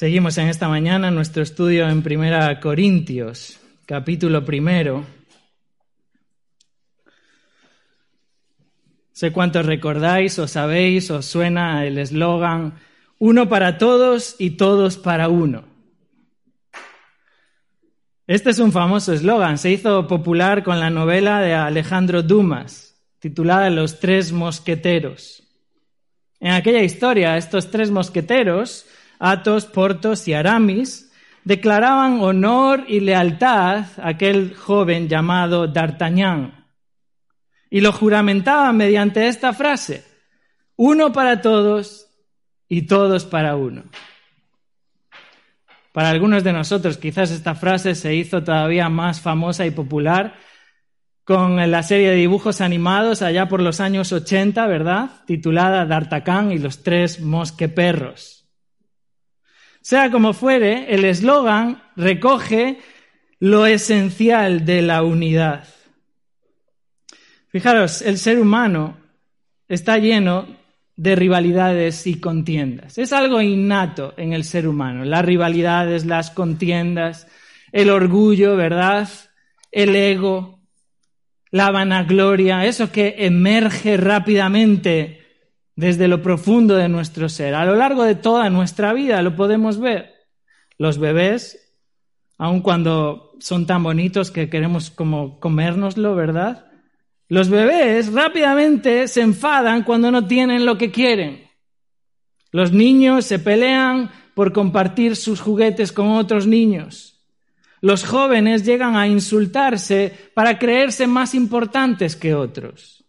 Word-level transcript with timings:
Seguimos 0.00 0.38
en 0.38 0.48
esta 0.48 0.66
mañana 0.66 1.10
nuestro 1.10 1.42
estudio 1.42 1.86
en 1.86 2.02
Primera 2.02 2.58
Corintios, 2.58 3.60
capítulo 3.84 4.46
primero. 4.46 5.04
Sé 9.12 9.30
cuántos 9.30 9.66
recordáis 9.66 10.38
o 10.38 10.48
sabéis, 10.48 11.10
os 11.10 11.26
suena 11.26 11.84
el 11.84 11.98
eslogan, 11.98 12.80
uno 13.18 13.50
para 13.50 13.76
todos 13.76 14.36
y 14.38 14.52
todos 14.52 14.96
para 14.96 15.28
uno. 15.28 15.64
Este 18.26 18.48
es 18.48 18.58
un 18.58 18.72
famoso 18.72 19.12
eslogan, 19.12 19.58
se 19.58 19.70
hizo 19.70 20.06
popular 20.06 20.64
con 20.64 20.80
la 20.80 20.88
novela 20.88 21.40
de 21.40 21.52
Alejandro 21.52 22.22
Dumas, 22.22 22.98
titulada 23.18 23.68
Los 23.68 24.00
tres 24.00 24.32
mosqueteros. 24.32 25.42
En 26.40 26.52
aquella 26.52 26.82
historia, 26.82 27.36
estos 27.36 27.70
tres 27.70 27.90
mosqueteros, 27.90 28.86
Athos, 29.20 29.66
Portos 29.66 30.26
y 30.26 30.32
Aramis, 30.32 31.12
declaraban 31.44 32.20
honor 32.22 32.84
y 32.88 33.00
lealtad 33.00 33.84
a 33.98 34.08
aquel 34.08 34.54
joven 34.54 35.08
llamado 35.08 35.68
D'Artagnan. 35.68 36.66
Y 37.68 37.82
lo 37.82 37.92
juramentaban 37.92 38.76
mediante 38.76 39.28
esta 39.28 39.52
frase, 39.52 40.04
uno 40.76 41.12
para 41.12 41.42
todos 41.42 42.08
y 42.66 42.82
todos 42.82 43.26
para 43.26 43.56
uno. 43.56 43.84
Para 45.92 46.10
algunos 46.10 46.42
de 46.42 46.52
nosotros 46.52 46.96
quizás 46.96 47.30
esta 47.30 47.54
frase 47.54 47.94
se 47.94 48.14
hizo 48.14 48.42
todavía 48.42 48.88
más 48.88 49.20
famosa 49.20 49.66
y 49.66 49.70
popular 49.70 50.34
con 51.24 51.70
la 51.70 51.82
serie 51.82 52.10
de 52.10 52.16
dibujos 52.16 52.60
animados 52.60 53.22
allá 53.22 53.48
por 53.48 53.60
los 53.60 53.80
años 53.80 54.12
80, 54.12 54.66
¿verdad? 54.66 55.10
Titulada 55.26 55.84
D'Artagnan 55.84 56.52
y 56.52 56.58
los 56.58 56.82
tres 56.82 57.20
mosqueperros. 57.20 58.39
Sea 59.80 60.10
como 60.10 60.34
fuere, 60.34 60.94
el 60.94 61.04
eslogan 61.04 61.82
recoge 61.96 62.78
lo 63.38 63.66
esencial 63.66 64.64
de 64.66 64.82
la 64.82 65.02
unidad. 65.02 65.64
Fijaros, 67.48 68.02
el 68.02 68.18
ser 68.18 68.38
humano 68.38 68.98
está 69.66 69.96
lleno 69.98 70.46
de 70.96 71.16
rivalidades 71.16 72.06
y 72.06 72.20
contiendas. 72.20 72.98
Es 72.98 73.14
algo 73.14 73.40
innato 73.40 74.12
en 74.18 74.34
el 74.34 74.44
ser 74.44 74.68
humano, 74.68 75.04
las 75.04 75.24
rivalidades, 75.24 76.04
las 76.04 76.30
contiendas, 76.30 77.26
el 77.72 77.88
orgullo, 77.88 78.56
¿verdad? 78.56 79.08
El 79.72 79.96
ego, 79.96 80.60
la 81.50 81.70
vanagloria, 81.70 82.66
eso 82.66 82.92
que 82.92 83.14
emerge 83.18 83.96
rápidamente 83.96 85.19
desde 85.76 86.08
lo 86.08 86.22
profundo 86.22 86.76
de 86.76 86.88
nuestro 86.88 87.28
ser. 87.28 87.54
A 87.54 87.64
lo 87.64 87.74
largo 87.74 88.04
de 88.04 88.14
toda 88.14 88.50
nuestra 88.50 88.92
vida 88.92 89.22
lo 89.22 89.36
podemos 89.36 89.78
ver. 89.78 90.14
Los 90.78 90.98
bebés, 90.98 91.74
aun 92.38 92.60
cuando 92.60 93.32
son 93.40 93.66
tan 93.66 93.82
bonitos 93.82 94.30
que 94.30 94.50
queremos 94.50 94.90
como 94.90 95.40
comérnoslo, 95.40 96.14
¿verdad? 96.14 96.66
Los 97.28 97.48
bebés 97.48 98.12
rápidamente 98.12 99.06
se 99.08 99.20
enfadan 99.20 99.84
cuando 99.84 100.10
no 100.10 100.26
tienen 100.26 100.66
lo 100.66 100.76
que 100.76 100.90
quieren. 100.90 101.48
Los 102.50 102.72
niños 102.72 103.24
se 103.24 103.38
pelean 103.38 104.10
por 104.34 104.52
compartir 104.52 105.16
sus 105.16 105.40
juguetes 105.40 105.92
con 105.92 106.08
otros 106.08 106.46
niños. 106.46 107.20
Los 107.80 108.04
jóvenes 108.04 108.64
llegan 108.64 108.96
a 108.96 109.06
insultarse 109.06 110.30
para 110.34 110.58
creerse 110.58 111.06
más 111.06 111.34
importantes 111.34 112.16
que 112.16 112.34
otros. 112.34 113.04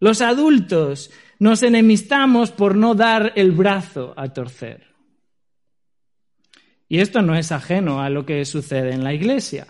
Los 0.00 0.20
adultos 0.20 1.10
nos 1.44 1.62
enemistamos 1.62 2.52
por 2.52 2.74
no 2.74 2.94
dar 2.94 3.34
el 3.36 3.52
brazo 3.52 4.14
a 4.16 4.32
torcer. 4.32 4.86
Y 6.88 7.00
esto 7.00 7.20
no 7.20 7.34
es 7.34 7.52
ajeno 7.52 8.00
a 8.00 8.08
lo 8.08 8.24
que 8.24 8.46
sucede 8.46 8.94
en 8.94 9.04
la 9.04 9.12
Iglesia. 9.12 9.66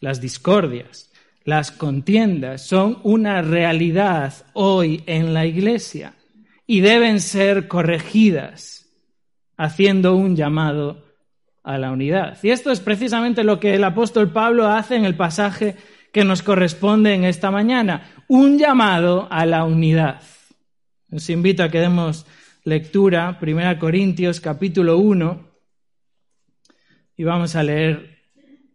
Las 0.00 0.20
discordias, 0.20 1.12
las 1.44 1.70
contiendas 1.70 2.66
son 2.66 2.98
una 3.04 3.40
realidad 3.40 4.34
hoy 4.52 5.04
en 5.06 5.32
la 5.32 5.46
Iglesia 5.46 6.14
y 6.66 6.80
deben 6.80 7.20
ser 7.20 7.68
corregidas 7.68 8.88
haciendo 9.56 10.16
un 10.16 10.34
llamado 10.34 11.04
a 11.62 11.78
la 11.78 11.92
unidad. 11.92 12.36
Y 12.42 12.50
esto 12.50 12.72
es 12.72 12.80
precisamente 12.80 13.44
lo 13.44 13.60
que 13.60 13.76
el 13.76 13.84
apóstol 13.84 14.32
Pablo 14.32 14.66
hace 14.66 14.96
en 14.96 15.04
el 15.04 15.14
pasaje 15.14 15.76
que 16.12 16.24
nos 16.24 16.42
corresponde 16.42 17.14
en 17.14 17.22
esta 17.22 17.52
mañana, 17.52 18.10
un 18.26 18.58
llamado 18.58 19.28
a 19.30 19.46
la 19.46 19.62
unidad. 19.62 20.20
Os 21.10 21.28
invito 21.28 21.62
a 21.62 21.68
que 21.68 21.80
demos 21.82 22.24
lectura, 22.62 23.36
1 23.42 23.78
Corintios 23.80 24.40
capítulo 24.40 24.98
1, 24.98 25.50
y 27.16 27.24
vamos 27.24 27.56
a 27.56 27.64
leer 27.64 28.18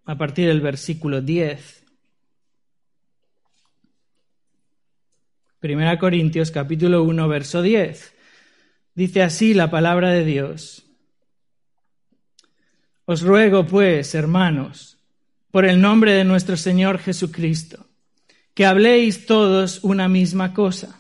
a 0.04 0.18
partir 0.18 0.48
del 0.48 0.60
versículo 0.60 1.22
10. 1.22 1.86
Primera 5.60 5.98
Corintios 5.98 6.52
capítulo 6.52 7.04
1 7.04 7.28
verso 7.30 7.62
10. 7.62 8.14
Dice 8.94 9.24
así 9.24 9.54
la 9.54 9.72
palabra 9.72 10.12
de 10.12 10.26
Dios. 10.26 10.86
Os 13.06 13.22
ruego 13.22 13.66
pues, 13.66 14.14
hermanos, 14.14 15.00
por 15.52 15.64
el 15.64 15.80
nombre 15.80 16.12
de 16.12 16.26
nuestro 16.26 16.58
Señor 16.58 17.00
Jesucristo, 17.00 17.88
que 18.54 18.66
habléis 18.66 19.26
todos 19.26 19.84
una 19.84 20.10
misma 20.10 20.54
cosa, 20.54 21.00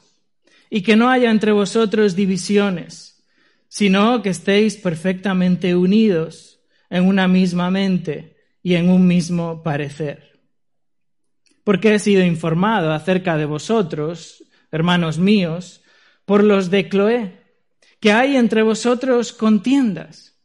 y 0.70 0.82
que 0.82 0.96
no 0.96 1.10
haya 1.10 1.32
entre 1.32 1.52
vosotros 1.52 2.16
divisiones, 2.16 3.24
sino 3.68 4.22
que 4.22 4.30
estéis 4.30 4.78
perfectamente 4.78 5.76
unidos 5.76 6.60
en 6.90 7.06
una 7.06 7.28
misma 7.28 7.70
mente 7.72 8.38
y 8.62 8.76
en 8.76 8.90
un 8.90 9.08
mismo 9.08 9.64
parecer. 9.64 10.42
Porque 11.64 11.96
he 11.96 12.00
sido 12.00 12.24
informado 12.24 12.92
acerca 12.92 13.38
de 13.38 13.46
vosotros 13.46 14.46
hermanos 14.76 15.18
míos, 15.18 15.82
por 16.26 16.44
los 16.44 16.70
de 16.70 16.90
Cloé, 16.90 17.42
que 18.00 18.12
hay 18.12 18.36
entre 18.36 18.62
vosotros 18.62 19.32
contiendas. 19.32 20.38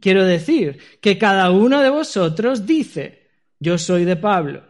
Quiero 0.00 0.24
decir 0.24 0.78
que 1.00 1.18
cada 1.18 1.50
uno 1.50 1.80
de 1.80 1.90
vosotros 1.90 2.66
dice, 2.66 3.30
yo 3.58 3.78
soy 3.78 4.04
de 4.04 4.16
Pablo, 4.16 4.64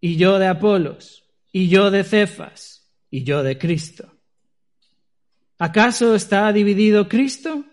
y 0.00 0.16
yo 0.16 0.38
de 0.38 0.48
Apolos, 0.48 1.24
y 1.52 1.68
yo 1.68 1.90
de 1.90 2.02
Cefas, 2.02 2.90
y 3.10 3.24
yo 3.24 3.42
de 3.42 3.58
Cristo. 3.58 4.19
¿Acaso 5.60 6.14
está 6.14 6.50
dividido 6.54 7.06
Cristo? 7.06 7.66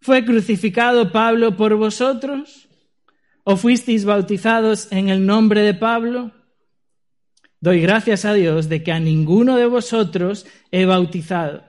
¿Fue 0.00 0.24
crucificado 0.24 1.12
Pablo 1.12 1.54
por 1.54 1.74
vosotros? 1.76 2.70
¿O 3.44 3.58
fuisteis 3.58 4.06
bautizados 4.06 4.90
en 4.90 5.10
el 5.10 5.26
nombre 5.26 5.60
de 5.60 5.74
Pablo? 5.74 6.32
Doy 7.60 7.82
gracias 7.82 8.24
a 8.24 8.32
Dios 8.32 8.70
de 8.70 8.82
que 8.82 8.92
a 8.92 8.98
ninguno 8.98 9.58
de 9.58 9.66
vosotros 9.66 10.46
he 10.70 10.86
bautizado, 10.86 11.64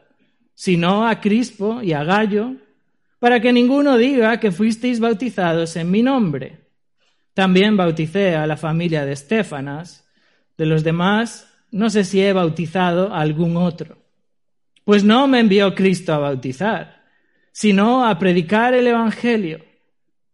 sino 0.54 1.06
a 1.06 1.20
Crispo 1.20 1.82
y 1.82 1.92
a 1.92 2.06
Gallo, 2.06 2.56
para 3.20 3.42
que 3.42 3.52
ninguno 3.52 3.98
diga 3.98 4.40
que 4.40 4.54
fuisteis 4.54 5.02
bautizados 5.02 5.76
en 5.76 5.92
mi 5.92 6.04
nombre. 6.04 6.70
También 7.34 7.76
bauticé 7.76 8.38
a 8.38 8.48
la 8.48 8.56
familia 8.56 9.04
de 9.04 9.12
Estefanas, 9.12 10.08
de 10.58 10.68
los 10.68 10.86
demás 10.86 11.54
no 11.70 11.90
sé 11.90 12.06
si 12.06 12.22
he 12.22 12.32
bautizado 12.32 13.14
a 13.14 13.20
algún 13.20 13.58
otro. 13.58 14.07
Pues 14.88 15.04
no 15.04 15.28
me 15.28 15.42
envió 15.42 15.76
Cristo 15.76 16.14
a 16.14 16.18
bautizar, 16.18 17.04
sino 17.52 18.08
a 18.08 18.18
predicar 18.18 18.74
el 18.74 18.88
Evangelio, 18.88 19.60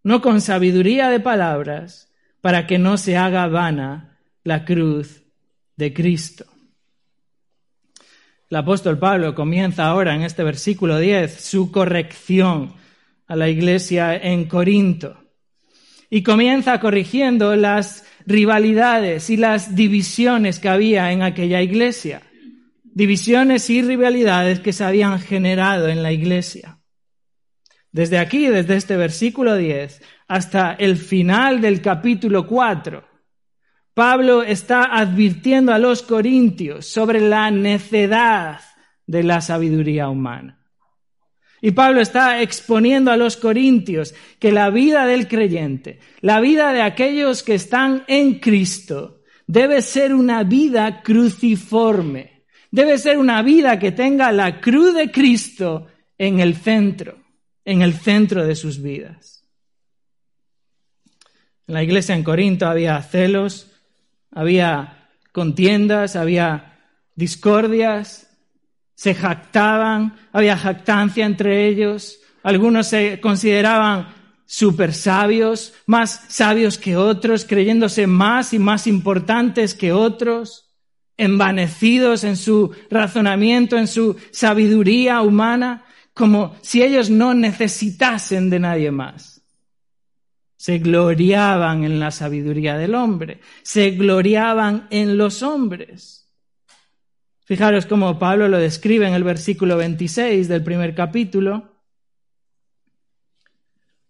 no 0.03 0.22
con 0.22 0.41
sabiduría 0.41 1.09
de 1.09 1.19
palabras, 1.19 2.14
para 2.40 2.68
que 2.68 2.78
no 2.78 2.97
se 2.97 3.18
haga 3.18 3.47
vana 3.47 4.19
la 4.44 4.64
cruz 4.64 5.24
de 5.75 5.91
Cristo. 5.91 6.46
El 8.47 8.58
apóstol 8.58 9.00
Pablo 9.00 9.34
comienza 9.34 9.88
ahora 9.88 10.14
en 10.14 10.22
este 10.22 10.44
versículo 10.44 11.00
10 11.00 11.34
su 11.44 11.72
corrección 11.72 12.75
a 13.26 13.35
la 13.35 13.50
iglesia 13.50 14.16
en 14.16 14.46
Corinto 14.46 15.17
y 16.11 16.22
comienza 16.22 16.79
corrigiendo 16.79 17.55
las 17.55 18.05
rivalidades 18.28 19.32
y 19.32 19.38
las 19.38 19.76
divisiones 19.76 20.59
que 20.59 20.70
había 20.70 21.11
en 21.11 21.23
aquella 21.23 21.59
iglesia, 21.64 22.22
divisiones 22.93 23.69
y 23.69 23.81
rivalidades 23.81 24.59
que 24.59 24.73
se 24.73 24.84
habían 24.84 25.19
generado 25.19 25.87
en 25.90 26.03
la 26.03 26.11
iglesia. 26.11 26.79
Desde 27.91 28.17
aquí, 28.17 28.47
desde 28.47 28.75
este 28.75 28.97
versículo 28.97 29.55
10 29.55 30.01
hasta 30.28 30.73
el 30.73 30.97
final 30.97 31.61
del 31.61 31.81
capítulo 31.81 32.47
4, 32.47 33.03
Pablo 33.93 34.41
está 34.41 34.85
advirtiendo 34.85 35.72
a 35.72 35.78
los 35.78 36.01
corintios 36.01 36.87
sobre 36.87 37.22
la 37.22 37.51
necedad 37.51 38.59
de 39.05 39.23
la 39.23 39.41
sabiduría 39.41 40.09
humana. 40.09 40.59
Y 41.61 41.72
Pablo 41.72 42.01
está 42.01 42.41
exponiendo 42.41 43.11
a 43.11 43.17
los 43.17 43.37
corintios 43.37 44.13
que 44.40 44.51
la 44.51 44.69
vida 44.69 45.05
del 45.05 45.28
creyente, 45.28 45.99
la 46.19 46.41
vida 46.41 46.73
de 46.73 46.81
aquellos 46.81 47.43
que 47.43 47.53
están 47.53 48.03
en 48.07 48.40
Cristo, 48.40 49.22
debe 49.45 49.81
ser 49.81 50.13
una 50.13 50.43
vida 50.43 51.01
cruciforme, 51.03 52.33
debe 52.73 52.97
ser 52.97 53.20
una 53.20 53.43
vida 53.43 53.78
que 53.78 53.91
tenga 53.91 54.31
la 54.31 54.59
cruz 54.59 54.96
de 54.96 55.11
Cristo 55.11 55.85
en 56.17 56.40
el 56.40 56.55
centro. 56.55 57.22
en 57.66 57.81
el 57.81 57.93
centro 57.93 58.46
de 58.46 58.55
sus 58.55 58.81
vidas. 58.81 59.47
En 61.66 61.75
la 61.75 61.81
iglesia 61.81 62.14
en 62.14 62.22
Corinto 62.22 62.67
había 62.67 63.02
celos, 63.02 63.72
había 64.31 65.08
contiendas, 65.31 66.17
había 66.17 66.81
discordias, 67.16 68.29
se 68.96 69.16
jactaban, 69.16 70.19
había 70.34 70.58
jactancia 70.58 71.26
entre 71.26 71.69
ellos, 71.69 72.19
algunos 72.43 72.87
se 72.87 73.22
consideraban 73.22 74.14
súper 74.46 74.93
sabios, 74.93 75.73
más 75.85 76.26
sabios 76.28 76.78
que 76.78 76.97
otros, 76.97 77.46
creyéndose 77.46 78.08
más 78.08 78.53
y 78.53 78.59
más 78.59 78.87
importantes 78.87 79.73
que 79.73 79.93
otros, 79.93 80.63
envanecidos 81.18 82.24
en 82.24 82.38
su 82.38 82.72
razonamiento, 82.90 83.78
en 83.78 83.88
su 83.88 84.18
sabiduría 84.32 85.22
humana, 85.22 85.86
como 86.14 86.56
si 86.62 86.84
ellos 86.84 87.10
no 87.10 87.34
necesitasen 87.34 88.50
de 88.50 88.60
nadie 88.60 88.92
más. 88.92 89.42
Se 90.56 90.78
gloriaban 90.80 91.84
en 91.84 92.00
la 92.00 92.12
sabiduría 92.12 92.78
del 92.78 92.96
hombre, 92.96 93.42
se 93.64 93.92
gloriaban 93.92 94.88
en 94.92 95.18
los 95.18 95.44
hombres. 95.44 96.32
Fijaros 97.46 97.86
cómo 97.86 98.18
Pablo 98.18 98.48
lo 98.48 98.58
describe 98.58 99.08
en 99.08 99.14
el 99.14 99.24
versículo 99.24 99.76
26 99.76 100.48
del 100.48 100.64
primer 100.64 100.96
capítulo. 100.96 101.74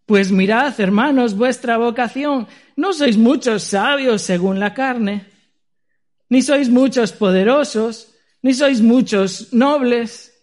Pues 0.06 0.32
mirad, 0.32 0.80
hermanos, 0.80 1.36
vuestra 1.36 1.78
vocación. 1.78 2.48
No 2.76 2.94
sois 2.94 3.18
muchos 3.18 3.64
sabios 3.64 4.22
según 4.22 4.60
la 4.60 4.74
carne, 4.74 5.32
ni 6.30 6.42
sois 6.42 6.70
muchos 6.70 7.12
poderosos, 7.12 8.14
ni 8.42 8.54
sois 8.54 8.81
muchos 8.81 9.54
nobles. 9.54 10.34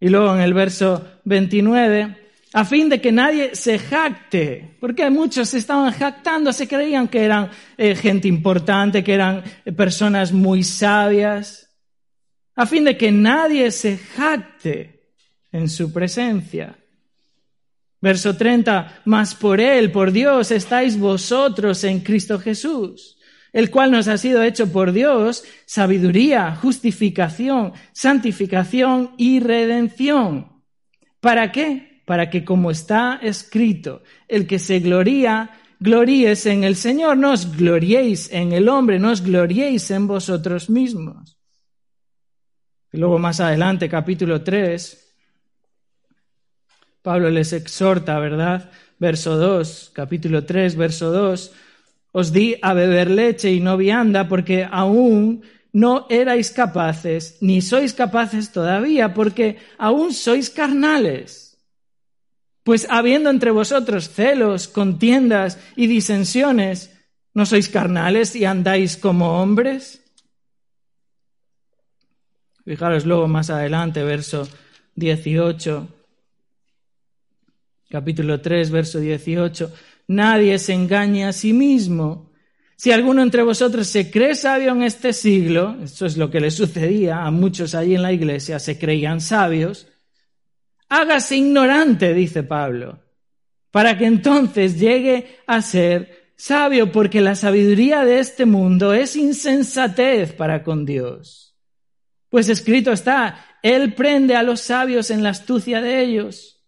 Y 0.00 0.08
luego 0.08 0.34
en 0.34 0.40
el 0.40 0.54
verso 0.54 1.06
29, 1.24 2.16
a 2.52 2.64
fin 2.64 2.88
de 2.88 3.00
que 3.00 3.12
nadie 3.12 3.54
se 3.54 3.78
jacte, 3.78 4.76
porque 4.80 5.10
muchos 5.10 5.50
se 5.50 5.58
estaban 5.58 5.92
jactando, 5.92 6.52
se 6.52 6.66
creían 6.66 7.08
que 7.08 7.24
eran 7.24 7.50
eh, 7.76 7.94
gente 7.94 8.28
importante, 8.28 9.04
que 9.04 9.14
eran 9.14 9.42
eh, 9.64 9.72
personas 9.72 10.32
muy 10.32 10.62
sabias, 10.62 11.68
a 12.54 12.64
fin 12.64 12.84
de 12.84 12.96
que 12.96 13.12
nadie 13.12 13.70
se 13.70 13.98
jacte 13.98 15.10
en 15.52 15.68
su 15.68 15.92
presencia. 15.92 16.74
Verso 18.00 18.36
30, 18.36 19.02
mas 19.04 19.34
por 19.34 19.60
Él, 19.60 19.90
por 19.90 20.12
Dios, 20.12 20.50
estáis 20.50 20.98
vosotros 20.98 21.82
en 21.84 22.00
Cristo 22.00 22.38
Jesús, 22.38 23.15
el 23.56 23.70
cual 23.70 23.90
nos 23.90 24.06
ha 24.06 24.18
sido 24.18 24.42
hecho 24.42 24.70
por 24.70 24.92
Dios 24.92 25.42
sabiduría, 25.64 26.54
justificación, 26.56 27.72
santificación 27.94 29.12
y 29.16 29.40
redención. 29.40 30.62
¿Para 31.20 31.50
qué? 31.52 32.02
Para 32.04 32.28
que 32.28 32.44
como 32.44 32.70
está 32.70 33.18
escrito, 33.22 34.02
el 34.28 34.46
que 34.46 34.58
se 34.58 34.80
gloría, 34.80 35.58
gloríes 35.80 36.44
en 36.44 36.64
el 36.64 36.76
Señor, 36.76 37.16
no 37.16 37.32
os 37.32 37.56
gloriéis 37.56 38.30
en 38.30 38.52
el 38.52 38.68
hombre, 38.68 38.98
no 38.98 39.10
os 39.10 39.22
gloriéis 39.22 39.90
en 39.90 40.06
vosotros 40.06 40.68
mismos. 40.68 41.38
Y 42.92 42.98
luego 42.98 43.18
más 43.18 43.40
adelante, 43.40 43.88
capítulo 43.88 44.42
3, 44.42 45.14
Pablo 47.00 47.30
les 47.30 47.54
exhorta, 47.54 48.18
¿verdad? 48.18 48.70
Verso 48.98 49.38
2, 49.38 49.92
capítulo 49.94 50.44
3, 50.44 50.76
verso 50.76 51.10
2. 51.10 51.54
Os 52.16 52.32
di 52.32 52.56
a 52.62 52.72
beber 52.72 53.12
leche 53.12 53.52
y 53.52 53.60
no 53.60 53.76
vianda 53.76 54.24
porque 54.24 54.64
aún 54.64 55.44
no 55.76 56.06
erais 56.08 56.48
capaces, 56.48 57.36
ni 57.44 57.60
sois 57.60 57.92
capaces 57.92 58.56
todavía, 58.56 59.12
porque 59.12 59.60
aún 59.76 60.16
sois 60.16 60.48
carnales. 60.48 61.60
Pues 62.64 62.88
habiendo 62.88 63.28
entre 63.28 63.50
vosotros 63.50 64.08
celos, 64.08 64.66
contiendas 64.66 65.60
y 65.76 65.88
disensiones, 65.88 66.88
¿no 67.34 67.44
sois 67.44 67.68
carnales 67.68 68.34
y 68.34 68.46
andáis 68.46 68.96
como 68.96 69.36
hombres? 69.42 70.00
Fijaros 72.64 73.04
luego 73.04 73.28
más 73.28 73.50
adelante, 73.50 74.02
verso 74.02 74.48
18 74.94 75.96
capítulo 77.88 78.40
3, 78.40 78.70
verso 78.70 78.98
18, 78.98 79.72
nadie 80.08 80.58
se 80.58 80.72
engaña 80.72 81.28
a 81.28 81.32
sí 81.32 81.52
mismo. 81.52 82.32
Si 82.76 82.92
alguno 82.92 83.22
entre 83.22 83.42
vosotros 83.42 83.86
se 83.86 84.10
cree 84.10 84.34
sabio 84.34 84.72
en 84.72 84.82
este 84.82 85.12
siglo, 85.12 85.76
eso 85.82 86.06
es 86.06 86.16
lo 86.16 86.30
que 86.30 86.40
le 86.40 86.50
sucedía 86.50 87.24
a 87.24 87.30
muchos 87.30 87.74
allí 87.74 87.94
en 87.94 88.02
la 88.02 88.12
iglesia, 88.12 88.58
se 88.58 88.78
creían 88.78 89.20
sabios, 89.20 89.88
hágase 90.88 91.36
ignorante, 91.36 92.12
dice 92.12 92.42
Pablo, 92.42 93.00
para 93.70 93.96
que 93.96 94.04
entonces 94.04 94.78
llegue 94.78 95.38
a 95.46 95.62
ser 95.62 96.32
sabio, 96.36 96.92
porque 96.92 97.20
la 97.20 97.34
sabiduría 97.34 98.04
de 98.04 98.18
este 98.18 98.44
mundo 98.44 98.92
es 98.92 99.16
insensatez 99.16 100.32
para 100.32 100.62
con 100.62 100.84
Dios. 100.84 101.56
Pues 102.28 102.48
escrito 102.48 102.92
está, 102.92 103.58
Él 103.62 103.94
prende 103.94 104.36
a 104.36 104.42
los 104.42 104.60
sabios 104.60 105.10
en 105.10 105.22
la 105.22 105.30
astucia 105.30 105.80
de 105.80 106.02
ellos. 106.02 106.62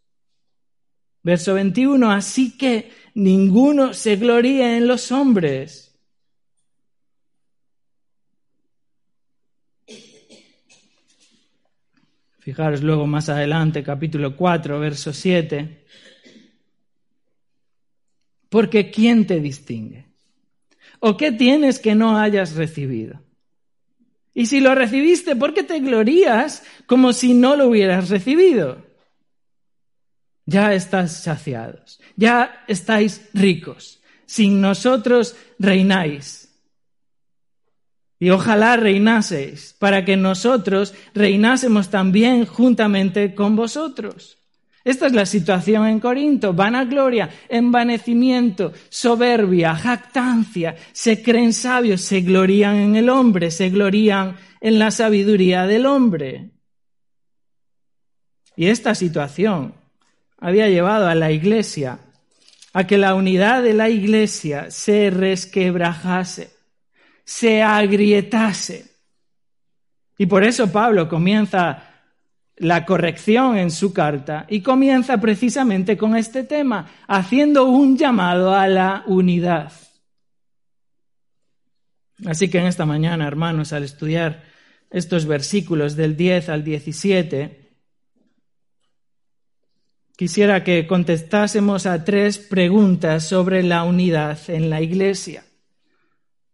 Verso 1.23 1.55
21, 1.55 2.11
así 2.11 2.57
que 2.57 2.91
ninguno 3.15 3.95
se 3.95 4.17
gloríe 4.17 4.77
en 4.77 4.87
los 4.87 5.13
hombres. 5.13 5.89
Fijaros 12.39 12.83
luego 12.83 13.07
más 13.07 13.29
adelante, 13.29 13.83
capítulo 13.83 14.35
4, 14.35 14.81
verso 14.81 15.13
7. 15.13 15.85
Porque 18.49 18.91
¿quién 18.91 19.27
te 19.27 19.41
distingue? 19.41 20.07
¿O 21.01 21.17
qué 21.17 21.31
tienes 21.31 21.79
que 21.79 21.95
no 21.95 22.19
hayas 22.19 22.55
recibido? 22.55 23.21
Y 24.33 24.47
si 24.47 24.61
lo 24.61 24.75
recibiste, 24.75 25.37
¿por 25.37 25.53
qué 25.53 25.63
te 25.63 25.81
glorías 25.81 26.63
como 26.87 27.13
si 27.13 27.35
no 27.35 27.57
lo 27.57 27.69
hubieras 27.69 28.09
recibido? 28.09 28.88
Ya 30.49 30.73
estáis 30.73 31.13
saciados, 31.13 32.01
ya 32.17 32.65
estáis 32.67 33.29
ricos, 33.35 34.01
sin 34.25 34.63
nosotros 34.63 35.37
reináis. 35.59 36.49
Y 38.19 38.31
ojalá 38.31 38.79
reinaseis, 38.79 39.77
para 39.79 40.07
que 40.07 40.17
nosotros 40.17 40.95
reinásemos 41.13 41.91
también 41.91 42.47
juntamente 42.47 43.35
con 43.35 43.57
vosotros. 43.57 44.39
Esta 44.85 45.07
es 45.07 45.13
la 45.13 45.27
situación 45.27 45.87
en 45.87 46.01
Corinto. 46.01 46.55
Vanagloria, 46.55 47.29
envanecimiento, 47.51 48.73
soberbia, 48.89 49.75
jactancia. 49.77 50.77
Se 50.93 51.23
creen 51.23 51.53
sabios, 51.53 52.01
se 52.01 52.23
glorían 52.23 52.77
en 52.77 52.97
el 52.97 53.11
hombre, 53.11 53.51
se 53.51 53.69
glorían 53.69 54.37
en 54.63 54.79
la 54.79 54.91
sabiduría 54.93 55.67
del 55.67 55.85
hombre. 55.85 56.53
Y 58.57 58.69
esta 58.69 58.95
situación 58.95 59.78
había 60.39 60.69
llevado 60.69 61.09
a 61.09 61.15
la 61.15 61.31
iglesia 61.31 61.99
a 62.73 62.87
que 62.87 62.99
la 62.99 63.15
unidad 63.15 63.63
de 63.63 63.75
la 63.75 63.89
iglesia 63.89 64.71
se 64.71 65.11
resquebrajase, 65.11 66.51
se 67.25 67.63
agrietase. 67.63 68.87
Y 70.17 70.27
por 70.27 70.45
eso 70.45 70.71
Pablo 70.71 71.09
comienza 71.09 71.85
la 72.57 72.85
corrección 72.85 73.57
en 73.57 73.71
su 73.71 73.93
carta 73.93 74.47
y 74.49 74.61
comienza 74.61 75.19
precisamente 75.19 75.97
con 75.97 76.17
este 76.17 76.45
tema, 76.45 76.91
haciendo 77.07 77.67
un 77.67 77.97
llamado 77.97 78.55
a 78.55 78.67
la 78.67 79.05
unidad. 79.07 79.73
Así 82.27 82.51
que 82.51 82.59
en 82.59 82.67
esta 82.67 82.85
mañana, 82.85 83.27
hermanos, 83.27 83.73
al 83.73 83.85
estudiar 83.85 84.43
estos 84.91 85.27
versículos 85.27 85.95
del 85.95 86.17
10 86.17 86.49
al 86.49 86.65
17, 86.65 87.68
quisiera 90.19 90.65
que 90.65 90.89
contestásemos 90.89 91.87
a 91.87 92.03
tres 92.03 92.39
preguntas 92.39 93.23
sobre 93.29 93.63
la 93.63 93.85
unidad 93.85 94.37
en 94.49 94.69
la 94.69 94.83
Iglesia. 94.83 95.45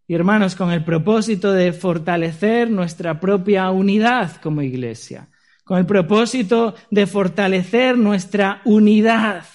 Y 0.07 0.13
hermanos, 0.13 0.55
con 0.55 0.71
el 0.71 0.83
propósito 0.83 1.51
de 1.51 1.73
fortalecer 1.73 2.69
nuestra 2.69 3.19
propia 3.19 3.71
unidad 3.71 4.35
como 4.35 4.61
Iglesia, 4.61 5.29
con 5.63 5.79
el 5.79 5.87
propósito 5.87 6.75
de 6.91 7.07
fortalecer 7.07 7.97
nuestra 7.97 8.61
unidad 8.65 9.45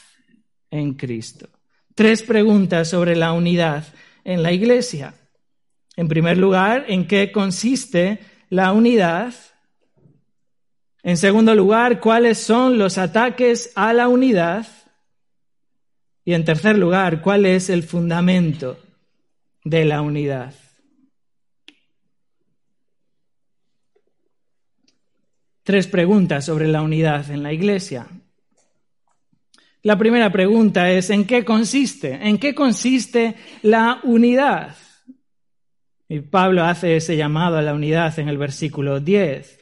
en 0.72 0.94
Cristo. 0.94 1.48
Tres 1.94 2.24
preguntas 2.24 2.88
sobre 2.88 3.14
la 3.14 3.32
unidad 3.32 3.84
en 4.24 4.42
la 4.42 4.50
Iglesia. 4.50 5.14
En 5.94 6.08
primer 6.08 6.36
lugar, 6.36 6.84
¿en 6.88 7.06
qué 7.06 7.30
consiste 7.30 8.18
la 8.48 8.72
unidad? 8.72 9.34
En 11.02 11.16
segundo 11.16 11.54
lugar, 11.54 12.00
cuáles 12.00 12.38
son 12.38 12.78
los 12.78 12.98
ataques 12.98 13.72
a 13.74 13.92
la 13.92 14.08
unidad. 14.08 14.66
Y 16.24 16.34
en 16.34 16.44
tercer 16.44 16.76
lugar, 16.76 17.22
cuál 17.22 17.46
es 17.46 17.70
el 17.70 17.82
fundamento 17.82 18.78
de 19.64 19.84
la 19.84 20.02
unidad. 20.02 20.54
Tres 25.62 25.86
preguntas 25.86 26.44
sobre 26.44 26.68
la 26.68 26.82
unidad 26.82 27.30
en 27.30 27.42
la 27.42 27.52
Iglesia. 27.52 28.06
La 29.82 29.96
primera 29.96 30.30
pregunta 30.30 30.90
es, 30.90 31.08
¿en 31.08 31.24
qué 31.26 31.44
consiste? 31.44 32.12
¿En 32.28 32.38
qué 32.38 32.54
consiste 32.54 33.36
la 33.62 34.00
unidad? 34.02 34.76
Y 36.08 36.20
Pablo 36.20 36.64
hace 36.64 36.96
ese 36.96 37.16
llamado 37.16 37.56
a 37.56 37.62
la 37.62 37.72
unidad 37.72 38.18
en 38.18 38.28
el 38.28 38.36
versículo 38.36 39.00
10. 39.00 39.59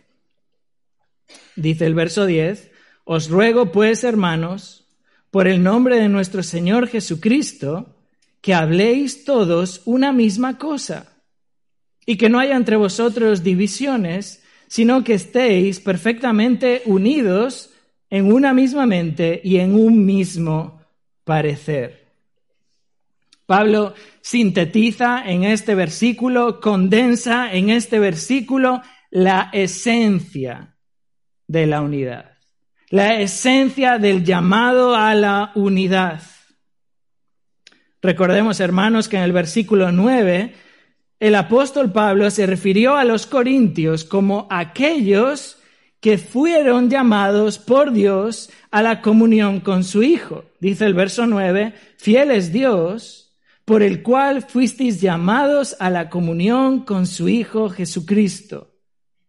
Dice 1.59 1.87
el 1.87 1.95
verso 1.95 2.25
10, 2.25 2.71
Os 3.05 3.29
ruego 3.29 3.73
pues, 3.73 4.05
hermanos, 4.05 4.87
por 5.33 5.49
el 5.49 5.61
nombre 5.61 5.97
de 5.97 6.09
nuestro 6.09 6.45
Señor 6.45 6.87
Jesucristo, 6.87 7.97
que 8.41 8.55
habléis 8.55 9.25
todos 9.25 9.83
una 9.85 10.13
misma 10.13 10.57
cosa, 10.57 11.17
y 12.07 12.17
que 12.17 12.29
no 12.29 12.39
haya 12.39 12.55
entre 12.55 12.77
vosotros 12.77 13.43
divisiones, 13.43 14.45
sino 14.69 15.03
que 15.03 15.15
estéis 15.15 15.81
perfectamente 15.81 16.83
unidos 16.85 17.71
en 18.09 18.33
una 18.33 18.55
misma 18.55 18.87
mente 18.87 19.41
y 19.43 19.57
en 19.57 19.75
un 19.75 20.07
mismo 20.07 20.81
parecer. 21.25 22.07
Pablo 23.47 23.95
sintetiza 24.21 25.29
en 25.29 25.43
este 25.43 25.75
versículo, 25.75 26.61
condensa 26.61 27.53
en 27.53 27.71
este 27.71 27.99
versículo 27.99 28.81
la 29.11 29.51
esencia 29.53 30.77
de 31.49 31.67
la 31.67 31.81
unidad, 31.81 32.37
la 32.91 33.21
esencia 33.21 33.99
del 33.99 34.25
llamado 34.25 34.95
a 34.95 35.15
la 35.15 35.51
unidad. 35.57 36.23
Recordemos, 38.01 38.61
hermanos, 38.61 39.09
que 39.09 39.17
en 39.17 39.25
el 39.25 39.33
versículo 39.33 39.91
9 39.91 40.55
el 41.21 41.35
apóstol 41.35 41.91
Pablo 41.91 42.31
se 42.31 42.47
refirió 42.47 42.95
a 42.97 43.05
los 43.05 43.27
corintios 43.27 44.05
como 44.05 44.47
aquellos 44.51 45.59
que 46.01 46.17
fueron 46.17 46.91
llamados 46.91 47.59
por 47.59 47.93
Dios 47.93 48.51
a 48.71 48.83
la 48.83 49.03
comunión 49.03 49.59
con 49.59 49.83
su 49.83 50.05
Hijo. 50.05 50.45
Dice 50.61 50.87
el 50.87 50.95
verso 50.95 51.27
9, 51.27 51.75
fiel 51.97 52.31
es 52.31 52.53
Dios, 52.53 53.37
por 53.65 53.83
el 53.83 54.03
cual 54.03 54.43
fuisteis 54.43 55.01
llamados 55.01 55.77
a 55.81 55.91
la 55.91 56.09
comunión 56.09 56.85
con 56.85 57.07
su 57.07 57.29
Hijo 57.29 57.69
Jesucristo, 57.69 58.71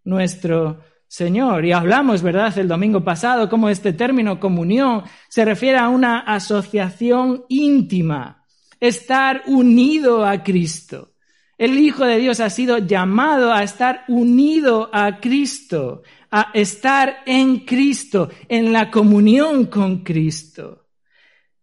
nuestro 0.03 0.81
Señor. 1.09 1.65
Y 1.65 1.71
hablamos, 1.71 2.21
¿verdad?, 2.21 2.55
el 2.59 2.67
domingo 2.67 3.03
pasado, 3.03 3.49
cómo 3.49 3.67
este 3.67 3.93
término 3.93 4.39
comunión 4.39 5.03
se 5.27 5.43
refiere 5.43 5.79
a 5.79 5.89
una 5.89 6.19
asociación 6.19 7.45
íntima, 7.49 8.45
estar 8.79 9.41
unido 9.47 10.23
a 10.23 10.43
Cristo. 10.43 11.15
El 11.57 11.79
Hijo 11.79 12.05
de 12.05 12.19
Dios 12.19 12.39
ha 12.39 12.49
sido 12.51 12.77
llamado 12.77 13.51
a 13.51 13.63
estar 13.63 14.05
unido 14.07 14.89
a 14.93 15.19
Cristo, 15.19 16.03
a 16.29 16.51
estar 16.53 17.17
en 17.25 17.65
Cristo, 17.65 18.29
en 18.47 18.71
la 18.71 18.91
comunión 18.91 19.65
con 19.65 20.03
Cristo. 20.03 20.85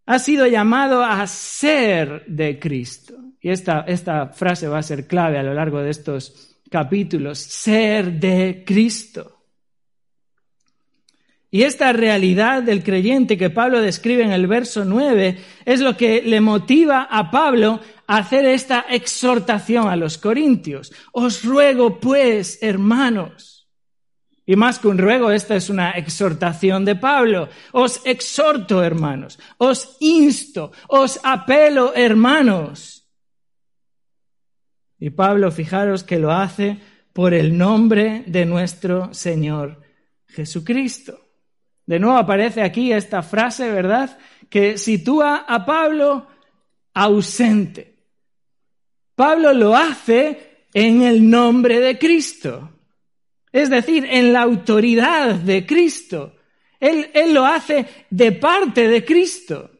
Ha 0.06 0.18
sido 0.18 0.46
llamado 0.48 1.04
a 1.04 1.24
ser 1.28 2.24
de 2.26 2.58
Cristo. 2.58 3.14
Y 3.40 3.50
esta, 3.50 3.84
esta 3.86 4.26
frase 4.26 4.66
va 4.66 4.78
a 4.78 4.82
ser 4.82 5.06
clave 5.06 5.38
a 5.38 5.42
lo 5.44 5.54
largo 5.54 5.80
de 5.80 5.90
estos 5.90 6.58
capítulos, 6.68 7.38
ser 7.38 8.12
de 8.18 8.64
Cristo. 8.66 9.35
Y 11.56 11.62
esta 11.62 11.90
realidad 11.94 12.62
del 12.62 12.84
creyente 12.84 13.38
que 13.38 13.48
Pablo 13.48 13.80
describe 13.80 14.22
en 14.22 14.30
el 14.30 14.46
verso 14.46 14.84
9 14.84 15.38
es 15.64 15.80
lo 15.80 15.96
que 15.96 16.20
le 16.20 16.42
motiva 16.42 17.08
a 17.10 17.30
Pablo 17.30 17.80
a 18.06 18.18
hacer 18.18 18.44
esta 18.44 18.84
exhortación 18.90 19.88
a 19.88 19.96
los 19.96 20.18
corintios. 20.18 20.92
Os 21.12 21.42
ruego 21.42 21.98
pues, 21.98 22.58
hermanos, 22.60 23.70
y 24.44 24.54
más 24.54 24.78
que 24.78 24.88
un 24.88 24.98
ruego, 24.98 25.30
esta 25.30 25.56
es 25.56 25.70
una 25.70 25.92
exhortación 25.92 26.84
de 26.84 26.94
Pablo. 26.94 27.48
Os 27.72 28.02
exhorto, 28.04 28.84
hermanos, 28.84 29.38
os 29.56 29.96
insto, 30.00 30.72
os 30.88 31.18
apelo, 31.22 31.94
hermanos. 31.94 33.08
Y 34.98 35.08
Pablo, 35.08 35.50
fijaros 35.50 36.04
que 36.04 36.18
lo 36.18 36.32
hace 36.32 36.76
por 37.14 37.32
el 37.32 37.56
nombre 37.56 38.25
de 38.26 38.44
nuestro 38.44 39.14
Señor 39.14 39.80
Jesucristo. 40.26 41.25
De 41.86 41.98
nuevo 41.98 42.18
aparece 42.18 42.62
aquí 42.62 42.92
esta 42.92 43.22
frase, 43.22 43.70
¿verdad? 43.70 44.18
Que 44.50 44.76
sitúa 44.76 45.44
a 45.48 45.64
Pablo 45.64 46.26
ausente. 46.92 47.94
Pablo 49.14 49.52
lo 49.52 49.74
hace 49.74 50.66
en 50.74 51.02
el 51.02 51.30
nombre 51.30 51.80
de 51.80 51.98
Cristo 51.98 52.76
es 53.56 53.70
decir, 53.70 54.06
en 54.10 54.34
la 54.34 54.42
autoridad 54.42 55.34
de 55.34 55.64
Cristo. 55.64 56.34
Él, 56.78 57.08
lo 57.32 57.46
hace 57.46 57.86
de 58.10 58.32
parte 58.32 58.86
de 58.86 59.02
Cristo. 59.02 59.70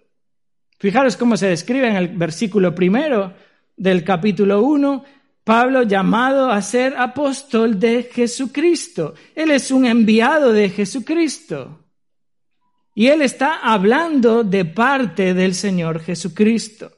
Fijaros 0.79 1.19
cómo 1.19 1.37
se 1.37 1.49
describe 1.49 1.87
en 1.87 1.97
el 1.97 2.09
versículo 2.09 2.75
primero 2.75 3.35
del 3.77 4.03
capítulo 4.03 4.63
1, 4.63 5.05
Pablo 5.45 5.83
llamado 5.83 6.51
a 6.51 6.63
ser 6.63 6.97
apóstol 6.97 7.79
de 7.79 8.05
Jesucristo. 8.05 9.13
Él 9.35 9.51
es 9.51 9.71
un 9.71 9.85
enviado 9.85 10.55
de 10.55 10.71
Jesucristo. 10.71 11.86
Y 12.99 13.09
él 13.09 13.21
está 13.21 13.59
hablando 13.59 14.43
de 14.43 14.65
parte 14.65 15.35
del 15.35 15.55
Señor 15.55 16.01
Jesucristo. 16.01 16.93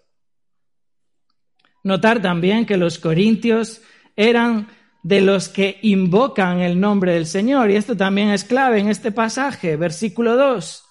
Notar 1.83 2.23
también 2.23 2.67
que 2.67 2.77
los 2.77 3.01
corintios 3.01 3.83
eran 4.15 4.69
de 5.03 5.21
los 5.21 5.49
que 5.49 5.81
invocan 5.83 6.61
el 6.61 6.79
nombre 6.79 7.15
del 7.15 7.27
Señor. 7.27 7.73
Y 7.73 7.75
esto 7.75 7.97
también 7.97 8.31
es 8.31 8.45
clave 8.45 8.79
en 8.79 8.89
este 8.89 9.11
pasaje, 9.11 9.75
versículo 9.75 10.37
2. 10.37 10.85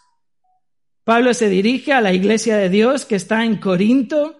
Pablo 1.05 1.33
se 1.33 1.47
dirige 1.47 1.93
a 1.93 2.01
la 2.01 2.11
iglesia 2.11 2.57
de 2.57 2.67
Dios 2.67 3.05
que 3.05 3.15
está 3.15 3.45
en 3.45 3.59
Corinto, 3.61 4.35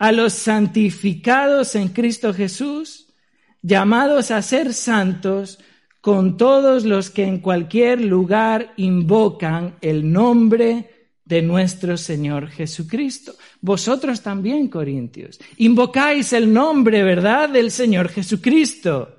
a 0.00 0.10
los 0.10 0.32
santificados 0.32 1.76
en 1.76 1.90
Cristo 1.90 2.34
Jesús, 2.34 3.14
llamados 3.62 4.32
a 4.32 4.42
ser 4.42 4.74
santos 4.74 5.60
con 6.04 6.36
todos 6.36 6.84
los 6.84 7.08
que 7.08 7.24
en 7.24 7.38
cualquier 7.38 7.98
lugar 8.02 8.74
invocan 8.76 9.76
el 9.80 10.12
nombre 10.12 11.08
de 11.24 11.40
nuestro 11.40 11.96
Señor 11.96 12.48
Jesucristo. 12.48 13.36
Vosotros 13.62 14.20
también, 14.20 14.68
Corintios, 14.68 15.40
invocáis 15.56 16.34
el 16.34 16.52
nombre, 16.52 17.02
¿verdad?, 17.02 17.48
del 17.48 17.70
Señor 17.70 18.10
Jesucristo. 18.10 19.16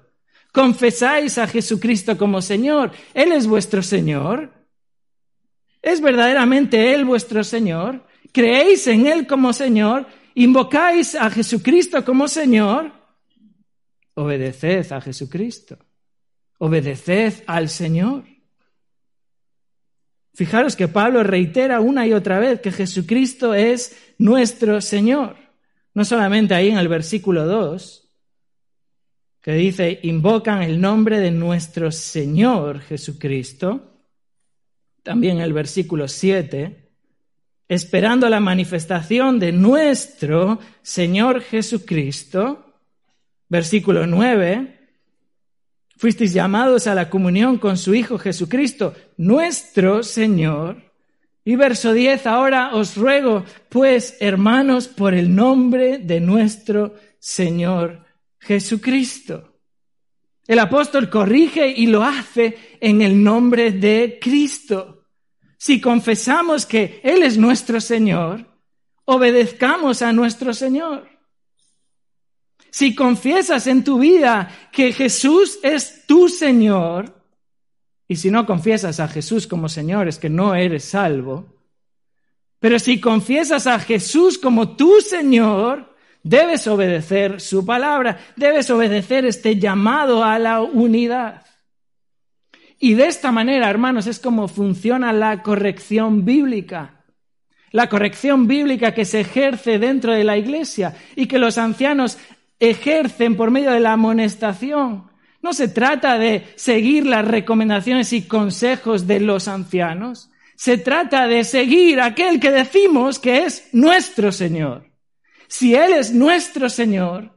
Confesáis 0.52 1.40
a 1.40 1.48
Jesucristo 1.48 2.16
como 2.20 2.40
Señor. 2.40 2.92
Él 3.16 3.32
es 3.32 3.48
vuestro 3.48 3.82
Señor. 3.82 4.54
¿Es 5.82 6.00
verdaderamente 6.02 6.94
Él 6.94 7.04
vuestro 7.04 7.44
Señor? 7.44 8.06
¿Creéis 8.32 8.86
en 8.86 9.08
Él 9.08 9.26
como 9.26 9.54
Señor? 9.54 10.06
¿Invocáis 10.36 11.16
a 11.16 11.32
Jesucristo 11.32 12.06
como 12.06 12.28
Señor? 12.28 12.92
Obedeced 14.14 14.92
a 14.92 15.02
Jesucristo. 15.02 15.80
Obedeced 16.58 17.44
al 17.48 17.70
Señor. 17.70 18.24
Fijaros 20.34 20.76
que 20.76 20.90
Pablo 20.90 21.24
reitera 21.24 21.80
una 21.80 22.06
y 22.06 22.14
otra 22.14 22.40
vez 22.40 22.60
que 22.60 22.72
Jesucristo 22.72 23.54
es 23.54 23.98
nuestro 24.18 24.82
Señor. 24.82 25.38
No 25.94 26.04
solamente 26.04 26.54
ahí 26.54 26.70
en 26.70 26.78
el 26.78 26.90
versículo 26.90 27.46
2, 27.46 28.06
que 29.42 29.54
dice, 29.54 30.00
invocan 30.04 30.62
el 30.62 30.82
nombre 30.82 31.20
de 31.20 31.32
nuestro 31.32 31.92
Señor 31.92 32.82
Jesucristo. 32.82 33.94
También 35.04 35.40
el 35.40 35.54
versículo 35.54 36.08
7, 36.08 36.92
esperando 37.70 38.28
la 38.28 38.40
manifestación 38.40 39.40
de 39.40 39.54
nuestro 39.54 40.60
Señor 40.82 41.42
Jesucristo. 41.42 42.74
Versículo 43.48 44.06
9, 44.08 44.75
Fuisteis 45.98 46.34
llamados 46.34 46.88
a 46.88 46.96
la 46.96 47.10
comunión 47.10 47.58
con 47.58 47.78
su 47.78 47.96
Hijo 47.96 48.18
Jesucristo, 48.18 48.94
nuestro 49.18 50.04
Señor. 50.04 50.84
Y 51.46 51.56
verso 51.56 51.94
10, 51.94 52.26
ahora 52.26 52.76
os 52.76 52.98
ruego, 52.98 53.46
pues, 53.70 54.18
hermanos, 54.20 54.88
por 54.88 55.14
el 55.14 55.34
nombre 55.34 56.00
de 56.00 56.20
nuestro 56.20 56.96
Señor 57.20 58.04
Jesucristo. 58.40 59.56
El 60.48 60.60
apóstol 60.60 61.10
corrige 61.10 61.68
y 61.68 61.88
lo 61.88 62.04
hace 62.04 62.78
en 62.80 63.02
el 63.02 63.24
nombre 63.24 63.72
de 63.72 64.20
Cristo. 64.22 65.06
Si 65.58 65.80
confesamos 65.80 66.66
que 66.66 67.00
Él 67.04 67.24
es 67.24 67.38
nuestro 67.38 67.80
Señor, 67.80 68.46
obedezcamos 69.06 70.02
a 70.02 70.12
nuestro 70.12 70.54
Señor. 70.54 71.15
Si 72.76 72.94
confiesas 72.94 73.68
en 73.68 73.86
tu 73.86 74.00
vida 74.00 74.50
que 74.70 74.92
Jesús 74.92 75.60
es 75.64 76.06
tu 76.06 76.28
Señor, 76.28 77.24
y 78.06 78.18
si 78.18 78.30
no 78.30 78.46
confiesas 78.46 79.00
a 79.00 79.08
Jesús 79.08 79.48
como 79.48 79.70
Señor 79.70 80.10
es 80.10 80.20
que 80.20 80.30
no 80.30 80.56
eres 80.56 80.84
salvo, 80.84 81.56
pero 82.60 82.78
si 82.78 83.00
confiesas 83.00 83.66
a 83.66 83.80
Jesús 83.80 84.38
como 84.38 84.76
tu 84.76 85.00
Señor, 85.00 85.96
debes 86.22 86.68
obedecer 86.68 87.40
su 87.40 87.66
palabra, 87.66 88.20
debes 88.36 88.70
obedecer 88.70 89.24
este 89.24 89.58
llamado 89.58 90.26
a 90.26 90.38
la 90.38 90.60
unidad. 90.60 91.46
Y 92.78 92.96
de 92.96 93.08
esta 93.08 93.32
manera, 93.32 93.70
hermanos, 93.70 94.06
es 94.06 94.20
como 94.20 94.50
funciona 94.50 95.14
la 95.14 95.44
corrección 95.44 96.26
bíblica. 96.26 96.92
la 97.72 97.90
corrección 97.90 98.48
bíblica 98.48 98.94
que 98.94 99.04
se 99.04 99.20
ejerce 99.22 99.80
dentro 99.80 100.14
de 100.14 100.24
la 100.24 100.38
iglesia 100.38 100.96
y 101.18 101.26
que 101.26 101.40
los 101.40 101.58
ancianos 101.58 102.18
ejercen 102.60 103.36
por 103.36 103.52
medio 103.52 103.72
de 103.72 103.80
la 103.80 103.94
amonestación. 103.94 105.12
No 105.42 105.54
se 105.54 105.68
trata 105.68 106.18
de 106.18 106.46
seguir 106.56 107.06
las 107.06 107.28
recomendaciones 107.28 108.14
y 108.14 108.24
consejos 108.24 109.08
de 109.08 109.20
los 109.20 109.48
ancianos, 109.48 110.32
se 110.56 110.78
trata 110.78 111.28
de 111.28 111.44
seguir 111.44 112.00
aquel 112.00 112.40
que 112.40 112.52
decimos 112.52 113.20
que 113.20 113.44
es 113.44 113.70
nuestro 113.74 114.32
Señor. 114.32 114.90
Si 115.48 115.76
Él 115.76 115.94
es 115.94 116.14
nuestro 116.14 116.70
Señor, 116.70 117.36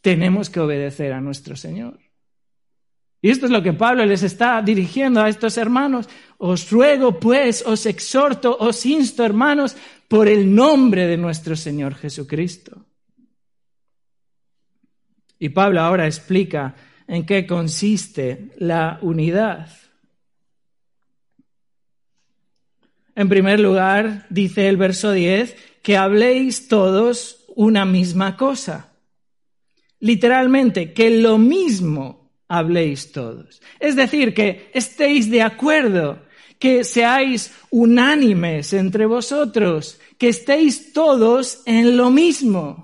tenemos 0.00 0.50
que 0.50 0.60
obedecer 0.60 1.12
a 1.12 1.20
nuestro 1.20 1.56
Señor. 1.56 1.98
Y 3.22 3.30
esto 3.30 3.46
es 3.46 3.52
lo 3.52 3.62
que 3.62 3.72
Pablo 3.72 4.04
les 4.04 4.22
está 4.22 4.60
dirigiendo 4.60 5.22
a 5.22 5.30
estos 5.30 5.56
hermanos. 5.56 6.10
Os 6.36 6.70
ruego, 6.70 7.18
pues, 7.18 7.64
os 7.66 7.86
exhorto, 7.86 8.54
os 8.60 8.84
insto, 8.84 9.24
hermanos, 9.24 9.74
por 10.08 10.28
el 10.28 10.54
nombre 10.54 11.06
de 11.06 11.16
nuestro 11.16 11.56
Señor 11.56 11.94
Jesucristo. 11.94 12.84
Y 15.44 15.50
Pablo 15.50 15.82
ahora 15.82 16.06
explica 16.06 16.74
en 17.06 17.26
qué 17.26 17.46
consiste 17.46 18.52
la 18.56 18.98
unidad. 19.02 19.68
En 23.14 23.28
primer 23.28 23.60
lugar, 23.60 24.24
dice 24.30 24.70
el 24.70 24.78
verso 24.78 25.12
10, 25.12 25.54
que 25.82 25.98
habléis 25.98 26.66
todos 26.66 27.44
una 27.56 27.84
misma 27.84 28.38
cosa. 28.38 28.94
Literalmente, 30.00 30.94
que 30.94 31.10
lo 31.10 31.36
mismo 31.36 32.30
habléis 32.48 33.12
todos. 33.12 33.60
Es 33.80 33.96
decir, 33.96 34.32
que 34.32 34.70
estéis 34.72 35.28
de 35.28 35.42
acuerdo, 35.42 36.22
que 36.58 36.84
seáis 36.84 37.52
unánimes 37.68 38.72
entre 38.72 39.04
vosotros, 39.04 40.00
que 40.16 40.30
estéis 40.30 40.94
todos 40.94 41.60
en 41.66 41.98
lo 41.98 42.08
mismo. 42.08 42.83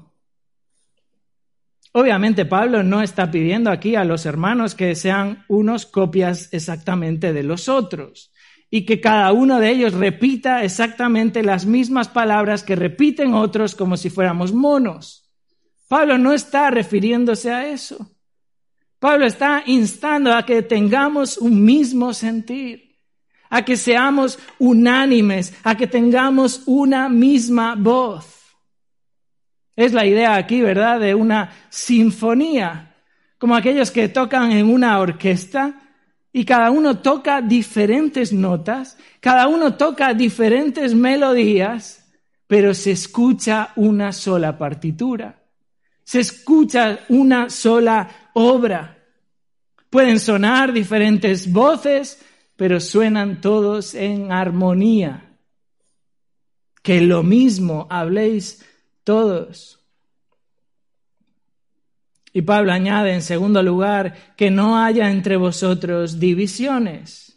Obviamente 1.93 2.45
Pablo 2.47 2.83
no 2.85 3.03
está 3.03 3.31
pidiendo 3.31 3.71
aquí 3.71 3.97
a 3.97 4.05
los 4.05 4.25
hermanos 4.25 4.75
que 4.75 4.95
sean 4.95 5.45
unos 5.49 5.87
copias 5.87 6.49
exactamente 6.53 7.33
de 7.33 7.43
los 7.43 7.69
otros 7.69 8.33
y 8.71 8.87
que 8.87 9.01
cada 9.01 9.33
uno 9.33 9.59
de 9.59 9.71
ellos 9.71 9.95
repita 9.95 10.63
exactamente 10.63 11.43
las 11.43 11.67
mismas 11.67 12.07
palabras 12.09 12.63
que 12.63 12.77
repiten 12.77 13.35
otros 13.35 13.75
como 13.75 13.97
si 13.97 14.09
fuéramos 14.09 14.53
monos. 14.53 15.29
Pablo 15.89 16.17
no 16.19 16.33
está 16.33 16.71
refiriéndose 16.71 17.51
a 17.51 17.67
eso. 17.67 18.15
Pablo 19.01 19.27
está 19.27 19.65
instando 19.67 20.33
a 20.33 20.47
que 20.47 20.63
tengamos 20.63 21.39
un 21.39 21.65
mismo 21.65 22.15
sentir, 22.15 22.99
a 23.49 23.65
que 23.65 23.77
seamos 23.77 24.39
unánimes, 24.61 25.53
a 25.65 25.75
que 25.75 25.89
tengamos 25.89 26.63
una 26.67 27.09
misma 27.09 27.75
voz. 27.75 28.40
Es 29.77 29.93
la 29.93 30.05
idea 30.07 30.35
aquí, 30.35 30.61
¿verdad?, 30.61 31.01
de 31.01 31.15
una 31.15 31.53
sinfonía, 31.69 32.95
como 33.39 33.55
aquellos 33.55 33.91
que 33.91 34.09
tocan 34.09 34.53
en 34.53 34.69
una 34.69 34.99
orquesta 34.99 35.81
y 36.33 36.45
cada 36.45 36.71
uno 36.71 36.99
toca 36.99 37.41
diferentes 37.41 38.33
notas, 38.33 38.99
cada 39.21 39.49
uno 39.49 39.75
toca 39.75 40.15
diferentes 40.15 40.95
melodías, 40.95 42.07
pero 42.47 42.75
se 42.75 42.93
escucha 42.93 43.71
una 43.77 44.13
sola 44.13 44.59
partitura, 44.59 45.43
se 46.05 46.21
escucha 46.21 47.01
una 47.09 47.49
sola 47.49 48.31
obra. 48.35 48.99
Pueden 49.89 50.21
sonar 50.21 50.73
diferentes 50.73 51.51
voces, 51.51 52.21
pero 52.57 52.79
suenan 52.79 53.41
todos 53.41 53.95
en 53.95 54.31
armonía. 54.31 55.37
Que 56.83 57.01
lo 57.01 57.23
mismo 57.23 57.87
habléis 57.91 58.65
todos. 59.11 59.81
Y 62.33 62.43
Pablo 62.43 62.71
añade 62.71 63.13
en 63.13 63.23
segundo 63.23 63.61
lugar 63.61 64.35
que 64.37 64.53
no 64.53 64.79
haya 64.79 65.11
entre 65.11 65.37
vosotros 65.37 66.21
divisiones, 66.21 67.37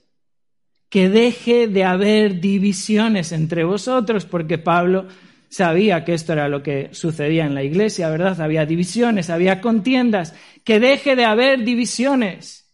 que 0.87 1.09
deje 1.09 1.67
de 1.67 1.83
haber 1.83 2.39
divisiones 2.39 3.31
entre 3.31 3.63
vosotros, 3.63 4.25
porque 4.25 4.59
Pablo 4.59 5.07
sabía 5.49 6.05
que 6.05 6.13
esto 6.13 6.33
era 6.33 6.47
lo 6.47 6.61
que 6.61 6.89
sucedía 6.91 7.47
en 7.47 7.55
la 7.55 7.63
iglesia, 7.63 8.07
¿verdad? 8.11 8.39
Había 8.39 8.67
divisiones, 8.67 9.31
había 9.31 9.59
contiendas, 9.59 10.35
que 10.63 10.79
deje 10.79 11.15
de 11.15 11.25
haber 11.25 11.63
divisiones. 11.63 12.71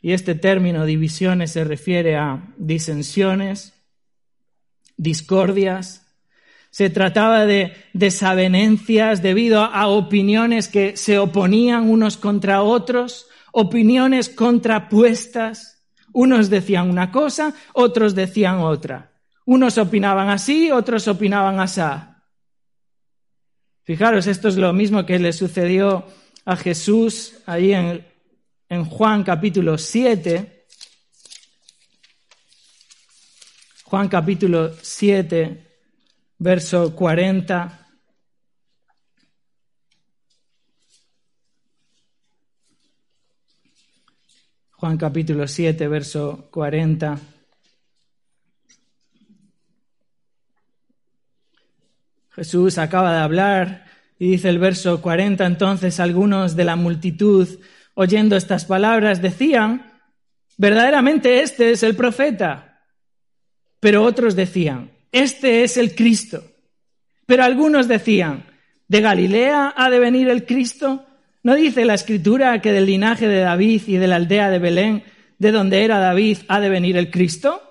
Y 0.00 0.10
este 0.10 0.34
término 0.34 0.86
divisiones 0.86 1.52
se 1.52 1.62
refiere 1.62 2.16
a 2.16 2.52
disensiones, 2.56 3.74
discordias, 4.96 6.01
se 6.72 6.88
trataba 6.88 7.44
de 7.44 7.76
desavenencias 7.92 9.20
debido 9.20 9.62
a 9.62 9.88
opiniones 9.88 10.68
que 10.68 10.96
se 10.96 11.18
oponían 11.18 11.90
unos 11.90 12.16
contra 12.16 12.62
otros, 12.62 13.26
opiniones 13.52 14.30
contrapuestas. 14.30 15.84
Unos 16.14 16.48
decían 16.48 16.88
una 16.88 17.12
cosa, 17.12 17.54
otros 17.74 18.14
decían 18.14 18.60
otra. 18.60 19.12
Unos 19.44 19.76
opinaban 19.76 20.30
así, 20.30 20.70
otros 20.70 21.06
opinaban 21.08 21.60
asá. 21.60 22.24
Fijaros, 23.84 24.26
esto 24.26 24.48
es 24.48 24.56
lo 24.56 24.72
mismo 24.72 25.04
que 25.04 25.18
le 25.18 25.34
sucedió 25.34 26.06
a 26.46 26.56
Jesús 26.56 27.34
ahí 27.44 27.74
en, 27.74 28.06
en 28.70 28.84
Juan 28.86 29.24
capítulo 29.24 29.76
7. 29.76 30.64
Juan 33.84 34.08
capítulo 34.08 34.72
7, 34.80 35.71
verso 36.42 36.96
40. 36.96 37.86
Juan 44.72 44.96
capítulo 44.98 45.46
7, 45.46 45.86
verso 45.86 46.48
40. 46.50 47.16
Jesús 52.30 52.76
acaba 52.78 53.12
de 53.12 53.20
hablar 53.20 53.86
y 54.18 54.32
dice 54.32 54.48
el 54.48 54.58
verso 54.58 55.00
40, 55.00 55.46
entonces 55.46 56.00
algunos 56.00 56.56
de 56.56 56.64
la 56.64 56.74
multitud, 56.74 57.48
oyendo 57.94 58.34
estas 58.34 58.64
palabras, 58.64 59.22
decían, 59.22 59.92
verdaderamente 60.56 61.42
este 61.42 61.70
es 61.70 61.84
el 61.84 61.94
profeta. 61.94 62.80
Pero 63.78 64.02
otros 64.02 64.34
decían, 64.34 64.90
este 65.12 65.62
es 65.62 65.76
el 65.76 65.94
Cristo. 65.94 66.42
Pero 67.26 67.44
algunos 67.44 67.86
decían, 67.86 68.46
¿de 68.88 69.00
Galilea 69.00 69.74
ha 69.76 69.90
de 69.90 69.98
venir 69.98 70.28
el 70.28 70.46
Cristo? 70.46 71.04
¿No 71.42 71.54
dice 71.54 71.84
la 71.84 71.94
escritura 71.94 72.60
que 72.62 72.72
del 72.72 72.86
linaje 72.86 73.28
de 73.28 73.40
David 73.40 73.82
y 73.86 73.96
de 73.96 74.06
la 74.06 74.16
aldea 74.16 74.48
de 74.48 74.58
Belén, 74.58 75.04
de 75.38 75.52
donde 75.52 75.84
era 75.84 75.98
David, 75.98 76.38
ha 76.48 76.60
de 76.60 76.70
venir 76.70 76.96
el 76.96 77.10
Cristo? 77.10 77.62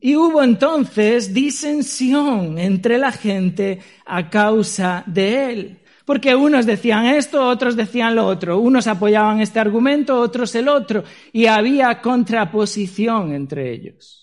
Y 0.00 0.16
hubo 0.16 0.42
entonces 0.42 1.34
disensión 1.34 2.58
entre 2.58 2.98
la 2.98 3.12
gente 3.12 3.80
a 4.06 4.30
causa 4.30 5.02
de 5.06 5.52
él. 5.52 5.78
Porque 6.04 6.34
unos 6.34 6.66
decían 6.66 7.06
esto, 7.06 7.46
otros 7.48 7.76
decían 7.76 8.16
lo 8.16 8.26
otro. 8.26 8.58
Unos 8.58 8.86
apoyaban 8.86 9.40
este 9.40 9.60
argumento, 9.60 10.20
otros 10.20 10.54
el 10.56 10.68
otro. 10.68 11.04
Y 11.32 11.46
había 11.46 12.00
contraposición 12.00 13.32
entre 13.32 13.72
ellos 13.72 14.22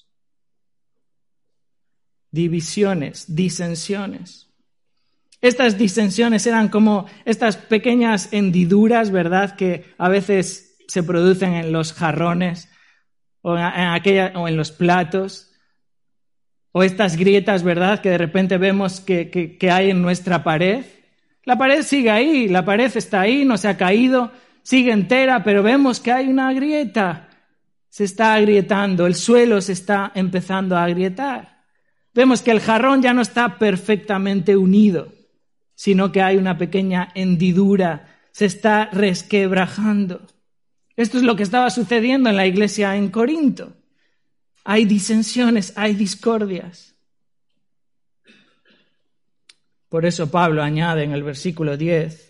divisiones, 2.32 3.36
disensiones. 3.36 4.48
Estas 5.42 5.78
disensiones 5.78 6.46
eran 6.48 6.68
como 6.68 7.06
estas 7.26 7.56
pequeñas 7.56 8.30
hendiduras, 8.32 9.10
¿verdad?, 9.12 9.56
que 9.56 9.86
a 9.98 10.10
veces 10.10 10.76
se 10.88 11.02
producen 11.04 11.54
en 11.54 11.72
los 11.72 11.94
jarrones 11.94 12.70
o 13.42 13.56
en, 13.56 13.64
aquella, 13.64 14.34
o 14.36 14.48
en 14.48 14.58
los 14.58 14.72
platos, 14.72 15.52
o 16.72 16.84
estas 16.84 17.16
grietas, 17.16 17.64
¿verdad?, 17.64 18.02
que 18.02 18.10
de 18.10 18.18
repente 18.18 18.58
vemos 18.58 19.00
que, 19.00 19.30
que 19.30 19.72
hay 19.72 19.92
en 19.92 20.02
nuestra 20.02 20.44
pared. 20.44 20.86
La 21.46 21.58
pared 21.58 21.84
sigue 21.84 22.12
ahí, 22.12 22.50
la 22.50 22.66
pared 22.66 22.92
está 22.94 23.22
ahí, 23.22 23.46
no 23.46 23.58
se 23.58 23.70
ha 23.70 23.78
caído, 23.78 24.32
sigue 24.62 24.92
entera, 24.92 25.42
pero 25.44 25.64
vemos 25.64 26.02
que 26.02 26.12
hay 26.12 26.28
una 26.28 26.52
grieta. 26.52 27.30
Se 27.88 28.04
está 28.04 28.34
agrietando, 28.34 29.08
el 29.08 29.16
suelo 29.16 29.62
se 29.62 29.72
está 29.72 30.12
empezando 30.14 30.76
a 30.76 30.84
agrietar. 30.84 31.59
Vemos 32.14 32.42
que 32.42 32.52
el 32.52 32.60
jarrón 32.60 33.02
ya 33.02 33.14
no 33.14 33.22
está 33.22 33.58
perfectamente 33.58 34.58
unido, 34.58 35.14
sino 35.76 36.12
que 36.12 36.22
hay 36.22 36.38
una 36.38 36.58
pequeña 36.58 37.10
hendidura, 37.16 38.20
se 38.32 38.46
está 38.46 38.90
resquebrajando. 38.92 40.28
Esto 40.96 41.18
es 41.18 41.24
lo 41.24 41.36
que 41.36 41.44
estaba 41.44 41.70
sucediendo 41.70 42.30
en 42.30 42.36
la 42.36 42.46
iglesia 42.46 42.96
en 42.96 43.10
Corinto. 43.10 43.74
Hay 44.66 44.86
disensiones, 44.86 45.74
hay 45.76 45.94
discordias. 45.94 46.96
Por 49.88 50.06
eso 50.06 50.30
Pablo 50.30 50.62
añade 50.62 51.04
en 51.04 51.14
el 51.14 51.24
versículo 51.24 51.78
10 51.78 52.30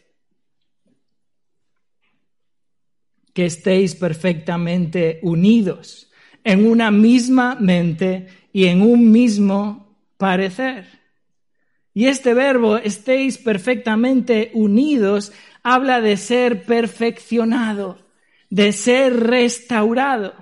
que 3.33 3.45
estéis 3.45 3.95
perfectamente 3.95 5.19
unidos 5.23 6.09
en 6.43 6.65
una 6.65 6.91
misma 6.91 7.55
mente 7.55 8.27
y 8.51 8.65
en 8.65 8.81
un 8.81 9.11
mismo 9.11 9.95
parecer. 10.17 10.99
Y 11.93 12.05
este 12.05 12.33
verbo, 12.33 12.77
estéis 12.77 13.37
perfectamente 13.37 14.51
unidos, 14.53 15.33
habla 15.63 16.01
de 16.01 16.17
ser 16.17 16.63
perfeccionado, 16.63 17.97
de 18.49 18.71
ser 18.71 19.19
restaurado. 19.19 20.33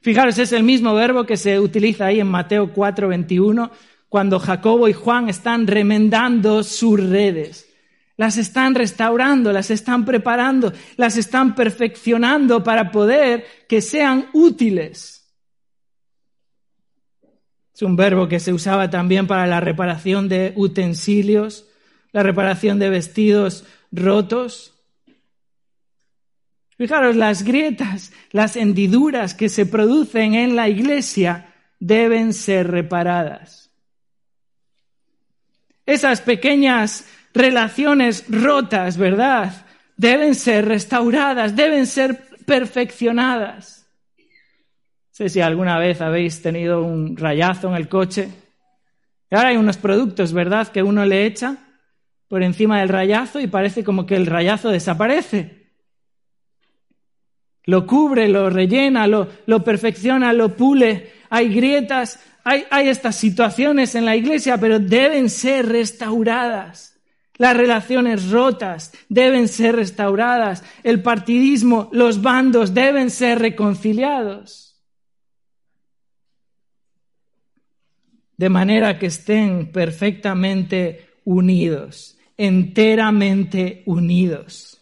Fijaros, 0.00 0.38
es 0.38 0.52
el 0.52 0.62
mismo 0.62 0.94
verbo 0.94 1.26
que 1.26 1.36
se 1.36 1.58
utiliza 1.58 2.06
ahí 2.06 2.20
en 2.20 2.28
Mateo 2.28 2.72
4, 2.72 3.08
21, 3.08 3.70
cuando 4.08 4.38
Jacobo 4.38 4.88
y 4.88 4.92
Juan 4.92 5.28
están 5.28 5.66
remendando 5.66 6.62
sus 6.62 7.00
redes. 7.00 7.68
Las 8.16 8.38
están 8.38 8.74
restaurando, 8.74 9.52
las 9.52 9.70
están 9.70 10.04
preparando, 10.04 10.72
las 10.96 11.16
están 11.16 11.54
perfeccionando 11.54 12.64
para 12.64 12.90
poder 12.90 13.44
que 13.68 13.82
sean 13.82 14.28
útiles. 14.32 15.15
Es 17.76 17.82
un 17.82 17.94
verbo 17.94 18.26
que 18.26 18.40
se 18.40 18.54
usaba 18.54 18.88
también 18.88 19.26
para 19.26 19.46
la 19.46 19.60
reparación 19.60 20.30
de 20.30 20.54
utensilios, 20.56 21.66
la 22.10 22.22
reparación 22.22 22.78
de 22.78 22.88
vestidos 22.88 23.66
rotos. 23.92 24.72
Fijaros, 26.78 27.16
las 27.16 27.42
grietas, 27.42 28.14
las 28.30 28.56
hendiduras 28.56 29.34
que 29.34 29.50
se 29.50 29.66
producen 29.66 30.32
en 30.32 30.56
la 30.56 30.70
iglesia 30.70 31.52
deben 31.78 32.32
ser 32.32 32.70
reparadas. 32.70 33.70
Esas 35.84 36.22
pequeñas 36.22 37.06
relaciones 37.34 38.24
rotas, 38.30 38.96
¿verdad? 38.96 39.66
Deben 39.98 40.34
ser 40.34 40.64
restauradas, 40.64 41.54
deben 41.54 41.86
ser 41.86 42.26
perfeccionadas. 42.46 43.85
Sé 45.16 45.30
si 45.30 45.40
alguna 45.40 45.78
vez 45.78 46.02
habéis 46.02 46.42
tenido 46.42 46.82
un 46.82 47.16
rayazo 47.16 47.68
en 47.68 47.76
el 47.76 47.88
coche. 47.88 48.28
ahora 49.30 49.48
hay 49.48 49.56
unos 49.56 49.78
productos, 49.78 50.34
¿verdad?, 50.34 50.68
que 50.68 50.82
uno 50.82 51.06
le 51.06 51.24
echa 51.24 51.56
por 52.28 52.42
encima 52.42 52.80
del 52.80 52.90
rayazo 52.90 53.40
y 53.40 53.46
parece 53.46 53.82
como 53.82 54.04
que 54.04 54.14
el 54.14 54.26
rayazo 54.26 54.68
desaparece 54.68 55.72
lo 57.64 57.86
cubre, 57.86 58.28
lo 58.28 58.50
rellena, 58.50 59.06
lo, 59.06 59.64
perfecciona, 59.64 60.34
lo 60.34 60.54
pule. 60.54 61.12
Hay 61.30 61.48
grietas, 61.48 62.20
hay, 62.44 62.66
hay 62.70 62.88
estas 62.88 63.16
situaciones 63.16 63.94
en 63.94 64.04
la 64.04 64.16
iglesia, 64.16 64.58
pero 64.58 64.78
deben 64.78 65.30
ser 65.30 65.66
restauradas. 65.66 67.00
Las 67.38 67.56
relaciones 67.56 68.30
rotas 68.30 68.92
deben 69.08 69.48
ser 69.48 69.76
restauradas. 69.76 70.62
El 70.82 71.02
partidismo, 71.02 71.88
los 71.90 72.20
bandos 72.20 72.74
deben 72.74 73.08
ser 73.08 73.38
reconciliados. 73.38 74.65
De 78.36 78.48
manera 78.48 78.98
que 78.98 79.06
estén 79.06 79.72
perfectamente 79.72 81.08
unidos, 81.24 82.18
enteramente 82.36 83.82
unidos. 83.86 84.80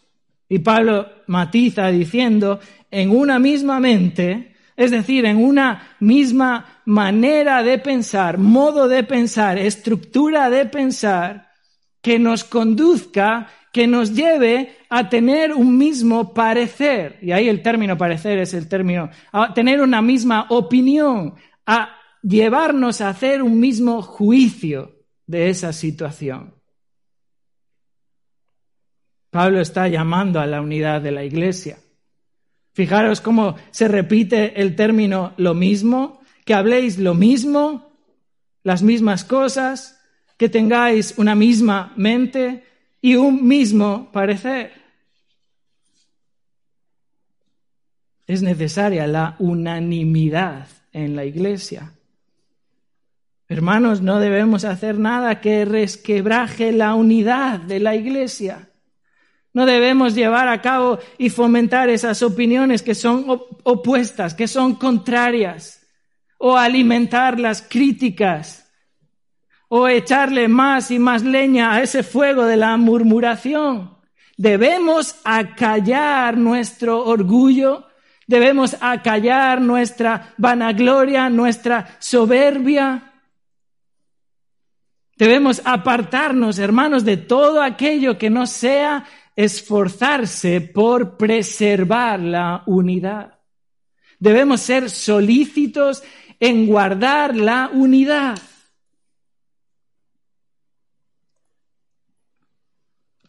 Y 0.49 0.59
Pablo 0.59 1.09
matiza 1.27 1.87
diciendo, 1.87 2.59
en 2.91 3.09
una 3.09 3.39
misma 3.39 3.79
mente, 3.79 4.55
es 4.77 4.91
decir, 4.91 5.25
en 5.25 5.43
una 5.43 5.95
misma 5.99 6.81
manera 6.85 7.63
de 7.63 7.79
pensar, 7.79 8.37
modo 8.37 8.87
de 8.87 9.03
pensar, 9.03 9.57
estructura 9.57 10.49
de 10.49 10.65
pensar, 10.65 11.49
que 12.01 12.19
nos 12.19 12.43
conduzca, 12.43 13.47
que 13.71 13.87
nos 13.87 14.13
lleve 14.13 14.77
a 14.89 15.09
tener 15.09 15.53
un 15.53 15.77
mismo 15.77 16.33
parecer. 16.33 17.17
Y 17.21 17.31
ahí 17.31 17.49
el 17.49 17.61
término 17.61 17.97
parecer 17.97 18.37
es 18.37 18.53
el 18.53 18.69
término, 18.69 19.09
a 19.31 19.53
tener 19.53 19.81
una 19.81 20.01
misma 20.01 20.45
opinión, 20.49 21.33
a 21.65 21.89
llevarnos 22.27 23.01
a 23.01 23.09
hacer 23.09 23.43
un 23.43 23.59
mismo 23.59 24.01
juicio 24.01 25.05
de 25.27 25.49
esa 25.49 25.73
situación. 25.73 26.55
Pablo 29.29 29.59
está 29.59 29.87
llamando 29.87 30.39
a 30.39 30.45
la 30.45 30.61
unidad 30.61 31.01
de 31.01 31.11
la 31.11 31.23
iglesia. 31.23 31.77
Fijaros 32.73 33.21
cómo 33.21 33.55
se 33.71 33.87
repite 33.87 34.59
el 34.61 34.75
término 34.75 35.33
lo 35.37 35.53
mismo, 35.53 36.21
que 36.45 36.53
habléis 36.53 36.97
lo 36.97 37.13
mismo, 37.13 37.91
las 38.63 38.81
mismas 38.81 39.23
cosas, 39.23 40.01
que 40.37 40.49
tengáis 40.49 41.13
una 41.17 41.35
misma 41.35 41.93
mente 41.95 42.63
y 43.01 43.15
un 43.15 43.47
mismo 43.47 44.11
parecer. 44.11 44.73
Es 48.25 48.41
necesaria 48.41 49.05
la 49.05 49.35
unanimidad 49.39 50.67
en 50.91 51.15
la 51.15 51.25
iglesia. 51.25 51.94
Hermanos, 53.47 54.01
no 54.01 54.19
debemos 54.19 54.65
hacer 54.65 54.97
nada 54.97 55.39
que 55.39 55.65
resquebraje 55.65 56.71
la 56.71 56.95
unidad 56.95 57.59
de 57.59 57.79
la 57.79 57.95
iglesia. 57.95 58.69
No 59.53 59.65
debemos 59.65 60.15
llevar 60.15 60.47
a 60.47 60.61
cabo 60.61 60.99
y 61.17 61.29
fomentar 61.29 61.89
esas 61.89 62.21
opiniones 62.23 62.81
que 62.81 62.95
son 62.95 63.25
opuestas, 63.63 64.33
que 64.33 64.47
son 64.47 64.75
contrarias, 64.75 65.87
o 66.37 66.57
alimentar 66.57 67.39
las 67.39 67.61
críticas, 67.61 68.69
o 69.69 69.87
echarle 69.87 70.47
más 70.47 70.91
y 70.91 70.99
más 70.99 71.23
leña 71.23 71.73
a 71.73 71.81
ese 71.81 72.03
fuego 72.03 72.45
de 72.45 72.57
la 72.57 72.75
murmuración. 72.77 73.95
Debemos 74.37 75.15
acallar 75.23 76.37
nuestro 76.37 77.05
orgullo, 77.05 77.87
debemos 78.27 78.75
acallar 78.81 79.61
nuestra 79.61 80.33
vanagloria, 80.37 81.29
nuestra 81.29 81.95
soberbia. 81.99 83.13
Debemos 85.15 85.61
apartarnos, 85.63 86.59
hermanos, 86.59 87.05
de 87.05 87.15
todo 87.17 87.61
aquello 87.61 88.17
que 88.17 88.29
no 88.29 88.45
sea 88.47 89.05
esforzarse 89.35 90.61
por 90.61 91.17
preservar 91.17 92.19
la 92.19 92.63
unidad. 92.65 93.39
Debemos 94.19 94.61
ser 94.61 94.89
solícitos 94.89 96.03
en 96.39 96.67
guardar 96.67 97.35
la 97.35 97.69
unidad. 97.73 98.37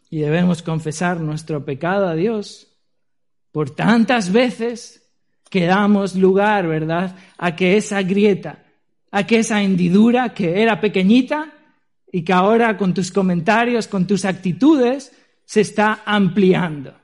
Y 0.09 0.19
debemos 0.19 0.61
confesar 0.61 1.19
nuestro 1.19 1.63
pecado 1.65 2.07
a 2.07 2.15
Dios 2.15 2.67
por 3.51 3.69
tantas 3.69 4.31
veces 4.31 5.09
que 5.49 5.65
damos 5.65 6.15
lugar, 6.15 6.67
¿verdad?, 6.67 7.15
a 7.37 7.55
que 7.55 7.77
esa 7.77 8.01
grieta, 8.01 8.63
a 9.11 9.25
que 9.25 9.39
esa 9.39 9.61
hendidura 9.61 10.33
que 10.33 10.61
era 10.61 10.79
pequeñita 10.79 11.56
y 12.11 12.23
que 12.23 12.33
ahora 12.33 12.77
con 12.77 12.93
tus 12.93 13.11
comentarios, 13.11 13.87
con 13.87 14.07
tus 14.07 14.25
actitudes, 14.25 15.11
se 15.45 15.61
está 15.61 16.03
ampliando. 16.05 16.95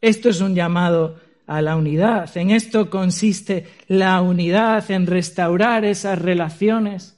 Esto 0.00 0.28
es 0.28 0.40
un 0.40 0.54
llamado 0.54 1.20
a 1.46 1.62
la 1.62 1.76
unidad. 1.76 2.36
En 2.36 2.50
esto 2.50 2.90
consiste 2.90 3.66
la 3.88 4.20
unidad, 4.20 4.88
en 4.90 5.06
restaurar 5.06 5.84
esas 5.84 6.20
relaciones. 6.20 7.16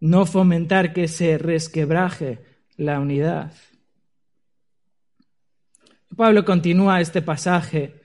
No 0.00 0.24
fomentar 0.24 0.92
que 0.92 1.08
se 1.08 1.36
resquebraje 1.36 2.44
la 2.76 3.00
unidad. 3.00 3.52
Pablo 6.16 6.44
continúa 6.44 7.00
este 7.00 7.22
pasaje 7.22 8.03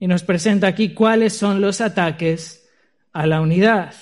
y 0.00 0.08
nos 0.08 0.24
presenta 0.24 0.66
aquí 0.66 0.92
cuáles 0.92 1.36
son 1.36 1.60
los 1.60 1.80
ataques 1.80 2.68
a 3.12 3.26
la 3.26 3.40
unidad 3.40 3.94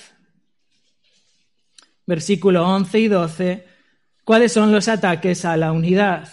versículo 2.09 2.67
11 2.67 2.99
y 3.01 3.07
12, 3.07 3.67
cuáles 4.23 4.51
son 4.51 4.71
los 4.71 4.87
ataques 4.87 5.45
a 5.45 5.55
la 5.57 5.71
unidad. 5.71 6.27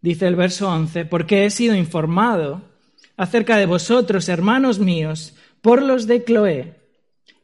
Dice 0.00 0.26
el 0.26 0.36
verso 0.36 0.70
11, 0.70 1.04
porque 1.04 1.44
he 1.44 1.50
sido 1.50 1.74
informado 1.74 2.62
acerca 3.18 3.58
de 3.58 3.66
vosotros, 3.66 4.30
hermanos 4.30 4.78
míos, 4.78 5.34
por 5.60 5.82
los 5.82 6.06
de 6.06 6.24
Cloé, 6.24 6.80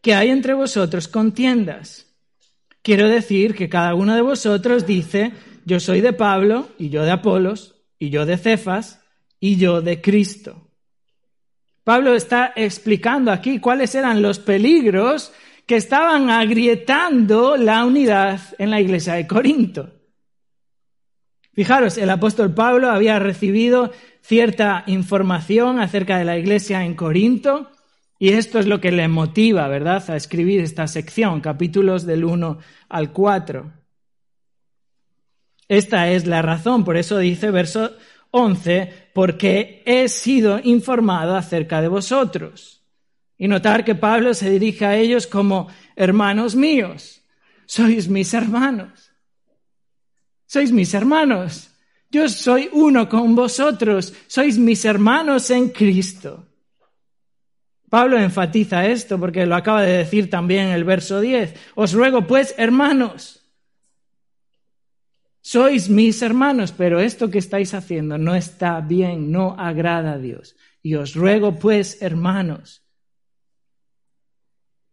que 0.01 0.14
hay 0.14 0.31
entre 0.31 0.55
vosotros 0.55 1.07
contiendas. 1.07 2.07
Quiero 2.81 3.11
decir 3.11 3.55
que 3.55 3.68
cada 3.68 3.94
uno 3.94 4.14
de 4.14 4.22
vosotros 4.22 4.87
dice, 4.87 5.35
yo 5.66 5.81
soy 5.81 6.00
de 6.00 6.12
Pablo, 6.12 6.68
y 6.79 6.90
yo 6.90 7.02
de 7.02 7.11
Apolos, 7.11 7.74
y 7.98 8.11
yo 8.11 8.24
de 8.24 8.38
Cefas, 8.38 9.02
y 9.40 9.57
yo 9.57 9.83
de 9.83 10.00
Cristo. 10.00 10.70
Pablo 11.83 12.14
está 12.14 12.52
explicando 12.55 13.33
aquí 13.33 13.59
cuáles 13.59 13.94
eran 13.96 14.22
los 14.22 14.38
peligros 14.38 15.33
que 15.66 15.74
estaban 15.74 16.31
agrietando 16.31 17.57
la 17.57 17.85
unidad 17.85 18.40
en 18.59 18.70
la 18.70 18.81
iglesia 18.81 19.14
de 19.14 19.26
Corinto. 19.26 19.92
Fijaros, 21.52 21.98
el 21.98 22.11
apóstol 22.11 22.55
Pablo 22.55 22.90
había 22.90 23.18
recibido 23.18 23.90
cierta 24.20 24.85
información 24.87 25.81
acerca 25.81 26.18
de 26.18 26.24
la 26.24 26.38
iglesia 26.38 26.85
en 26.85 26.94
Corinto 26.94 27.72
Y 28.18 28.31
esto 28.31 28.59
es 28.59 28.66
lo 28.66 28.81
que 28.81 28.92
le 28.92 29.09
motiva, 29.09 29.66
¿verdad?, 29.68 30.02
a 30.09 30.16
escribir 30.16 30.61
esta 30.61 30.87
sección, 30.87 31.40
capítulos 31.40 32.07
del 32.07 32.24
1 32.24 32.59
al 32.88 33.12
4. 33.12 33.86
Esta 35.68 36.11
es 36.11 36.26
la 36.26 36.42
razón, 36.42 36.85
por 36.85 36.96
eso 36.96 37.18
dice 37.18 37.50
verso 37.50 37.96
11, 38.31 39.11
porque 39.12 39.83
he 39.87 40.09
sido 40.09 40.61
informado 40.62 41.37
acerca 41.37 41.81
de 41.81 41.88
vosotros. 41.88 42.83
Y 43.38 43.48
notar 43.48 43.85
que 43.85 43.94
Pablo 43.94 44.35
se 44.35 44.50
dirige 44.50 44.87
a 44.87 44.96
ellos 44.96 45.26
como 45.26 45.68
hermanos 45.94 46.55
míos. 46.55 47.22
Sois 47.66 48.09
mis 48.09 48.33
hermanos. 48.33 49.11
Sois 50.46 50.72
mis 50.72 50.94
hermanos. 50.94 51.70
Yo 52.11 52.29
soy 52.29 52.70
uno 52.72 53.09
con 53.09 53.35
vosotros. 53.35 54.14
Sois 54.26 54.57
mis 54.59 54.85
hermanos 54.85 55.50
en 55.50 55.70
Cristo. 55.70 56.46
Pablo 57.90 58.18
enfatiza 58.18 58.87
esto 58.87 59.18
porque 59.18 59.46
lo 59.46 59.55
acaba 59.55 59.83
de 59.83 59.98
decir 59.98 60.31
también 60.31 60.68
el 60.68 60.85
verso 60.85 61.20
10. 61.20 61.55
Os 61.74 61.92
ruego 61.92 62.26
pues, 62.26 62.55
hermanos, 62.59 63.45
sois 65.46 65.88
mis 65.88 66.22
hermanos, 66.22 66.72
pero 66.72 66.98
esto 66.98 67.30
que 67.30 67.38
estáis 67.38 67.72
haciendo 67.72 68.18
no 68.18 68.35
está 68.35 68.80
bien, 68.80 69.30
no 69.30 69.54
agrada 69.56 70.14
a 70.14 70.18
Dios. 70.18 70.56
Y 70.82 70.96
os 70.96 71.14
ruego 71.14 71.56
pues, 71.56 72.02
hermanos, 72.02 72.82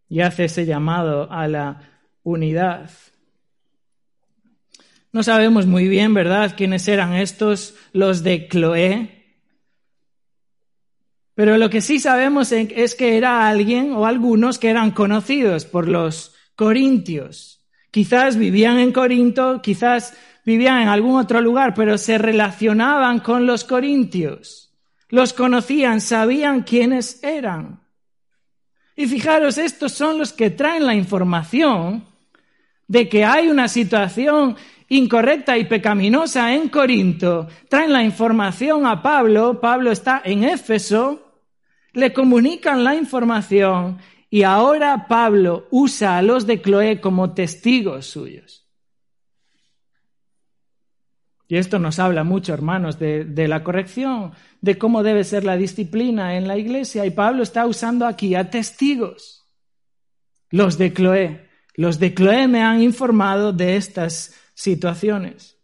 y 0.08 0.22
hace 0.22 0.44
ese 0.44 0.68
llamado 0.68 1.32
a 1.32 1.48
la 1.48 1.90
unidad. 2.22 2.92
No 5.12 5.24
sabemos 5.24 5.66
muy 5.66 5.88
bien, 5.88 6.14
¿verdad?, 6.14 6.54
quiénes 6.56 6.88
eran 6.88 7.14
estos, 7.16 7.74
los 7.92 8.22
de 8.22 8.48
Cloé, 8.48 9.40
pero 11.34 11.58
lo 11.58 11.72
que 11.72 11.82
sí 11.82 11.98
sabemos 11.98 12.52
es 12.52 12.94
que 12.94 13.18
era 13.18 13.48
alguien 13.48 13.94
o 13.94 14.06
algunos 14.06 14.60
que 14.60 14.70
eran 14.70 14.92
conocidos 14.92 15.66
por 15.66 15.88
los 15.88 16.36
corintios. 16.56 17.66
Quizás 17.90 18.38
vivían 18.38 18.78
en 18.80 18.92
Corinto, 18.92 19.62
quizás 19.62 20.16
vivían 20.46 20.82
en 20.82 20.88
algún 20.88 21.20
otro 21.20 21.42
lugar, 21.42 21.74
pero 21.74 21.98
se 21.98 22.18
relacionaban 22.18 23.20
con 23.20 23.46
los 23.46 23.64
corintios. 23.64 24.74
Los 25.10 25.34
conocían, 25.34 26.02
sabían 26.02 26.64
quiénes 26.64 27.24
eran. 27.24 27.82
Y 28.96 29.08
fijaros, 29.08 29.58
estos 29.58 29.92
son 29.92 30.18
los 30.18 30.34
que 30.34 30.50
traen 30.50 30.86
la 30.86 30.96
información 30.96 32.06
de 32.88 33.10
que 33.10 33.26
hay 33.26 33.48
una 33.48 33.68
situación 33.68 34.56
incorrecta 34.90 35.58
y 35.58 35.66
pecaminosa 35.66 36.54
en 36.54 36.70
Corinto, 36.70 37.48
traen 37.70 37.94
la 37.94 38.04
información 38.04 38.86
a 38.86 39.02
Pablo, 39.02 39.60
Pablo 39.60 39.92
está 39.92 40.22
en 40.24 40.44
Éfeso, 40.44 41.42
le 41.94 42.14
comunican 42.14 42.84
la 42.84 42.96
información 42.96 44.00
y 44.30 44.44
ahora 44.44 45.08
Pablo 45.08 45.68
usa 45.72 46.18
a 46.18 46.22
los 46.22 46.46
de 46.46 46.62
Cloé 46.62 47.00
como 47.00 47.34
testigos 47.34 48.08
suyos. 48.08 48.63
Y 51.48 51.58
esto 51.58 51.78
nos 51.78 52.00
habla 52.00 52.24
mucho, 52.24 52.54
hermanos, 52.54 53.00
de, 53.00 53.48
la 53.48 53.64
corrección, 53.64 54.32
de 54.62 54.78
cómo 54.78 55.04
debe 55.04 55.24
ser 55.24 55.44
la 55.44 55.58
disciplina 55.58 56.38
en 56.38 56.48
la 56.48 56.58
iglesia. 56.58 57.06
Y 57.06 57.12
Pablo 57.12 57.44
está 57.44 57.68
usando 57.68 58.06
aquí 58.06 58.36
a 58.36 58.50
testigos, 58.50 59.46
los 60.50 60.78
de 60.78 60.94
Cloé. 60.94 61.50
Los 61.76 62.00
de 62.00 62.14
Cloé 62.14 62.48
me 62.48 62.62
han 62.62 62.82
informado 62.82 63.52
de 63.52 63.76
estas 63.76 64.36
situaciones. 64.54 65.58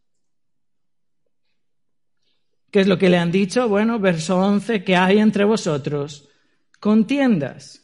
¿Qué 2.72 2.82
es 2.82 2.88
lo 2.88 2.98
que 2.98 3.10
le 3.10 3.18
han 3.18 3.32
dicho? 3.32 3.68
Bueno, 3.68 4.00
verso 4.00 4.38
11, 4.38 4.84
que 4.84 4.96
hay 4.96 5.18
entre 5.20 5.44
vosotros 5.44 6.30
contiendas, 6.80 7.84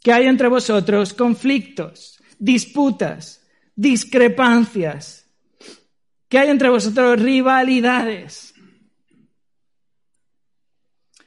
que 0.00 0.12
hay 0.12 0.26
entre 0.26 0.48
vosotros 0.48 1.12
conflictos, 1.12 2.22
disputas, 2.38 3.44
discrepancias, 3.74 5.17
que 6.28 6.38
hay 6.38 6.48
entre 6.48 6.68
vosotros 6.68 7.20
rivalidades. 7.20 8.54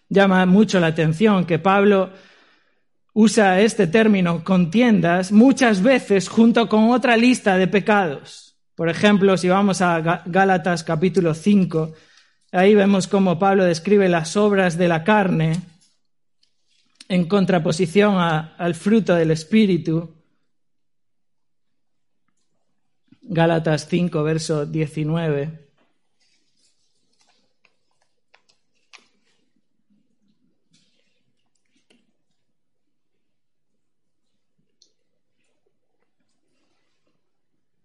Llama 0.09 0.45
mucho 0.45 0.79
la 0.79 0.87
atención 0.87 1.45
que 1.45 1.57
Pablo 1.57 2.11
usa 3.13 3.59
este 3.61 3.87
término 3.87 4.43
contiendas 4.43 5.31
muchas 5.31 5.81
veces 5.81 6.29
junto 6.29 6.67
con 6.69 6.91
otra 6.91 7.17
lista 7.17 7.57
de 7.57 7.67
pecados. 7.67 8.57
Por 8.75 8.89
ejemplo, 8.89 9.37
si 9.37 9.49
vamos 9.49 9.81
a 9.81 10.23
Gálatas 10.25 10.83
capítulo 10.83 11.33
5, 11.33 11.93
ahí 12.51 12.75
vemos 12.75 13.07
cómo 13.07 13.37
Pablo 13.37 13.63
describe 13.63 14.09
las 14.09 14.35
obras 14.37 14.77
de 14.77 14.87
la 14.87 15.03
carne 15.03 15.61
en 17.07 17.27
contraposición 17.27 18.15
al 18.17 18.75
fruto 18.75 19.15
del 19.15 19.31
Espíritu. 19.31 20.20
Gálatas 23.33 23.87
5, 23.87 24.23
verso 24.23 24.65
19. 24.65 25.69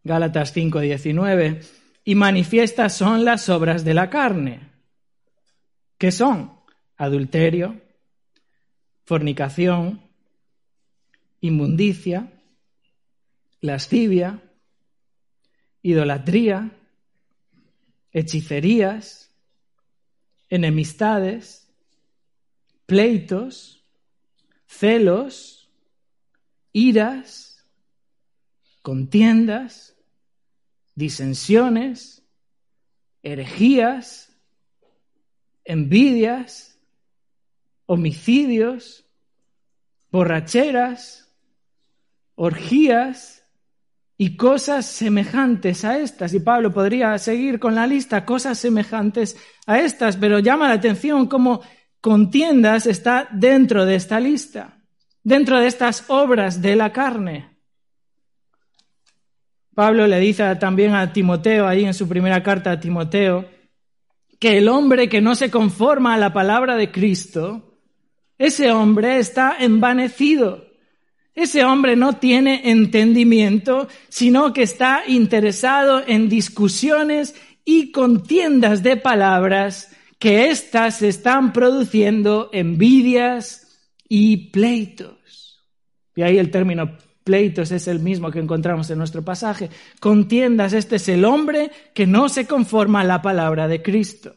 Gálatas 0.02 0.52
5:19, 0.52 1.60
y 2.02 2.16
manifiestas 2.16 2.96
son 2.96 3.24
las 3.24 3.48
obras 3.48 3.84
de 3.84 3.94
la 3.94 4.10
carne. 4.10 4.68
¿Qué 5.96 6.10
son? 6.10 6.58
Adulterio, 6.96 7.80
fornicación, 9.04 10.02
inmundicia, 11.40 12.32
lascivia, 13.60 14.42
idolatría, 15.86 16.72
hechicerías, 18.10 19.30
enemistades, 20.48 21.72
pleitos, 22.86 23.86
celos, 24.66 25.70
iras, 26.72 27.64
contiendas, 28.82 29.96
disensiones, 30.96 32.24
herejías, 33.22 34.36
envidias, 35.64 36.80
homicidios, 37.86 39.04
borracheras, 40.10 41.32
orgías 42.34 43.45
y 44.18 44.36
cosas 44.36 44.86
semejantes 44.86 45.84
a 45.84 45.98
estas. 45.98 46.32
Y 46.34 46.40
Pablo 46.40 46.72
podría 46.72 47.16
seguir 47.18 47.58
con 47.58 47.74
la 47.74 47.86
lista, 47.86 48.24
cosas 48.24 48.58
semejantes 48.58 49.36
a 49.66 49.78
estas, 49.80 50.16
pero 50.16 50.38
llama 50.38 50.68
la 50.68 50.74
atención 50.74 51.26
cómo 51.26 51.62
contiendas 52.00 52.86
está 52.86 53.28
dentro 53.32 53.84
de 53.84 53.96
esta 53.96 54.20
lista, 54.20 54.78
dentro 55.22 55.60
de 55.60 55.66
estas 55.66 56.04
obras 56.08 56.62
de 56.62 56.76
la 56.76 56.92
carne. 56.92 57.56
Pablo 59.74 60.06
le 60.06 60.18
dice 60.20 60.56
también 60.56 60.94
a 60.94 61.12
Timoteo, 61.12 61.66
ahí 61.66 61.84
en 61.84 61.92
su 61.92 62.08
primera 62.08 62.42
carta 62.42 62.70
a 62.70 62.80
Timoteo, 62.80 63.46
que 64.38 64.56
el 64.56 64.68
hombre 64.68 65.08
que 65.08 65.20
no 65.20 65.34
se 65.34 65.50
conforma 65.50 66.14
a 66.14 66.18
la 66.18 66.32
palabra 66.32 66.76
de 66.76 66.90
Cristo, 66.90 67.78
ese 68.38 68.70
hombre 68.72 69.18
está 69.18 69.56
envanecido. 69.58 70.65
Ese 71.36 71.64
hombre 71.64 71.96
no 71.96 72.14
tiene 72.14 72.70
entendimiento, 72.70 73.88
sino 74.08 74.54
que 74.54 74.62
está 74.62 75.02
interesado 75.06 76.02
en 76.06 76.30
discusiones 76.30 77.34
y 77.62 77.92
contiendas 77.92 78.82
de 78.82 78.96
palabras 78.96 79.94
que 80.18 80.48
éstas 80.48 81.02
están 81.02 81.52
produciendo 81.52 82.48
envidias 82.54 83.90
y 84.08 84.48
pleitos. 84.48 85.62
Y 86.14 86.22
ahí 86.22 86.38
el 86.38 86.50
término 86.50 86.96
pleitos 87.22 87.70
es 87.70 87.86
el 87.86 88.00
mismo 88.00 88.30
que 88.30 88.38
encontramos 88.38 88.88
en 88.88 88.96
nuestro 88.96 89.22
pasaje. 89.22 89.68
Contiendas, 90.00 90.72
este 90.72 90.96
es 90.96 91.06
el 91.10 91.26
hombre 91.26 91.70
que 91.92 92.06
no 92.06 92.30
se 92.30 92.46
conforma 92.46 93.02
a 93.02 93.04
la 93.04 93.20
palabra 93.20 93.68
de 93.68 93.82
Cristo. 93.82 94.34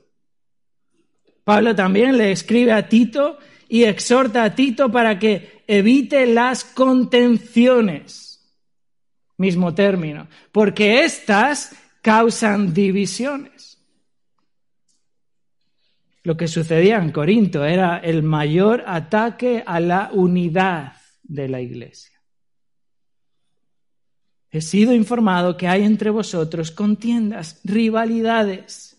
Pablo 1.46 1.76
también 1.76 2.18
le 2.18 2.34
escribe 2.34 2.74
a 2.74 2.90
Tito 2.90 3.38
y 3.70 3.84
exhorta 3.84 4.44
a 4.44 4.54
Tito 4.54 4.92
para 4.92 5.18
que 5.18 5.59
evite 5.70 6.26
las 6.26 6.66
contenciones. 6.66 8.44
Mismo 9.38 9.76
término, 9.76 10.28
porque 10.52 11.06
éstas 11.06 11.76
causan 12.02 12.74
divisiones. 12.74 13.78
Lo 16.24 16.36
que 16.36 16.48
sucedía 16.48 16.98
en 16.98 17.12
Corinto 17.12 17.64
era 17.66 18.00
el 18.00 18.24
mayor 18.24 18.84
ataque 18.88 19.64
a 19.66 19.80
la 19.80 20.10
unidad 20.12 20.94
de 21.22 21.48
la 21.48 21.62
iglesia. 21.62 22.20
He 24.50 24.62
sido 24.62 24.96
informado 24.96 25.56
que 25.56 25.68
hay 25.68 25.84
entre 25.84 26.10
vosotros 26.10 26.72
contiendas, 26.72 27.62
rivalidades. 27.64 28.98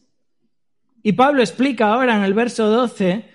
Y 1.02 1.12
Pablo 1.14 1.40
explica 1.40 1.92
ahora 1.92 2.16
en 2.16 2.22
el 2.22 2.32
verso 2.32 2.68
12 2.68 3.28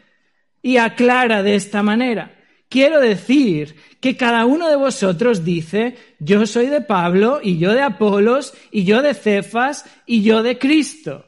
y 0.62 0.78
aclara 0.78 1.44
de 1.44 1.56
esta 1.56 1.84
manera 1.84 2.35
quiero 2.76 3.00
decir 3.00 3.74
que 4.02 4.18
cada 4.18 4.46
uno 4.46 4.68
de 4.68 4.76
vosotros 4.76 5.46
dice, 5.46 5.96
yo 6.20 6.46
soy 6.46 6.68
de 6.68 6.82
Pablo 6.82 7.40
y 7.42 7.58
yo 7.58 7.72
de 7.72 7.82
Apolos 7.82 8.54
y 8.70 8.84
yo 8.84 9.02
de 9.02 9.14
Cefas 9.14 9.86
y 10.06 10.24
yo 10.24 10.44
de 10.44 10.60
Cristo. 10.60 11.26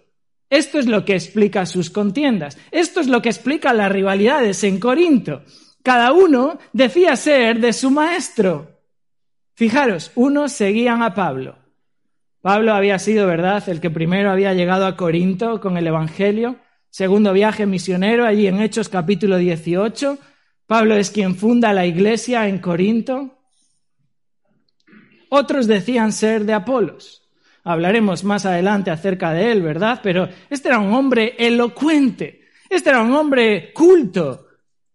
Esto 0.49 0.77
es 0.77 0.87
lo 0.87 1.05
que 1.05 1.13
explica 1.13 1.65
sus 1.65 1.89
contiendas. 1.89 2.57
Esto 2.71 2.99
es 2.99 3.07
lo 3.07 3.21
que 3.21 3.29
explica 3.29 3.71
las 3.71 3.89
rivalidades 3.89 4.61
en 4.65 4.77
Corinto. 4.77 5.43
Cada 5.83 6.11
uno 6.11 6.59
decía 6.73 7.15
ser 7.15 7.61
de 7.61 7.71
su 7.71 7.91
maestro. 7.91 8.81
Fijaros, 9.53 10.11
unos 10.15 10.51
seguían 10.51 11.01
a 11.01 11.13
Pablo. 11.13 11.55
Pablo 12.41 12.73
había 12.73 12.99
sido, 12.99 13.25
¿verdad?, 13.25 13.63
el 13.69 13.79
que 13.79 13.89
primero 13.89 14.31
había 14.31 14.53
llegado 14.53 14.85
a 14.85 14.97
Corinto 14.97 15.61
con 15.61 15.77
el 15.77 15.87
Evangelio. 15.87 16.57
Segundo 16.89 17.31
viaje 17.31 17.65
misionero, 17.65 18.25
allí 18.25 18.47
en 18.47 18.59
Hechos 18.59 18.89
capítulo 18.89 19.37
18. 19.37 20.17
Pablo 20.67 20.95
es 20.95 21.09
quien 21.09 21.35
funda 21.35 21.71
la 21.73 21.85
iglesia 21.85 22.47
en 22.47 22.59
Corinto. 22.59 23.39
Otros 25.29 25.65
decían 25.65 26.11
ser 26.11 26.43
de 26.43 26.53
Apolos. 26.53 27.23
Hablaremos 27.63 28.23
más 28.23 28.45
adelante 28.45 28.91
acerca 28.91 29.31
de 29.31 29.51
él, 29.51 29.61
¿verdad? 29.61 30.01
Pero 30.03 30.27
este 30.49 30.69
era 30.69 30.79
un 30.79 30.93
hombre 30.93 31.35
elocuente, 31.37 32.47
este 32.69 32.89
era 32.89 33.01
un 33.01 33.13
hombre 33.13 33.73
culto, 33.73 34.47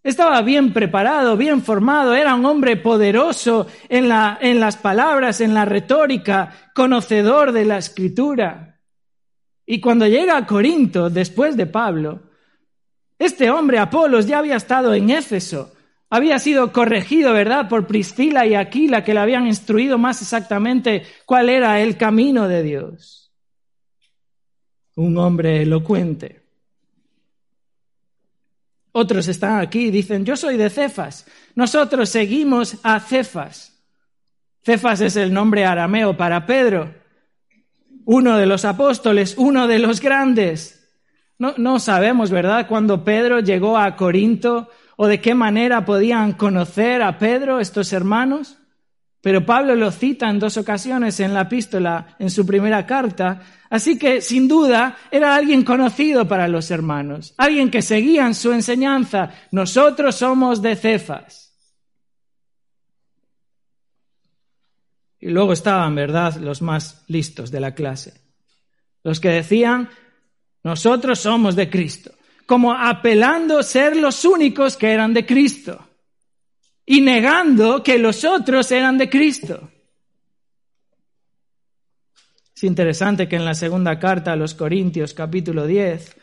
estaba 0.03 0.43
bien 0.43 0.73
preparado, 0.73 1.37
bien 1.37 1.63
formado, 1.63 2.15
era 2.15 2.35
un 2.35 2.45
hombre 2.45 2.77
poderoso 2.77 3.67
en, 3.89 4.09
la, 4.09 4.37
en 4.41 4.59
las 4.59 4.77
palabras, 4.77 5.41
en 5.41 5.55
la 5.55 5.65
retórica, 5.65 6.71
conocedor 6.75 7.53
de 7.53 7.65
la 7.65 7.79
escritura. 7.79 8.81
Y 9.65 9.81
cuando 9.81 10.07
llega 10.07 10.37
a 10.37 10.47
Corinto, 10.47 11.09
después 11.09 11.57
de 11.57 11.67
Pablo, 11.67 12.32
este 13.25 13.51
hombre, 13.51 13.79
Apolos, 13.79 14.27
ya 14.27 14.39
había 14.39 14.57
estado 14.57 14.95
en 14.95 15.11
Éfeso, 15.11 15.73
había 16.11 16.39
sido 16.39 16.73
corregido, 16.73 17.33
¿verdad?, 17.33 17.69
por 17.69 17.87
Priscila 17.87 18.47
y 18.47 18.55
Aquila, 18.55 19.03
que 19.03 19.15
le 19.15 19.21
habían 19.21 19.47
instruido 19.47 19.97
más 19.97 20.21
exactamente 20.21 21.05
cuál 21.25 21.49
era 21.49 21.81
el 21.81 21.97
camino 21.97 22.49
de 22.49 22.63
Dios. 22.63 23.33
Un 24.97 25.17
hombre 25.17 25.63
elocuente. 25.63 26.43
Otros 28.93 29.27
están 29.29 29.61
aquí 29.61 29.87
y 29.87 29.91
dicen, 29.91 30.27
yo 30.27 30.37
soy 30.37 30.59
de 30.59 30.69
Cefas. 30.69 31.27
Nosotros 31.55 32.11
seguimos 32.11 32.77
a 32.83 33.01
Cefas. 33.01 33.83
Cefas 34.63 35.01
es 35.01 35.17
el 35.17 35.33
nombre 35.33 35.65
arameo 35.65 36.17
para 36.17 36.45
Pedro, 36.45 36.95
uno 38.05 38.37
de 38.37 38.47
los 38.47 38.65
apóstoles, 38.65 39.35
uno 39.39 39.67
de 39.67 39.79
los 39.79 40.01
grandes. 40.01 40.82
No, 41.57 41.81
sabemos, 41.81 42.31
¿verdad?, 42.31 42.69
cuando 42.69 43.03
Pedro 43.03 43.41
llegó 43.41 43.77
a 43.77 43.97
Corinto 43.97 44.71
o 44.97 45.09
de 45.09 45.21
qué 45.21 45.35
manera 45.35 45.85
podían 45.85 46.35
conocer 46.35 47.03
a 47.03 47.19
Pedro 47.19 47.59
estos 47.59 47.93
hermanos, 47.93 48.59
pero 49.21 49.45
Pablo 49.45 49.75
lo 49.75 49.91
cita 49.91 50.31
en 50.31 50.39
dos 50.39 50.57
ocasiones 50.57 51.19
en 51.19 51.35
la 51.35 51.43
epístola, 51.43 52.15
en 52.21 52.31
su 52.31 52.47
primera 52.47 52.87
carta, 52.87 53.41
así 53.71 53.99
que 53.99 54.21
sin 54.21 54.47
duda 54.47 54.97
era 55.11 55.35
alguien 55.35 55.65
conocido 55.65 56.29
para 56.29 56.47
los 56.47 56.71
hermanos, 56.71 57.35
alguien 57.37 57.73
que 57.73 57.83
seguían 57.83 58.37
su 58.37 58.53
enseñanza. 58.53 59.31
Nosotros 59.51 60.15
somos 60.15 60.63
de 60.63 60.77
Cefas. 60.77 61.53
Y 65.19 65.31
luego 65.31 65.53
estaban, 65.53 65.95
¿verdad?, 65.97 66.37
los 66.37 66.63
más 66.63 67.05
listos 67.09 67.51
de 67.51 67.61
la 67.61 67.75
clase, 67.75 68.15
los 69.03 69.19
que 69.19 69.31
decían, 69.31 69.89
nosotros 70.63 71.19
somos 71.21 71.57
de 71.57 71.69
Cristo 71.69 72.13
como 72.47 72.73
apelando 72.73 73.59
a 73.59 73.63
ser 73.63 73.97
los 73.97 74.25
únicos 74.25 74.77
que 74.77 74.91
eran 74.91 75.15
de 75.15 75.25
Cristo 75.25 75.89
y 76.85 77.01
negando 77.01 77.83
que 77.83 77.99
los 77.99 78.25
otros 78.25 78.71
eran 78.73 78.99
de 78.99 79.09
Cristo. 79.09 79.71
Es 82.55 82.65
interesante 82.65 83.29
que 83.29 83.37
en 83.37 83.45
la 83.45 83.55
segunda 83.55 83.99
carta 83.99 84.33
a 84.33 84.37
los 84.37 84.55
Corintios 84.55 85.15
capítulo 85.15 85.67
10 85.67 86.17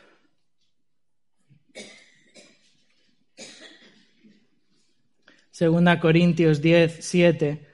Segunda 5.51 5.99
Corintios 5.99 6.61
10, 6.61 6.99
7, 7.01 7.67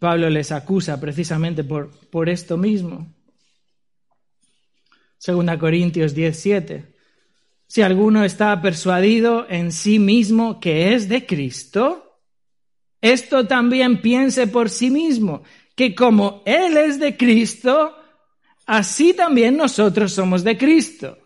Pablo 0.00 0.30
les 0.30 0.50
acusa 0.50 0.98
precisamente 0.98 1.64
por, 1.64 1.90
por 2.08 2.30
esto 2.30 2.56
mismo. 2.56 3.15
Segunda 5.18 5.58
Corintios 5.58 6.14
17. 6.14 6.94
Si 7.66 7.82
alguno 7.82 8.24
está 8.24 8.60
persuadido 8.62 9.46
en 9.48 9.72
sí 9.72 9.98
mismo 9.98 10.60
que 10.60 10.94
es 10.94 11.08
de 11.08 11.26
Cristo, 11.26 12.20
esto 13.00 13.46
también 13.46 14.00
piense 14.00 14.46
por 14.46 14.70
sí 14.70 14.90
mismo, 14.90 15.42
que 15.74 15.94
como 15.94 16.42
Él 16.46 16.76
es 16.76 16.98
de 16.98 17.16
Cristo, 17.16 17.96
así 18.66 19.14
también 19.14 19.56
nosotros 19.56 20.12
somos 20.12 20.44
de 20.44 20.56
Cristo. 20.56 21.18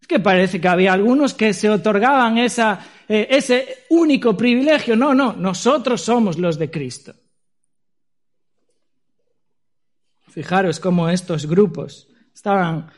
Es 0.00 0.06
que 0.06 0.20
parece 0.20 0.60
que 0.60 0.68
había 0.68 0.92
algunos 0.92 1.34
que 1.34 1.52
se 1.52 1.70
otorgaban 1.70 2.38
eh, 2.38 2.78
ese 3.08 3.84
único 3.90 4.36
privilegio. 4.36 4.96
No, 4.96 5.14
no, 5.14 5.32
nosotros 5.32 6.02
somos 6.02 6.38
los 6.38 6.58
de 6.58 6.70
Cristo. 6.70 7.14
Fijaros 10.28 10.78
cómo 10.78 11.08
estos 11.08 11.46
grupos 11.46 12.07
estaban 12.38 12.92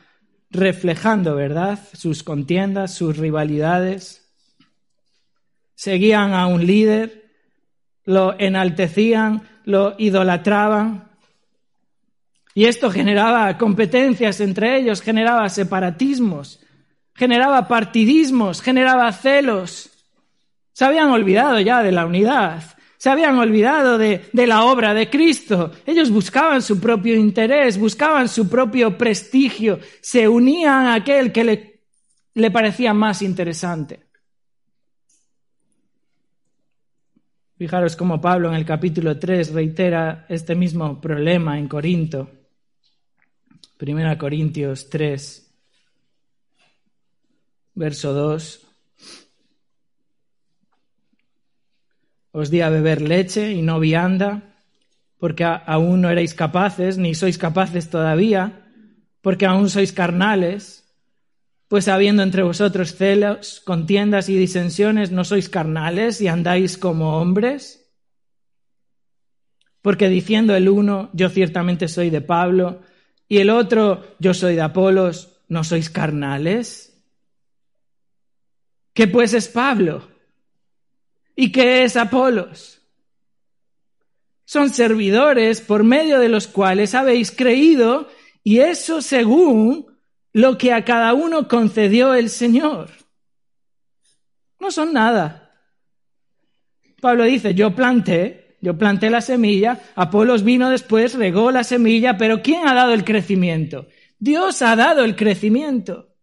reflejando, 0.51 1.33
¿verdad?, 1.33 1.79
sus 1.93 2.21
contiendas, 2.21 2.93
sus 2.93 3.17
rivalidades. 3.17 4.31
Seguían 5.73 6.33
a 6.33 6.45
un 6.45 6.67
líder, 6.67 7.31
lo 8.05 8.39
enaltecían, 8.39 9.41
lo 9.65 9.95
idolatraban. 9.97 11.09
Y 12.53 12.65
esto 12.65 12.91
generaba 12.91 13.57
competencias 13.57 14.41
entre 14.41 14.77
ellos, 14.77 15.01
generaba 15.01 15.49
separatismos, 15.49 16.59
generaba 17.15 17.67
partidismos, 17.67 18.61
generaba 18.61 19.11
celos. 19.11 19.89
Se 20.71 20.85
habían 20.85 21.09
olvidado 21.09 21.59
ya 21.59 21.81
de 21.81 21.91
la 21.91 22.05
unidad 22.05 22.61
se 23.01 23.09
habían 23.09 23.39
olvidado 23.39 23.97
de, 23.97 24.29
la 24.31 24.63
obra 24.65 24.93
de 24.93 25.09
Cristo. 25.09 25.71
Ellos 25.87 26.11
buscaban 26.11 26.61
su 26.61 26.79
propio 26.79 27.15
interés, 27.15 27.79
buscaban 27.79 28.29
su 28.29 28.47
propio 28.47 28.95
prestigio, 28.95 29.79
se 30.01 30.27
unían 30.27 30.85
a 30.85 30.93
aquel 30.93 31.31
que 31.31 31.43
le, 31.43 31.81
le 32.35 32.51
parecía 32.51 32.93
más 32.93 33.23
interesante. 33.23 34.05
Fijaros 37.57 37.95
cómo 37.95 38.21
Pablo 38.21 38.49
en 38.49 38.53
el 38.53 38.65
capítulo 38.65 39.17
3 39.17 39.51
reitera 39.51 40.27
este 40.29 40.53
mismo 40.53 41.01
problema 41.01 41.57
en 41.57 41.67
Corinto. 41.67 42.29
Primera 43.77 44.15
Corintios 44.15 44.91
3, 44.91 45.55
verso 47.73 48.13
2. 48.13 48.70
Os 52.31 52.49
di 52.49 52.61
a 52.61 52.69
beber 52.69 53.01
leche 53.01 53.51
y 53.51 53.61
no 53.61 53.79
vianda, 53.79 54.55
porque 55.17 55.43
aún 55.43 56.01
no 56.01 56.09
erais 56.09 56.33
capaces, 56.33 56.97
ni 56.97 57.13
sois 57.13 57.37
capaces 57.37 57.89
todavía, 57.89 58.65
porque 59.21 59.45
aún 59.45 59.69
sois 59.69 59.93
carnales, 59.93 60.81
pues 61.67 61.87
habiendo 61.87 62.23
entre 62.23 62.43
vosotros 62.43 62.95
celos, 62.95 63.61
contiendas 63.63 64.29
y 64.29 64.37
disensiones, 64.37 65.11
no 65.11 65.23
sois 65.23 65.47
carnales 65.47 66.19
y 66.19 66.27
andáis 66.27 66.77
como 66.77 67.21
hombres. 67.21 67.87
Porque 69.81 70.09
diciendo 70.09 70.55
el 70.55 70.69
uno, 70.69 71.09
yo 71.13 71.29
ciertamente 71.29 71.87
soy 71.87 72.09
de 72.09 72.21
Pablo, 72.21 72.81
y 73.27 73.37
el 73.37 73.49
otro, 73.49 74.15
yo 74.19 74.33
soy 74.33 74.55
de 74.55 74.61
Apolos, 74.61 75.39
¿no 75.47 75.63
sois 75.63 75.89
carnales? 75.89 77.01
¿Qué 78.93 79.07
pues 79.07 79.33
es 79.33 79.47
Pablo? 79.47 80.10
¿Y 81.41 81.51
qué 81.51 81.83
es 81.83 81.97
Apolos? 81.97 82.83
Son 84.45 84.69
servidores 84.69 85.59
por 85.59 85.83
medio 85.83 86.19
de 86.19 86.29
los 86.29 86.45
cuales 86.45 86.93
habéis 86.93 87.31
creído 87.31 88.09
y 88.43 88.59
eso 88.59 89.01
según 89.01 89.87
lo 90.33 90.59
que 90.59 90.71
a 90.71 90.85
cada 90.85 91.15
uno 91.15 91.47
concedió 91.47 92.13
el 92.13 92.29
Señor. 92.29 92.91
No 94.59 94.69
son 94.69 94.93
nada. 94.93 95.51
Pablo 97.01 97.23
dice, 97.23 97.55
yo 97.55 97.75
planté, 97.75 98.57
yo 98.61 98.77
planté 98.77 99.09
la 99.09 99.21
semilla, 99.21 99.81
Apolos 99.95 100.43
vino 100.43 100.69
después, 100.69 101.15
regó 101.15 101.49
la 101.49 101.63
semilla, 101.63 102.19
pero 102.19 102.43
¿quién 102.43 102.67
ha 102.67 102.75
dado 102.75 102.93
el 102.93 103.03
crecimiento? 103.03 103.87
Dios 104.19 104.61
ha 104.61 104.75
dado 104.75 105.03
el 105.03 105.15
crecimiento. 105.15 106.13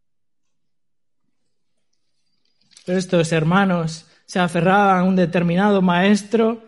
Pero 2.86 3.00
estos 3.00 3.32
hermanos 3.32 4.07
se 4.28 4.38
aferraban 4.38 4.98
a 4.98 5.04
un 5.04 5.16
determinado 5.16 5.80
maestro, 5.80 6.62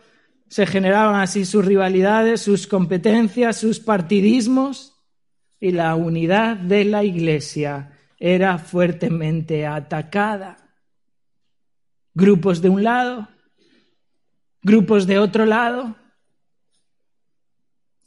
se 0.49 0.67
generaban 0.67 1.21
así 1.21 1.45
sus 1.45 1.63
rivalidades, 1.63 2.41
sus 2.41 2.67
competencias, 2.67 3.59
sus 3.59 3.79
partidismos, 3.81 4.97
y 5.61 5.73
la 5.73 5.95
unidad 5.95 6.57
de 6.57 6.87
la 6.87 7.05
Iglesia 7.05 7.93
era 8.19 8.57
fuertemente 8.57 9.67
atacada. 9.67 10.57
Grupos 12.15 12.63
de 12.63 12.71
un 12.71 12.83
lado, 12.83 13.29
grupos 14.63 15.07
de 15.07 15.19
otro 15.19 15.45
lado. 15.45 15.97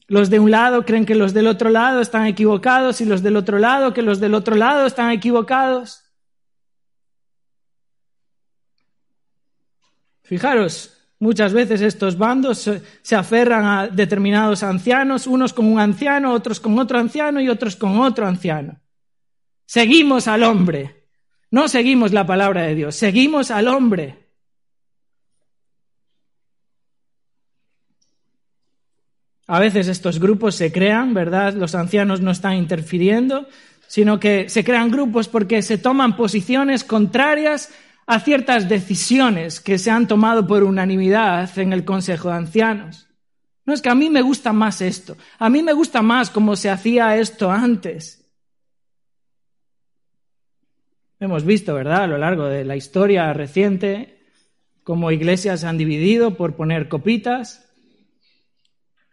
Los 0.08 0.32
de 0.32 0.40
un 0.40 0.50
lado 0.50 0.84
creen 0.84 1.06
que 1.06 1.14
los 1.14 1.32
del 1.32 1.46
otro 1.46 1.70
lado 1.70 2.02
están 2.02 2.26
equivocados 2.26 3.02
y 3.02 3.06
los 3.06 3.22
del 3.22 3.38
otro 3.38 3.60
lado 3.60 3.94
que 3.94 4.02
los 4.02 4.20
del 4.20 4.34
otro 4.34 4.56
lado 4.56 4.88
están 4.88 5.12
equivocados. 5.12 6.03
Fijaros, 10.24 10.98
muchas 11.20 11.54
veces 11.54 11.82
estos 11.82 12.18
bandos 12.18 12.70
se 13.02 13.16
aferran 13.16 13.66
a 13.66 13.88
determinados 13.88 14.64
ancianos, 14.64 15.28
unos 15.28 15.54
con 15.54 15.66
un 15.66 15.80
anciano, 15.80 16.34
otros 16.34 16.60
con 16.60 16.80
otro 16.80 16.98
anciano 16.98 17.42
y 17.42 17.50
otros 17.50 17.76
con 17.76 18.00
otro 18.00 18.26
anciano. 18.26 18.80
Seguimos 19.66 20.28
al 20.28 20.44
hombre, 20.44 21.08
no 21.52 21.68
seguimos 21.68 22.14
la 22.14 22.26
palabra 22.26 22.64
de 22.64 22.76
Dios, 22.76 22.96
seguimos 22.96 23.52
al 23.52 23.68
hombre. 23.68 24.24
A 29.48 29.60
veces 29.60 29.88
estos 29.88 30.20
grupos 30.20 30.56
se 30.56 30.72
crean, 30.72 31.14
¿verdad? 31.14 31.54
Los 31.54 31.76
ancianos 31.76 32.22
no 32.22 32.32
están 32.32 32.56
interfiriendo, 32.56 33.48
sino 33.88 34.20
que 34.20 34.48
se 34.50 34.64
crean 34.64 34.90
grupos 34.90 35.28
porque 35.28 35.62
se 35.62 35.78
toman 35.78 36.16
posiciones 36.16 36.84
contrarias 36.84 37.74
a 38.06 38.20
ciertas 38.20 38.70
decisiones 38.70 39.60
que 39.60 39.78
se 39.78 39.92
han 39.92 40.08
tomado 40.08 40.46
por 40.46 40.64
unanimidad 40.64 41.58
en 41.58 41.74
el 41.74 41.86
Consejo 41.86 42.30
de 42.30 42.36
Ancianos. 42.36 43.08
No 43.66 43.74
es 43.74 43.82
que 43.82 43.90
a 43.90 43.96
mí 43.96 44.10
me 44.10 44.22
gusta 44.22 44.52
más 44.52 44.82
esto, 44.82 45.16
a 45.40 45.50
mí 45.50 45.64
me 45.64 45.74
gusta 45.74 46.02
más 46.02 46.30
cómo 46.30 46.56
se 46.56 46.70
hacía 46.70 47.16
esto 47.18 47.50
antes. 47.50 48.20
Hemos 51.20 51.46
visto, 51.46 51.74
¿verdad?, 51.74 52.04
a 52.04 52.08
lo 52.08 52.18
largo 52.18 52.46
de 52.46 52.66
la 52.66 52.76
historia 52.76 53.32
reciente, 53.32 54.20
cómo 54.84 55.12
iglesias 55.12 55.62
se 55.62 55.68
han 55.68 55.78
dividido 55.78 56.36
por 56.36 56.56
poner 56.56 56.90
copitas. 56.90 57.72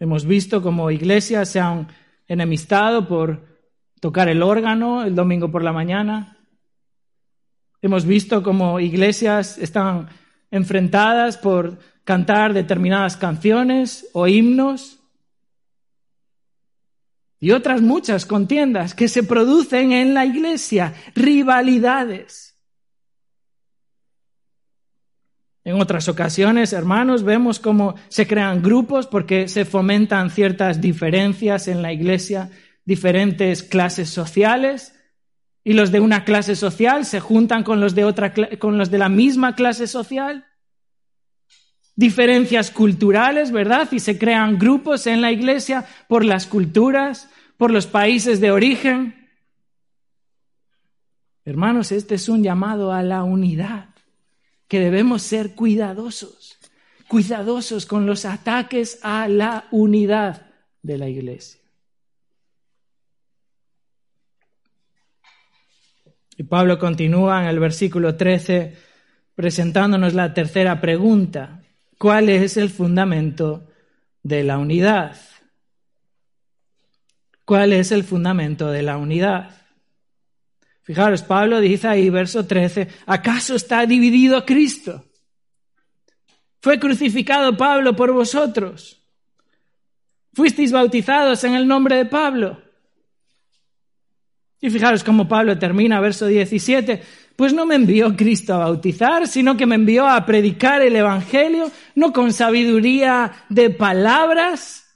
Hemos 0.01 0.24
visto 0.24 0.61
cómo 0.62 0.91
iglesias 0.91 1.51
se 1.51 1.61
han 1.61 1.86
enemistado 2.26 3.07
por 3.07 3.47
tocar 4.01 4.28
el 4.28 4.43
órgano 4.43 5.05
el 5.05 5.14
domingo 5.14 5.53
por 5.53 5.62
la 5.62 5.72
mañana. 5.72 6.39
Hemos 7.82 8.04
visto 8.04 8.42
cómo 8.42 8.78
iglesias 8.80 9.56
están 9.58 10.08
enfrentadas 10.50 11.36
por 11.36 11.78
cantar 12.04 12.52
determinadas 12.52 13.16
canciones 13.16 14.06
o 14.12 14.26
himnos 14.26 14.98
y 17.38 17.52
otras 17.52 17.80
muchas 17.80 18.26
contiendas 18.26 18.94
que 18.94 19.08
se 19.08 19.22
producen 19.22 19.92
en 19.92 20.12
la 20.12 20.26
iglesia, 20.26 20.94
rivalidades. 21.14 22.50
En 25.64 25.80
otras 25.80 26.08
ocasiones, 26.08 26.72
hermanos, 26.72 27.22
vemos 27.22 27.60
cómo 27.60 27.94
se 28.08 28.26
crean 28.26 28.62
grupos 28.62 29.06
porque 29.06 29.48
se 29.48 29.64
fomentan 29.64 30.30
ciertas 30.30 30.80
diferencias 30.80 31.68
en 31.68 31.80
la 31.80 31.92
iglesia, 31.92 32.50
diferentes 32.84 33.62
clases 33.62 34.10
sociales, 34.10 34.99
y 35.62 35.74
los 35.74 35.92
de 35.92 36.00
una 36.00 36.24
clase 36.24 36.56
social 36.56 37.04
se 37.04 37.20
juntan 37.20 37.62
con 37.62 37.80
los 37.80 37.94
de 37.94 38.04
otra 38.04 38.32
con 38.58 38.78
los 38.78 38.90
de 38.90 38.98
la 38.98 39.08
misma 39.08 39.54
clase 39.54 39.86
social. 39.86 40.46
Diferencias 41.94 42.70
culturales, 42.70 43.52
¿verdad? 43.52 43.88
Y 43.92 44.00
se 44.00 44.18
crean 44.18 44.58
grupos 44.58 45.06
en 45.06 45.20
la 45.20 45.32
iglesia 45.32 45.86
por 46.08 46.24
las 46.24 46.46
culturas, 46.46 47.28
por 47.58 47.70
los 47.70 47.86
países 47.86 48.40
de 48.40 48.50
origen. 48.50 49.28
Hermanos, 51.44 51.92
este 51.92 52.14
es 52.14 52.28
un 52.28 52.42
llamado 52.42 52.92
a 52.92 53.02
la 53.02 53.22
unidad, 53.22 53.90
que 54.66 54.80
debemos 54.80 55.22
ser 55.22 55.54
cuidadosos, 55.54 56.58
cuidadosos 57.08 57.84
con 57.84 58.06
los 58.06 58.24
ataques 58.24 58.98
a 59.02 59.28
la 59.28 59.66
unidad 59.70 60.46
de 60.82 60.96
la 60.96 61.08
iglesia. 61.08 61.59
Y 66.41 66.45
Pablo 66.45 66.78
continúa 66.78 67.43
en 67.43 67.49
el 67.49 67.61
versículo 67.61 68.16
13 68.16 68.74
presentándonos 69.34 70.14
la 70.14 70.32
tercera 70.32 70.80
pregunta. 70.80 71.61
¿Cuál 71.99 72.30
es 72.30 72.57
el 72.57 72.70
fundamento 72.70 73.68
de 74.22 74.43
la 74.43 74.57
unidad? 74.57 75.18
¿Cuál 77.45 77.74
es 77.74 77.93
el 77.93 78.05
fundamento 78.05 78.70
de 78.70 78.80
la 78.80 78.97
unidad? 78.97 79.51
Fijaros, 80.80 81.20
Pablo 81.20 81.61
dice 81.61 81.88
ahí, 81.88 82.09
verso 82.09 82.47
13, 82.47 82.88
¿acaso 83.05 83.55
está 83.55 83.84
dividido 83.84 84.47
Cristo? 84.47 85.05
¿Fue 86.62 86.80
crucificado 86.80 87.55
Pablo 87.55 87.95
por 87.95 88.14
vosotros? 88.14 89.07
¿Fuisteis 90.32 90.72
bautizados 90.72 91.45
en 91.45 91.53
el 91.53 91.68
nombre 91.68 91.97
de 91.97 92.07
Pablo? 92.07 92.69
Y 94.61 94.68
fijaros 94.68 95.02
cómo 95.02 95.26
Pablo 95.26 95.58
termina, 95.58 96.00
verso 96.00 96.26
17, 96.26 97.02
pues 97.34 97.54
no 97.54 97.64
me 97.64 97.76
envió 97.76 98.14
Cristo 98.14 98.54
a 98.54 98.58
bautizar, 98.58 99.26
sino 99.26 99.56
que 99.56 99.64
me 99.64 99.76
envió 99.76 100.06
a 100.06 100.26
predicar 100.26 100.82
el 100.82 100.94
Evangelio, 100.96 101.70
no 101.94 102.12
con 102.12 102.32
sabiduría 102.34 103.32
de 103.48 103.70
palabras, 103.70 104.86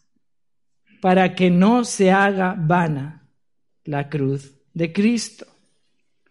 para 1.00 1.34
que 1.34 1.48
no 1.48 1.84
se 1.84 2.12
haga 2.12 2.54
vana 2.58 3.26
la 3.84 4.10
cruz 4.10 4.52
de 4.74 4.92
Cristo. 4.92 5.46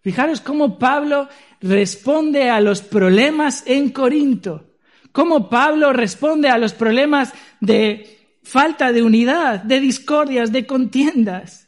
Fijaros 0.01 0.41
cómo 0.41 0.77
Pablo 0.77 1.27
responde 1.61 2.51
a 2.51 2.59
los 2.59 2.81
problemas 2.81 3.63
en 3.65 3.89
Corinto, 3.89 4.75
cómo 5.11 5.49
Pablo 5.49 5.91
responde 5.91 6.49
a 6.49 6.59
los 6.59 6.73
problemas 6.73 7.34
de 7.61 8.38
falta 8.43 8.91
de 8.91 9.01
unidad, 9.01 9.63
de 9.63 9.79
discordias, 9.79 10.51
de 10.51 10.67
contiendas 10.67 11.62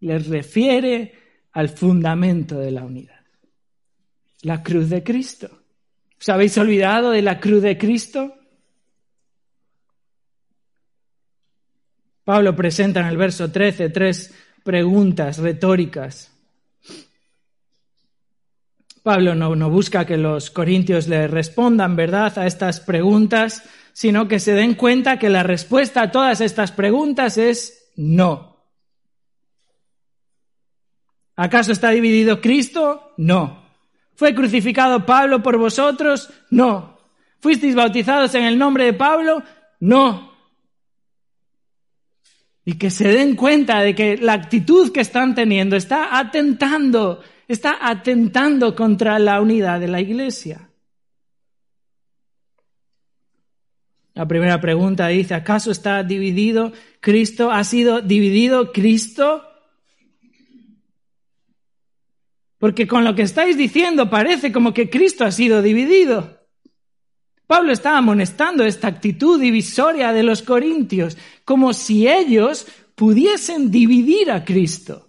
les 0.00 0.26
refiere 0.26 1.14
al 1.52 1.68
fundamento 1.68 2.58
de 2.58 2.70
la 2.70 2.84
unidad, 2.84 3.24
la 4.42 4.62
cruz 4.62 4.88
de 4.90 5.02
Cristo. 5.02 5.50
¿Os 6.20 6.28
habéis 6.28 6.56
olvidado 6.58 7.10
de 7.10 7.22
la 7.22 7.38
cruz 7.38 7.62
de 7.62 7.78
Cristo? 7.78 8.34
Pablo 12.24 12.54
presenta 12.54 13.00
en 13.00 13.06
el 13.06 13.16
verso 13.16 13.50
13 13.50 13.88
tres 13.88 14.34
preguntas 14.62 15.38
retóricas. 15.38 16.30
Pablo 19.02 19.34
no, 19.34 19.56
no, 19.56 19.70
busca 19.70 20.04
que 20.04 20.18
los 20.18 20.50
corintios 20.50 21.08
le 21.08 21.26
respondan, 21.28 21.96
¿verdad?, 21.96 22.38
a 22.38 22.46
estas 22.46 22.80
preguntas, 22.80 23.62
sino 23.94 24.28
que 24.28 24.38
se 24.40 24.52
den 24.52 24.74
cuenta 24.74 25.18
que 25.18 25.30
la 25.30 25.42
respuesta 25.42 26.02
a 26.02 26.12
todas 26.12 26.42
estas 26.42 26.72
preguntas 26.72 27.38
es 27.38 27.90
no. 27.96 28.57
¿Acaso 31.38 31.70
está 31.70 31.90
dividido 31.90 32.40
Cristo? 32.40 33.12
No. 33.16 33.62
¿Fue 34.16 34.34
crucificado 34.34 35.06
Pablo 35.06 35.40
por 35.40 35.56
vosotros? 35.56 36.28
No. 36.50 36.98
¿Fuisteis 37.38 37.76
bautizados 37.76 38.34
en 38.34 38.42
el 38.42 38.58
nombre 38.58 38.86
de 38.86 38.92
Pablo? 38.92 39.44
No. 39.78 40.32
Y 42.64 42.76
que 42.76 42.90
se 42.90 43.06
den 43.06 43.36
cuenta 43.36 43.82
de 43.82 43.94
que 43.94 44.16
la 44.16 44.32
actitud 44.32 44.90
que 44.90 44.98
están 44.98 45.36
teniendo 45.36 45.76
está 45.76 46.18
atentando, 46.18 47.22
está 47.46 47.78
atentando 47.88 48.74
contra 48.74 49.20
la 49.20 49.40
unidad 49.40 49.78
de 49.78 49.88
la 49.88 50.00
iglesia. 50.00 50.68
La 54.14 54.26
primera 54.26 54.60
pregunta 54.60 55.06
dice, 55.06 55.34
¿acaso 55.34 55.70
está 55.70 56.02
dividido 56.02 56.72
Cristo? 56.98 57.52
¿Ha 57.52 57.62
sido 57.62 58.00
dividido 58.00 58.72
Cristo? 58.72 59.47
Porque 62.58 62.86
con 62.86 63.04
lo 63.04 63.14
que 63.14 63.22
estáis 63.22 63.56
diciendo 63.56 64.10
parece 64.10 64.52
como 64.52 64.74
que 64.74 64.90
Cristo 64.90 65.24
ha 65.24 65.30
sido 65.30 65.62
dividido. 65.62 66.38
Pablo 67.46 67.72
está 67.72 67.96
amonestando 67.96 68.64
esta 68.64 68.88
actitud 68.88 69.40
divisoria 69.40 70.12
de 70.12 70.22
los 70.22 70.42
corintios, 70.42 71.16
como 71.44 71.72
si 71.72 72.06
ellos 72.06 72.66
pudiesen 72.94 73.70
dividir 73.70 74.30
a 74.30 74.44
Cristo. 74.44 75.08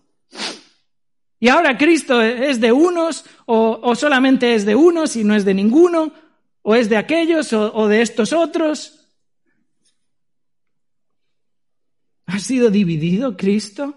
Y 1.40 1.50
ahora 1.50 1.78
Cristo 1.78 2.22
es 2.22 2.62
de 2.62 2.72
unos, 2.72 3.26
o, 3.46 3.96
solamente 3.96 4.56
es 4.56 4.66
de 4.66 4.76
unos 4.76 5.16
y 5.16 5.24
no 5.24 5.36
es 5.36 5.44
de 5.44 5.54
ninguno, 5.54 6.14
o 6.62 6.76
es 6.76 6.90
de 6.90 6.98
aquellos 6.98 7.52
o 7.52 7.88
de 7.88 8.02
estos 8.02 8.32
otros. 8.32 9.00
¿Ha 12.26 12.40
sido 12.40 12.70
dividido 12.70 13.36
Cristo? 13.36 13.96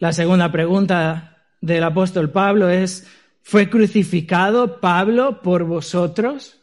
La 0.00 0.14
segunda 0.14 0.50
pregunta 0.50 1.44
del 1.60 1.84
apóstol 1.84 2.30
Pablo 2.30 2.70
es, 2.70 3.06
¿fue 3.42 3.68
crucificado 3.68 4.80
Pablo 4.80 5.42
por 5.42 5.64
vosotros? 5.64 6.58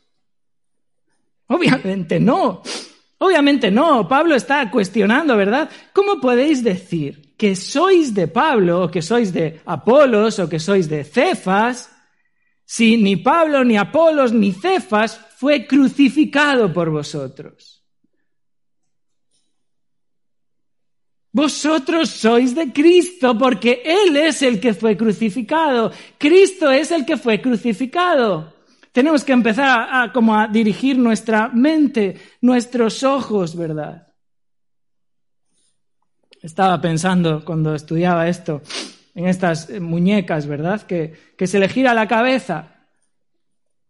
Obviamente 1.45 2.19
no. 2.19 2.63
Obviamente 3.19 3.69
no. 3.69 4.07
Pablo 4.07 4.33
está 4.33 4.71
cuestionando, 4.71 5.38
¿verdad? 5.38 5.69
¿Cómo 5.93 6.19
podéis 6.19 6.63
decir 6.63 7.35
que 7.38 7.55
sois 7.55 8.15
de 8.15 8.27
Pablo, 8.27 8.85
o 8.85 8.91
que 8.91 9.03
sois 9.03 9.31
de 9.31 9.61
Apolos, 9.65 10.39
o 10.39 10.49
que 10.49 10.59
sois 10.59 10.89
de 10.89 11.03
Cefas, 11.03 11.91
si 12.65 12.97
ni 12.97 13.17
Pablo, 13.17 13.63
ni 13.63 13.77
Apolos, 13.77 14.33
ni 14.33 14.51
Cefas 14.51 15.21
fue 15.38 15.67
crucificado 15.67 16.73
por 16.73 16.89
vosotros. 16.89 17.76
Vosotros 21.38 22.09
sois 22.09 22.55
de 22.55 22.73
Cristo 22.73 23.38
porque 23.38 23.83
Él 23.85 24.17
es 24.17 24.41
el 24.41 24.59
que 24.59 24.73
fue 24.73 24.97
crucificado. 24.97 25.91
Cristo 26.17 26.71
es 26.71 26.89
el 26.89 27.05
que 27.05 27.15
fue 27.15 27.39
crucificado. 27.39 28.55
Tenemos 28.91 29.23
que 29.23 29.33
empezar 29.33 29.88
a, 29.91 30.11
como 30.11 30.35
a 30.35 30.47
dirigir 30.47 30.97
nuestra 30.97 31.49
mente, 31.49 32.17
nuestros 32.41 33.03
ojos, 33.03 33.55
¿verdad? 33.55 34.07
Estaba 36.41 36.81
pensando 36.81 37.45
cuando 37.45 37.75
estudiaba 37.75 38.27
esto 38.27 38.63
en 39.13 39.27
estas 39.27 39.69
muñecas, 39.79 40.47
¿verdad? 40.47 40.81
Que, 40.81 41.13
que 41.38 41.45
se 41.45 41.59
le 41.59 41.69
gira 41.69 41.93
la 41.93 42.07
cabeza 42.07 42.77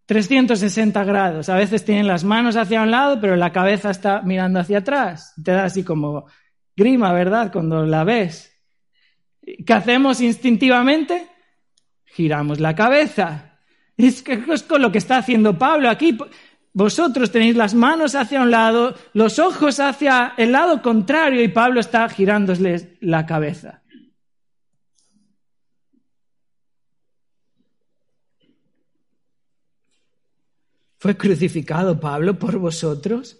360 0.05 1.01
grados. 1.05 1.47
A 1.47 1.55
veces 1.55 1.85
tienen 1.85 2.07
las 2.07 2.25
manos 2.25 2.57
hacia 2.57 2.81
un 2.81 2.91
lado, 2.91 3.21
pero 3.21 3.37
la 3.37 3.53
cabeza 3.53 3.89
está 3.89 4.21
mirando 4.21 4.59
hacia 4.59 4.79
atrás. 4.79 5.33
Te 5.41 5.51
da 5.51 5.63
así 5.63 5.85
como 5.85 6.25
grima, 6.77 7.11
¿verdad? 7.11 7.51
Cuando 7.51 7.85
la 7.85 8.03
ves. 8.03 8.53
¿Qué 9.41 9.73
hacemos 9.73 10.21
instintivamente? 10.21 11.27
Giramos 12.05 12.59
la 12.59 12.75
cabeza. 12.75 13.59
Es, 13.97 14.21
que 14.21 14.43
es 14.53 14.63
con 14.63 14.81
lo 14.81 14.91
que 14.91 14.99
está 14.99 15.17
haciendo 15.17 15.57
Pablo 15.57 15.89
aquí. 15.89 16.17
Vosotros 16.73 17.31
tenéis 17.31 17.55
las 17.55 17.73
manos 17.73 18.13
hacia 18.13 18.43
un 18.43 18.51
lado, 18.51 18.95
los 19.13 19.39
ojos 19.39 19.79
hacia 19.79 20.35
el 20.37 20.51
lado 20.51 20.83
contrario 20.83 21.41
y 21.41 21.47
Pablo 21.47 21.79
está 21.79 22.07
girándoles 22.07 22.89
la 22.99 23.25
cabeza. 23.25 23.81
¿Fue 30.99 31.17
crucificado 31.17 31.99
Pablo 31.99 32.37
por 32.37 32.57
vosotros? 32.59 33.39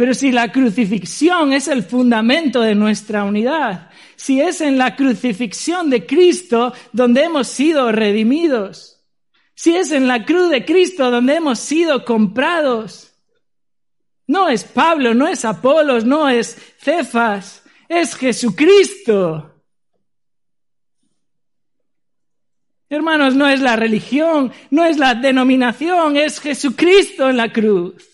Pero 0.00 0.14
si 0.14 0.32
la 0.32 0.50
crucifixión 0.50 1.52
es 1.52 1.68
el 1.68 1.82
fundamento 1.82 2.62
de 2.62 2.74
nuestra 2.74 3.22
unidad, 3.22 3.90
si 4.16 4.40
es 4.40 4.62
en 4.62 4.78
la 4.78 4.96
crucifixión 4.96 5.90
de 5.90 6.06
Cristo 6.06 6.72
donde 6.90 7.24
hemos 7.24 7.48
sido 7.48 7.92
redimidos, 7.92 9.04
si 9.54 9.76
es 9.76 9.90
en 9.90 10.08
la 10.08 10.24
cruz 10.24 10.48
de 10.48 10.64
Cristo 10.64 11.10
donde 11.10 11.34
hemos 11.34 11.58
sido 11.58 12.06
comprados, 12.06 13.12
no 14.26 14.48
es 14.48 14.64
Pablo, 14.64 15.12
no 15.12 15.28
es 15.28 15.44
Apolos, 15.44 16.06
no 16.06 16.30
es 16.30 16.56
Cefas, 16.78 17.62
es 17.86 18.14
Jesucristo. 18.14 19.54
Hermanos, 22.88 23.34
no 23.34 23.46
es 23.46 23.60
la 23.60 23.76
religión, 23.76 24.50
no 24.70 24.86
es 24.86 24.96
la 24.96 25.14
denominación, 25.14 26.16
es 26.16 26.40
Jesucristo 26.40 27.28
en 27.28 27.36
la 27.36 27.52
cruz. 27.52 28.09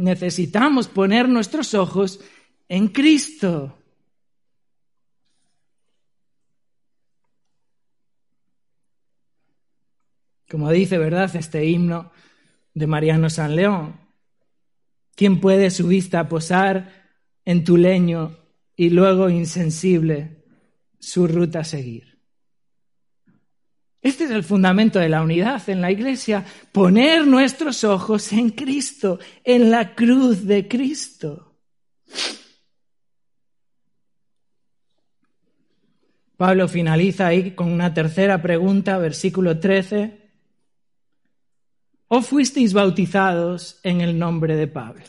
Necesitamos 0.00 0.88
poner 0.88 1.28
nuestros 1.28 1.74
ojos 1.74 2.20
en 2.68 2.88
Cristo. 2.88 3.76
Como 10.50 10.70
dice, 10.70 10.96
¿verdad?, 10.96 11.36
este 11.36 11.66
himno 11.66 12.12
de 12.72 12.86
Mariano 12.86 13.28
San 13.28 13.54
León. 13.54 14.00
¿Quién 15.14 15.38
puede 15.38 15.70
su 15.70 15.88
vista 15.88 16.28
posar 16.28 17.10
en 17.44 17.62
tu 17.62 17.76
leño 17.76 18.38
y 18.74 18.88
luego 18.88 19.28
insensible 19.28 20.44
su 20.98 21.28
ruta 21.28 21.62
seguir? 21.62 22.09
Este 24.02 24.24
es 24.24 24.30
el 24.30 24.44
fundamento 24.44 24.98
de 24.98 25.10
la 25.10 25.22
unidad 25.22 25.68
en 25.68 25.82
la 25.82 25.90
iglesia, 25.90 26.44
poner 26.72 27.26
nuestros 27.26 27.84
ojos 27.84 28.32
en 28.32 28.50
Cristo, 28.50 29.18
en 29.44 29.70
la 29.70 29.94
cruz 29.94 30.46
de 30.46 30.66
Cristo. 30.66 31.58
Pablo 36.38 36.68
finaliza 36.68 37.26
ahí 37.26 37.50
con 37.50 37.70
una 37.70 37.92
tercera 37.92 38.40
pregunta, 38.40 38.96
versículo 38.96 39.60
13. 39.60 40.18
¿O 42.08 42.22
fuisteis 42.22 42.72
bautizados 42.72 43.78
en 43.82 44.00
el 44.00 44.18
nombre 44.18 44.56
de 44.56 44.66
Pablo? 44.66 45.04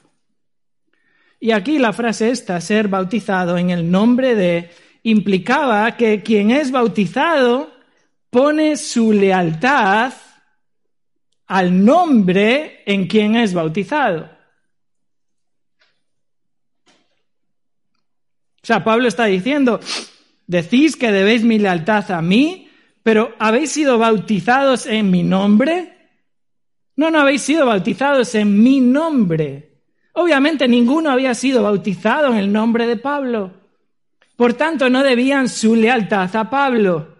Y 1.40 1.52
aquí 1.52 1.80
la 1.80 1.94
frase 1.94 2.30
esta, 2.30 2.60
ser 2.60 2.90
bautizado 2.90 3.58
en 3.58 3.70
el 3.70 3.90
nombre 3.90 4.36
de, 4.36 4.70
implicaba 5.04 5.96
que 5.96 6.22
quien 6.22 6.52
es 6.52 6.70
bautizado 6.70 7.72
pone 8.32 8.78
su 8.78 9.12
lealtad 9.12 10.14
al 11.46 11.86
nombre 11.86 12.82
en 12.86 13.06
quien 13.06 13.36
es 13.36 13.54
bautizado. 13.54 14.32
O 18.64 18.66
sea, 18.66 18.84
Pablo 18.84 19.08
está 19.08 19.26
diciendo, 19.26 19.80
decís 20.48 20.96
que 20.96 21.12
debéis 21.12 21.44
mi 21.44 21.60
lealtad 21.60 22.10
a 22.12 22.22
mí, 22.22 22.70
pero 23.04 23.36
¿habéis 23.38 23.72
sido 23.72 23.98
bautizados 23.98 24.86
en 24.86 25.12
mi 25.12 25.24
nombre? 25.24 25.98
No, 26.96 27.12
no 27.12 27.20
habéis 27.20 27.42
sido 27.42 27.66
bautizados 27.66 28.34
en 28.36 28.64
mi 28.64 28.80
nombre. 28.80 29.84
Obviamente 30.14 30.68
ninguno 30.68 31.10
había 31.10 31.34
sido 31.34 31.64
bautizado 31.64 32.28
en 32.28 32.38
el 32.38 32.54
nombre 32.54 32.88
de 32.88 32.98
Pablo. 32.98 33.52
Por 34.38 34.54
tanto, 34.54 34.90
no 34.90 35.04
debían 35.04 35.50
su 35.50 35.76
lealtad 35.76 36.34
a 36.36 36.50
Pablo. 36.50 37.11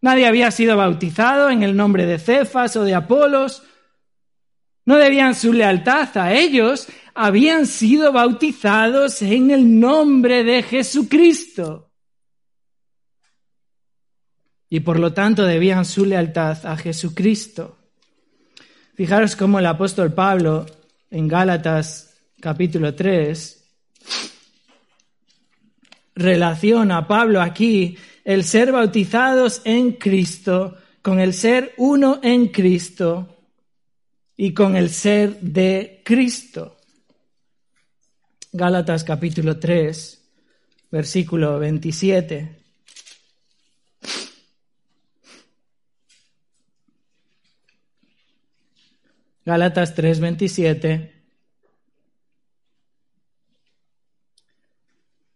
Nadie 0.00 0.26
había 0.26 0.50
sido 0.50 0.76
bautizado 0.76 1.50
en 1.50 1.62
el 1.62 1.76
nombre 1.76 2.06
de 2.06 2.18
Cefas 2.18 2.76
o 2.76 2.84
de 2.84 2.94
Apolos. 2.94 3.62
No 4.86 4.96
debían 4.96 5.34
su 5.34 5.52
lealtad 5.52 6.16
a 6.16 6.32
ellos, 6.32 6.88
habían 7.14 7.66
sido 7.66 8.12
bautizados 8.12 9.20
en 9.20 9.50
el 9.50 9.78
nombre 9.78 10.42
de 10.42 10.62
Jesucristo. 10.62 11.90
Y 14.70 14.80
por 14.80 14.98
lo 14.98 15.12
tanto 15.12 15.44
debían 15.44 15.84
su 15.84 16.06
lealtad 16.06 16.64
a 16.64 16.76
Jesucristo. 16.76 17.76
Fijaros 18.94 19.36
cómo 19.36 19.58
el 19.58 19.66
apóstol 19.66 20.12
Pablo 20.12 20.66
en 21.10 21.28
Gálatas 21.28 22.14
capítulo 22.40 22.94
3 22.94 23.56
relaciona 26.14 26.98
a 26.98 27.08
Pablo 27.08 27.40
aquí 27.40 27.96
el 28.30 28.44
ser 28.44 28.70
bautizados 28.70 29.60
en 29.64 29.94
Cristo 29.94 30.76
con 31.02 31.18
el 31.18 31.34
ser 31.34 31.74
uno 31.78 32.20
en 32.22 32.46
Cristo 32.46 33.42
y 34.36 34.54
con 34.54 34.76
el 34.76 34.88
ser 34.88 35.40
de 35.40 36.00
Cristo. 36.04 36.76
Gálatas 38.52 39.02
capítulo 39.02 39.58
3, 39.58 40.30
versículo 40.92 41.58
27. 41.58 42.56
Gálatas 49.44 49.92
3, 49.96 50.20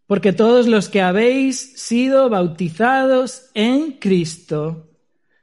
Porque 0.06 0.32
todos 0.32 0.66
los 0.66 0.88
que 0.88 1.00
habéis 1.00 1.80
sido 1.80 2.28
bautizados 2.28 3.50
en 3.54 3.92
Cristo, 3.92 4.90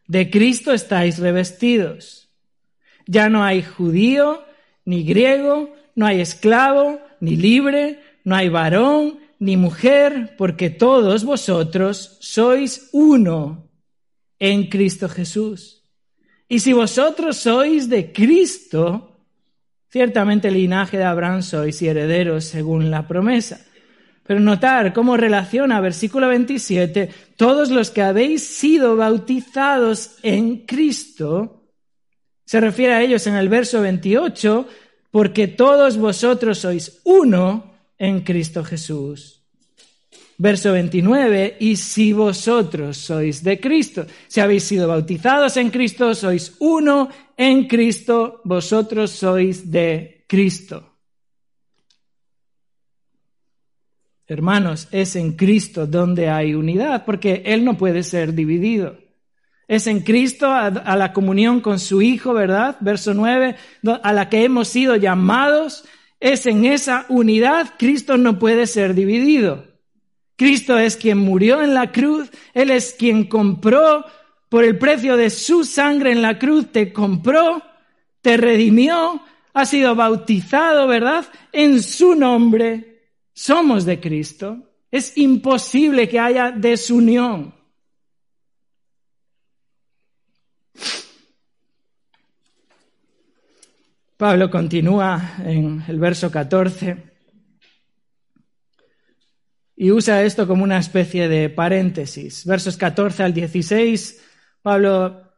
de 0.08 0.30
Cristo 0.30 0.74
estáis 0.74 1.20
revestidos. 1.20 2.30
Ya 3.08 3.30
no 3.30 3.44
hay 3.44 3.64
judío, 3.64 4.44
ni 4.86 5.04
griego, 5.04 5.74
no 5.96 6.06
hay 6.06 6.22
esclavo, 6.22 7.00
ni 7.20 7.36
libre, 7.36 8.00
no 8.24 8.36
hay 8.36 8.50
varón, 8.50 9.20
ni 9.40 9.58
mujer, 9.58 10.36
porque 10.38 10.70
todos 10.70 11.24
vosotros 11.24 12.18
sois 12.20 12.90
uno 12.92 13.70
en 14.38 14.68
Cristo 14.68 15.10
Jesús. 15.10 15.84
Y 16.48 16.60
si 16.60 16.74
vosotros 16.74 17.38
sois 17.38 17.90
de 17.90 18.12
Cristo, 18.12 19.18
ciertamente 19.90 20.50
el 20.50 20.56
linaje 20.56 20.98
de 20.98 21.06
Abraham 21.06 21.42
sois 21.42 21.82
y 21.82 21.88
herederos 21.88 22.44
según 22.46 22.92
la 22.92 23.08
promesa. 23.08 23.66
Pero 24.24 24.40
notar 24.40 24.94
cómo 24.94 25.18
relaciona 25.18 25.82
versículo 25.82 26.28
27, 26.28 27.10
todos 27.36 27.70
los 27.70 27.90
que 27.90 28.02
habéis 28.02 28.46
sido 28.46 28.96
bautizados 28.96 30.18
en 30.22 30.66
Cristo, 30.66 31.64
se 32.46 32.60
refiere 32.60 32.94
a 32.94 33.02
ellos 33.02 33.26
en 33.28 33.36
el 33.36 33.50
verso 33.50 33.82
28, 33.82 34.68
porque 35.10 35.48
todos 35.48 35.98
vosotros 35.98 36.60
sois 36.60 37.02
uno 37.04 37.72
en 37.98 38.22
Cristo 38.22 38.64
Jesús. 38.64 39.42
Verso 40.38 40.74
29, 40.74 41.58
y 41.60 41.76
si 41.76 42.14
vosotros 42.14 42.98
sois 42.98 43.44
de 43.44 43.60
Cristo, 43.60 44.06
si 44.28 44.40
habéis 44.40 44.64
sido 44.64 44.88
bautizados 44.88 45.56
en 45.58 45.70
Cristo, 45.70 46.16
sois 46.16 46.56
uno 46.60 47.10
en 47.38 47.68
Cristo, 47.68 48.42
vosotros 48.44 49.12
sois 49.12 49.70
de 49.70 50.26
Cristo. 50.28 50.91
Hermanos, 54.32 54.88
es 54.94 55.18
en 55.18 55.34
Cristo 55.34 55.86
donde 55.86 56.30
hay 56.30 56.54
unidad, 56.54 57.04
porque 57.04 57.44
Él 57.46 57.66
no 57.66 57.78
puede 57.78 58.02
ser 58.02 58.34
dividido. 58.34 58.98
Es 59.68 59.88
en 59.88 60.00
Cristo 60.00 60.50
a, 60.50 60.70
la 60.70 61.12
comunión 61.12 61.60
con 61.60 61.80
su 61.80 62.02
Hijo, 62.02 62.34
¿verdad? 62.34 62.78
Verso 62.80 63.14
9, 63.14 63.58
a 64.02 64.14
la 64.14 64.30
que 64.30 64.46
hemos 64.46 64.70
sido 64.70 64.96
llamados. 64.96 65.84
Es 66.22 66.46
en 66.46 66.64
esa 66.64 67.06
unidad, 67.10 67.74
Cristo 67.78 68.16
no 68.16 68.40
puede 68.40 68.68
ser 68.68 68.94
dividido. 68.94 69.66
Cristo 70.38 70.80
es 70.80 70.96
quien 70.96 71.18
murió 71.18 71.62
en 71.62 71.74
la 71.74 71.92
cruz, 71.92 72.32
Él 72.54 72.70
es 72.70 72.96
quien 72.98 73.26
compró 73.26 74.06
por 74.48 74.64
el 74.64 74.78
precio 74.78 75.18
de 75.18 75.30
su 75.30 75.66
sangre 75.66 76.14
en 76.14 76.22
la 76.22 76.40
cruz, 76.40 76.72
te 76.72 76.94
compró, 76.94 77.62
te 78.22 78.38
redimió, 78.38 79.22
ha 79.54 79.66
sido 79.66 79.94
bautizado, 79.94 80.88
¿verdad? 80.88 81.26
En 81.52 81.84
su 81.84 82.16
nombre 82.16 82.91
somos 83.42 83.86
de 83.86 84.00
Cristo. 84.00 84.70
Es 84.92 85.18
imposible 85.18 86.08
que 86.08 86.20
haya 86.20 86.52
desunión. 86.52 87.56
Pablo 94.18 94.52
continúa 94.52 95.38
en 95.40 95.84
el 95.88 96.00
verso 96.00 96.30
14 96.30 97.12
y 99.76 99.90
usa 99.90 100.22
esto 100.22 100.46
como 100.46 100.64
una 100.64 100.78
especie 100.78 101.28
de 101.28 101.50
paréntesis. 101.50 102.46
Versos 102.46 102.78
14 102.78 103.24
al 103.24 103.34
16, 103.34 104.24
Pablo 104.62 105.34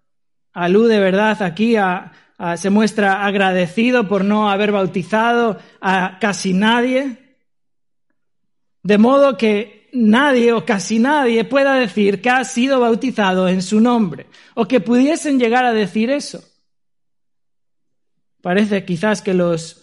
alude, 0.52 1.00
¿verdad?, 1.00 1.42
aquí 1.42 1.78
a, 1.78 2.12
se 2.58 2.70
muestra 2.70 3.26
agradecido 3.26 4.10
por 4.10 4.26
no 4.26 4.50
haber 4.50 4.74
bautizado 4.74 5.58
a 5.80 6.18
casi 6.20 6.52
nadie, 6.52 7.23
de 8.84 8.98
modo 8.98 9.38
que 9.38 9.90
nadie 9.94 10.52
o 10.54 10.66
casi 10.66 11.00
nadie 11.00 11.46
pueda 11.46 11.76
decir 11.76 12.22
que 12.22 12.30
ha 12.30 12.44
sido 12.44 12.80
bautizado 12.80 13.48
en 13.48 13.62
su 13.62 13.80
nombre, 13.80 14.28
o 14.56 14.68
que 14.68 14.80
pudiesen 14.80 15.40
llegar 15.40 15.66
a 15.66 15.74
decir 15.74 16.10
eso. 16.10 16.44
Parece 18.42 18.84
quizás 18.84 19.22
que 19.22 19.34
los 19.34 19.80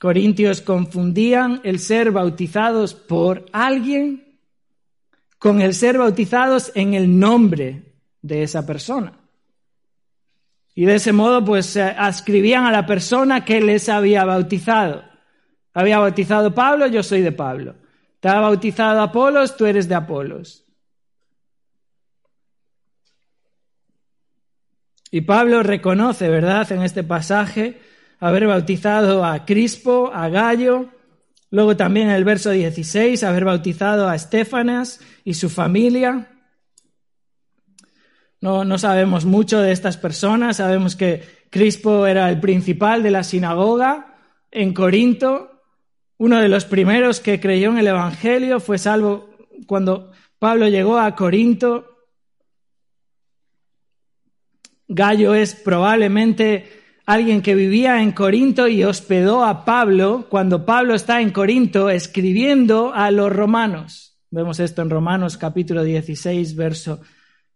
Corintios 0.00 0.60
confundían 0.60 1.60
el 1.64 1.78
ser 1.78 2.12
bautizados 2.12 2.94
por 2.94 3.46
alguien 3.52 4.38
con 5.38 5.60
el 5.60 5.74
ser 5.74 5.98
bautizados 5.98 6.72
en 6.74 6.94
el 6.94 7.18
nombre 7.18 7.94
de 8.22 8.42
esa 8.42 8.66
persona. 8.66 9.12
Y 10.74 10.84
de 10.86 10.96
ese 10.96 11.12
modo, 11.12 11.44
pues 11.44 11.76
ascribían 11.76 12.64
a 12.64 12.72
la 12.72 12.86
persona 12.86 13.44
que 13.44 13.60
les 13.60 13.88
había 13.88 14.24
bautizado. 14.24 15.04
Había 15.72 15.98
bautizado 15.98 16.54
Pablo, 16.54 16.86
yo 16.86 17.02
soy 17.02 17.20
de 17.20 17.32
Pablo. 17.32 17.76
Ha 18.24 18.40
bautizado 18.40 19.00
Apolos, 19.00 19.56
tú 19.56 19.66
eres 19.66 19.88
de 19.88 19.94
Apolos. 19.94 20.64
Y 25.10 25.20
Pablo 25.20 25.62
reconoce, 25.62 26.28
¿verdad?, 26.28 26.72
en 26.72 26.82
este 26.82 27.04
pasaje, 27.04 27.80
haber 28.18 28.46
bautizado 28.46 29.24
a 29.24 29.44
Crispo, 29.44 30.10
a 30.12 30.28
Gallo, 30.28 30.88
luego 31.50 31.76
también 31.76 32.08
en 32.08 32.14
el 32.14 32.24
verso 32.24 32.50
16, 32.50 33.22
haber 33.22 33.44
bautizado 33.44 34.08
a 34.08 34.16
Estefanas 34.16 35.00
y 35.22 35.34
su 35.34 35.50
familia. 35.50 36.30
No, 38.40 38.64
no 38.64 38.76
sabemos 38.78 39.24
mucho 39.24 39.60
de 39.60 39.70
estas 39.70 39.96
personas, 39.96 40.56
sabemos 40.56 40.96
que 40.96 41.22
Crispo 41.50 42.06
era 42.06 42.28
el 42.28 42.40
principal 42.40 43.04
de 43.04 43.12
la 43.12 43.22
sinagoga 43.22 44.16
en 44.50 44.74
Corinto, 44.74 45.53
uno 46.18 46.40
de 46.40 46.48
los 46.48 46.64
primeros 46.64 47.20
que 47.20 47.40
creyó 47.40 47.70
en 47.70 47.78
el 47.78 47.88
Evangelio, 47.88 48.60
fue 48.60 48.78
salvo 48.78 49.30
cuando 49.66 50.12
Pablo 50.38 50.68
llegó 50.68 50.98
a 50.98 51.14
Corinto. 51.16 51.86
Gallo 54.86 55.34
es 55.34 55.54
probablemente 55.54 56.82
alguien 57.06 57.42
que 57.42 57.54
vivía 57.54 58.02
en 58.02 58.12
Corinto 58.12 58.68
y 58.68 58.84
hospedó 58.84 59.44
a 59.44 59.64
Pablo 59.64 60.26
cuando 60.28 60.64
Pablo 60.64 60.94
está 60.94 61.20
en 61.20 61.30
Corinto 61.30 61.90
escribiendo 61.90 62.92
a 62.94 63.10
los 63.10 63.32
romanos. 63.32 64.18
Vemos 64.30 64.58
esto 64.60 64.82
en 64.82 64.90
Romanos 64.90 65.36
capítulo 65.36 65.84
16, 65.84 66.56
verso 66.56 67.00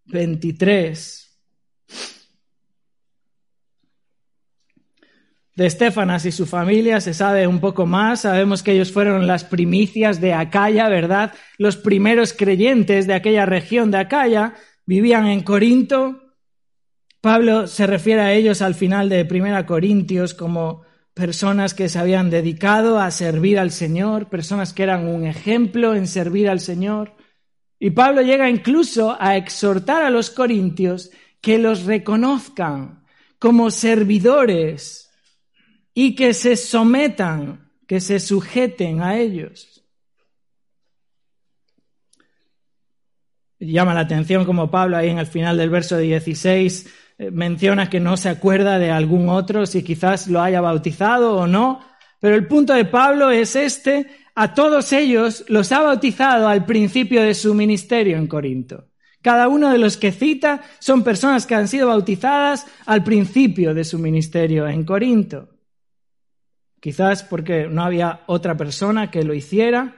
23. 0.07 1.41
De 5.59 5.67
Estefanas 5.67 6.25
y 6.25 6.31
su 6.31 6.47
familia 6.47 7.01
se 7.01 7.13
sabe 7.13 7.49
un 7.49 7.59
poco 7.59 7.85
más. 7.85 8.21
Sabemos 8.21 8.63
que 8.63 8.73
ellos 8.73 8.93
fueron 8.93 9.27
las 9.27 9.43
primicias 9.43 10.21
de 10.21 10.33
Acaya, 10.33 10.89
¿verdad? 10.89 11.33
Los 11.59 11.77
primeros 11.77 12.33
creyentes 12.33 13.09
de 13.09 13.15
aquella 13.15 13.45
región 13.45 13.91
de 13.91 13.99
Acaya 13.99 14.55
vivían 14.87 15.27
en 15.27 15.43
Corinto 15.43 16.29
Pablo 17.21 17.67
se 17.67 17.87
refiere 17.87 18.21
a 18.21 18.33
ellos 18.33 18.63
al 18.63 18.77
final 18.77 19.09
de 19.09 19.25
Primera 19.25 19.67
Corintios 19.67 20.35
como 20.35 20.83
personas 21.15 21.75
que 21.75 21.89
se 21.89 21.99
habían 21.99 22.31
dedicado 22.31 23.01
a 23.01 23.11
servir 23.11 23.59
al 23.59 23.73
Señor, 23.73 24.29
personas 24.29 24.73
que 24.73 24.85
eran 24.85 25.09
un 25.09 25.27
ejemplo 25.27 25.97
en 25.97 26.07
servir 26.07 26.49
al 26.49 26.61
Señor. 26.61 27.17
Y 27.81 27.91
Pablo 27.91 28.23
llega 28.23 28.49
incluso 28.49 29.17
a 29.19 29.37
exhortar 29.37 30.05
a 30.05 30.11
los 30.11 30.31
corintios 30.31 31.11
que 31.41 31.59
los 31.59 31.85
reconozcan 31.85 33.05
como 33.41 33.73
servidores 33.73 35.08
y 36.01 36.15
que 36.15 36.33
se 36.33 36.55
sometan, 36.55 37.73
que 37.89 38.01
se 38.01 38.21
sujeten 38.21 39.03
a 39.03 39.19
ellos. 39.19 39.85
Llama 43.59 43.95
la 43.95 44.03
atención 44.03 44.45
como 44.45 44.71
Pablo 44.71 44.97
ahí 44.97 45.09
en 45.09 45.19
el 45.19 45.27
final 45.27 45.57
del 45.57 45.71
verso 45.71 45.99
16 45.99 46.87
eh, 47.19 47.33
menciona 47.33 47.91
que 47.91 47.99
no 47.99 48.17
se 48.17 48.29
acuerda 48.29 48.79
de 48.79 48.93
algún 48.93 49.29
otro, 49.29 49.67
si 49.67 49.83
quizás 49.83 50.29
lo 50.29 50.41
haya 50.41 50.61
bautizado 50.61 51.35
o 51.35 51.49
no, 51.49 51.81
pero 52.21 52.37
el 52.37 52.47
punto 52.47 52.75
de 52.75 52.85
Pablo 52.85 53.33
es 53.33 53.57
este, 53.57 54.07
a 54.37 54.55
todos 54.55 54.93
ellos 54.93 55.47
los 55.49 55.73
ha 55.73 55.81
bautizado 55.81 56.47
al 56.47 56.65
principio 56.65 57.25
de 57.25 57.35
su 57.35 57.55
ministerio 57.55 58.19
en 58.19 58.29
Corinto. 58.29 58.87
Cada 59.21 59.49
uno 59.49 59.69
de 59.73 59.79
los 59.79 59.97
que 59.97 60.13
cita 60.13 60.63
son 60.79 61.03
personas 61.03 61.45
que 61.45 61.57
han 61.57 61.67
sido 61.67 61.89
bautizadas 61.89 62.69
al 62.87 63.03
principio 63.03 63.75
de 63.75 63.83
su 63.83 63.99
ministerio 63.99 64.69
en 64.69 64.85
Corinto. 64.85 65.58
Quizás 66.81 67.23
porque 67.25 67.67
no 67.67 67.83
había 67.83 68.21
otra 68.27 68.57
persona 68.57 69.11
que 69.11 69.25
lo 69.25 69.35
hiciera. 69.35 69.97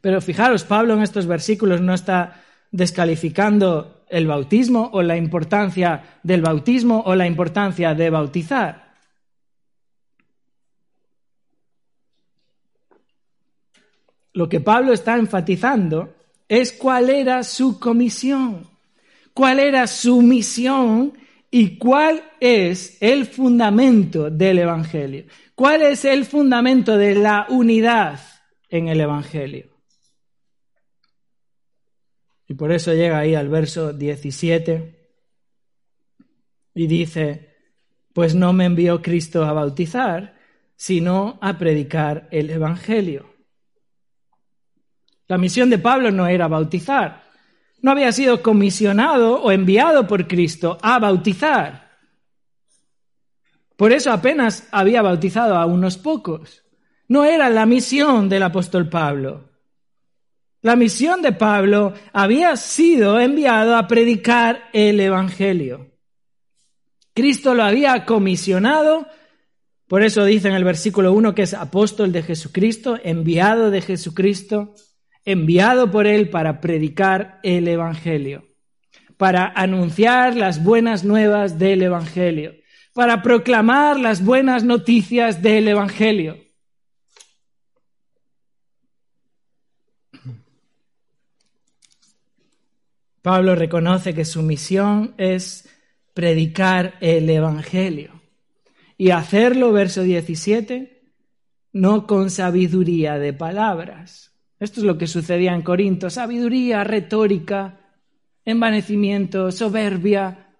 Pero 0.00 0.20
fijaros, 0.20 0.64
Pablo 0.64 0.94
en 0.94 1.02
estos 1.02 1.26
versículos 1.26 1.80
no 1.80 1.94
está 1.94 2.42
descalificando 2.70 4.04
el 4.08 4.26
bautismo 4.26 4.90
o 4.92 5.02
la 5.02 5.16
importancia 5.16 6.18
del 6.22 6.42
bautismo 6.42 7.02
o 7.06 7.14
la 7.14 7.26
importancia 7.26 7.94
de 7.94 8.10
bautizar. 8.10 8.88
Lo 14.32 14.48
que 14.48 14.60
Pablo 14.60 14.92
está 14.92 15.16
enfatizando 15.16 16.14
es 16.48 16.72
cuál 16.72 17.10
era 17.10 17.42
su 17.42 17.80
comisión, 17.80 18.68
cuál 19.34 19.58
era 19.58 19.86
su 19.86 20.22
misión 20.22 21.17
y 21.50 21.78
cuál 21.78 22.22
es 22.40 22.98
el 23.00 23.26
fundamento 23.26 24.30
del 24.30 24.58
Evangelio, 24.58 25.24
cuál 25.54 25.82
es 25.82 26.04
el 26.04 26.24
fundamento 26.24 26.96
de 26.96 27.14
la 27.14 27.46
unidad 27.48 28.20
en 28.68 28.88
el 28.88 29.00
Evangelio. 29.00 29.78
Y 32.46 32.54
por 32.54 32.72
eso 32.72 32.94
llega 32.94 33.18
ahí 33.18 33.34
al 33.34 33.48
verso 33.48 33.92
17 33.92 34.98
y 36.74 36.86
dice, 36.86 37.56
pues 38.12 38.34
no 38.34 38.52
me 38.52 38.64
envió 38.64 39.02
Cristo 39.02 39.44
a 39.44 39.52
bautizar, 39.52 40.38
sino 40.76 41.38
a 41.42 41.58
predicar 41.58 42.28
el 42.30 42.50
Evangelio. 42.50 43.34
La 45.26 45.36
misión 45.36 45.68
de 45.68 45.78
Pablo 45.78 46.10
no 46.10 46.26
era 46.26 46.48
bautizar, 46.48 47.27
no 47.80 47.90
había 47.90 48.12
sido 48.12 48.42
comisionado 48.42 49.40
o 49.40 49.50
enviado 49.52 50.06
por 50.06 50.26
Cristo 50.26 50.78
a 50.82 50.98
bautizar. 50.98 51.88
Por 53.76 53.92
eso 53.92 54.10
apenas 54.10 54.66
había 54.72 55.02
bautizado 55.02 55.56
a 55.56 55.66
unos 55.66 55.96
pocos. 55.96 56.64
No 57.06 57.24
era 57.24 57.48
la 57.48 57.64
misión 57.64 58.28
del 58.28 58.42
apóstol 58.42 58.88
Pablo. 58.88 59.48
La 60.60 60.74
misión 60.74 61.22
de 61.22 61.32
Pablo 61.32 61.94
había 62.12 62.56
sido 62.56 63.20
enviado 63.20 63.76
a 63.76 63.86
predicar 63.86 64.64
el 64.72 64.98
Evangelio. 64.98 65.92
Cristo 67.14 67.54
lo 67.54 67.62
había 67.62 68.04
comisionado, 68.04 69.06
por 69.86 70.02
eso 70.02 70.24
dice 70.24 70.48
en 70.48 70.54
el 70.54 70.64
versículo 70.64 71.12
1 71.12 71.34
que 71.34 71.42
es 71.42 71.54
apóstol 71.54 72.12
de 72.12 72.22
Jesucristo, 72.22 72.98
enviado 73.02 73.70
de 73.70 73.80
Jesucristo, 73.80 74.74
enviado 75.30 75.90
por 75.90 76.06
Él 76.06 76.30
para 76.30 76.58
predicar 76.58 77.38
el 77.42 77.68
Evangelio, 77.68 78.48
para 79.18 79.46
anunciar 79.54 80.34
las 80.34 80.64
buenas 80.64 81.04
nuevas 81.04 81.58
del 81.58 81.82
Evangelio, 81.82 82.54
para 82.94 83.22
proclamar 83.22 84.00
las 84.00 84.24
buenas 84.24 84.64
noticias 84.64 85.42
del 85.42 85.68
Evangelio. 85.68 86.38
Pablo 93.20 93.54
reconoce 93.54 94.14
que 94.14 94.24
su 94.24 94.40
misión 94.40 95.12
es 95.18 95.68
predicar 96.14 96.94
el 97.02 97.28
Evangelio 97.28 98.22
y 98.96 99.10
hacerlo, 99.10 99.72
verso 99.72 100.02
17, 100.04 101.02
no 101.74 102.06
con 102.06 102.30
sabiduría 102.30 103.18
de 103.18 103.34
palabras. 103.34 104.28
Esto 104.60 104.80
es 104.80 104.86
lo 104.86 104.98
que 104.98 105.06
sucedía 105.06 105.54
en 105.54 105.62
Corinto, 105.62 106.10
sabiduría 106.10 106.84
retórica, 106.84 107.80
envanecimiento, 108.44 109.50
soberbia. 109.52 110.56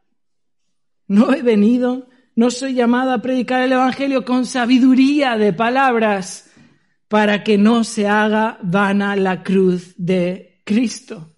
No 1.07 1.33
he 1.33 1.43
venido, 1.43 2.09
no 2.37 2.51
soy 2.51 2.75
llamada 2.75 3.15
a 3.15 3.23
predicar 3.23 3.63
el 3.63 3.73
Evangelio 3.73 4.25
con 4.25 4.47
sabiduría 4.47 5.37
de 5.37 5.53
palabras 5.53 6.51
para 7.09 7.43
que 7.43 7.59
no 7.59 7.85
se 7.85 8.07
haga 8.07 8.59
vana 8.63 9.17
la 9.17 9.43
cruz 9.43 9.95
de 9.97 10.61
Cristo. 10.65 11.35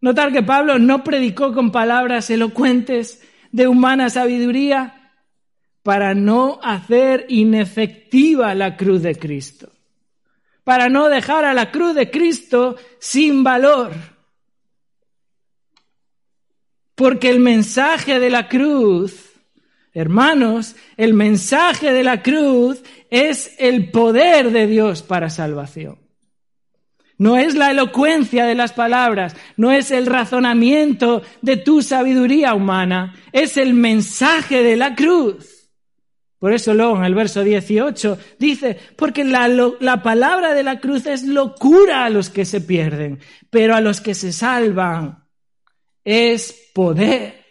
Notar 0.00 0.32
que 0.32 0.42
Pablo 0.42 0.78
no 0.78 1.02
predicó 1.02 1.54
con 1.54 1.70
palabras 1.70 2.28
elocuentes 2.28 3.22
de 3.52 3.68
humana 3.68 4.10
sabiduría, 4.10 5.04
para 5.84 6.14
no 6.14 6.58
hacer 6.62 7.26
inefectiva 7.28 8.54
la 8.54 8.74
cruz 8.74 9.02
de 9.02 9.16
Cristo, 9.16 9.70
para 10.64 10.88
no 10.88 11.08
dejar 11.08 11.44
a 11.44 11.54
la 11.54 11.70
cruz 11.70 11.94
de 11.94 12.10
Cristo 12.10 12.76
sin 12.98 13.44
valor. 13.44 13.92
Porque 16.94 17.28
el 17.28 17.40
mensaje 17.40 18.18
de 18.18 18.30
la 18.30 18.48
cruz, 18.48 19.32
hermanos, 19.92 20.74
el 20.96 21.12
mensaje 21.12 21.92
de 21.92 22.02
la 22.02 22.22
cruz 22.22 22.82
es 23.10 23.54
el 23.58 23.90
poder 23.90 24.50
de 24.50 24.66
Dios 24.66 25.02
para 25.02 25.28
salvación. 25.28 25.98
No 27.16 27.36
es 27.36 27.54
la 27.54 27.70
elocuencia 27.70 28.44
de 28.44 28.56
las 28.56 28.72
palabras, 28.72 29.36
no 29.56 29.70
es 29.70 29.90
el 29.90 30.06
razonamiento 30.06 31.22
de 31.42 31.56
tu 31.56 31.80
sabiduría 31.82 32.54
humana, 32.54 33.14
es 33.32 33.56
el 33.56 33.74
mensaje 33.74 34.62
de 34.62 34.76
la 34.76 34.96
cruz. 34.96 35.53
Por 36.38 36.52
eso 36.52 36.74
luego 36.74 36.96
en 36.96 37.04
el 37.04 37.14
verso 37.14 37.42
18 37.42 38.18
dice, 38.38 38.78
porque 38.96 39.24
la, 39.24 39.48
la, 39.48 40.02
palabra 40.02 40.52
de 40.52 40.62
la 40.62 40.80
cruz 40.80 41.06
es 41.06 41.22
locura 41.22 42.04
a 42.04 42.10
los 42.10 42.28
que 42.28 42.44
se 42.44 42.60
pierden, 42.60 43.20
pero 43.50 43.74
a 43.74 43.80
los 43.80 44.00
que 44.00 44.14
se 44.14 44.32
salvan 44.32 45.24
es 46.04 46.70
poder. 46.74 47.44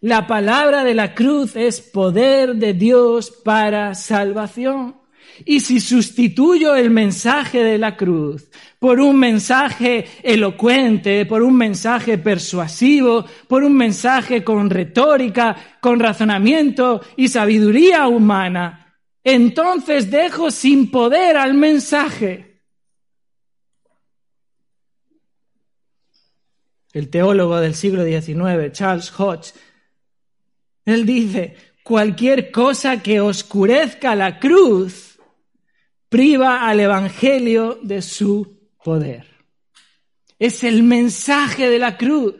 La 0.00 0.26
palabra 0.26 0.82
de 0.82 0.94
la 0.94 1.14
cruz 1.14 1.54
es 1.54 1.80
poder 1.80 2.56
de 2.56 2.74
Dios 2.74 3.30
para 3.30 3.94
salvación. 3.94 5.01
Y 5.44 5.60
si 5.60 5.80
sustituyo 5.80 6.74
el 6.74 6.90
mensaje 6.90 7.62
de 7.62 7.78
la 7.78 7.96
cruz 7.96 8.48
por 8.78 9.00
un 9.00 9.18
mensaje 9.18 10.06
elocuente, 10.22 11.24
por 11.26 11.42
un 11.42 11.56
mensaje 11.56 12.18
persuasivo, 12.18 13.24
por 13.46 13.62
un 13.62 13.76
mensaje 13.76 14.42
con 14.42 14.70
retórica, 14.70 15.56
con 15.80 16.00
razonamiento 16.00 17.00
y 17.16 17.28
sabiduría 17.28 18.08
humana, 18.08 18.98
entonces 19.24 20.10
dejo 20.10 20.50
sin 20.50 20.90
poder 20.90 21.36
al 21.36 21.54
mensaje. 21.54 22.60
El 26.92 27.08
teólogo 27.08 27.58
del 27.60 27.74
siglo 27.74 28.04
XIX, 28.04 28.72
Charles 28.72 29.12
Hodge, 29.18 29.54
él 30.84 31.06
dice, 31.06 31.56
cualquier 31.82 32.50
cosa 32.50 33.02
que 33.02 33.20
oscurezca 33.20 34.14
la 34.14 34.38
cruz 34.38 35.11
priva 36.12 36.68
al 36.68 36.78
Evangelio 36.78 37.78
de 37.82 38.02
su 38.02 38.68
poder. 38.84 39.26
Es 40.38 40.62
el 40.62 40.82
mensaje 40.82 41.70
de 41.70 41.78
la 41.78 41.96
cruz. 41.96 42.34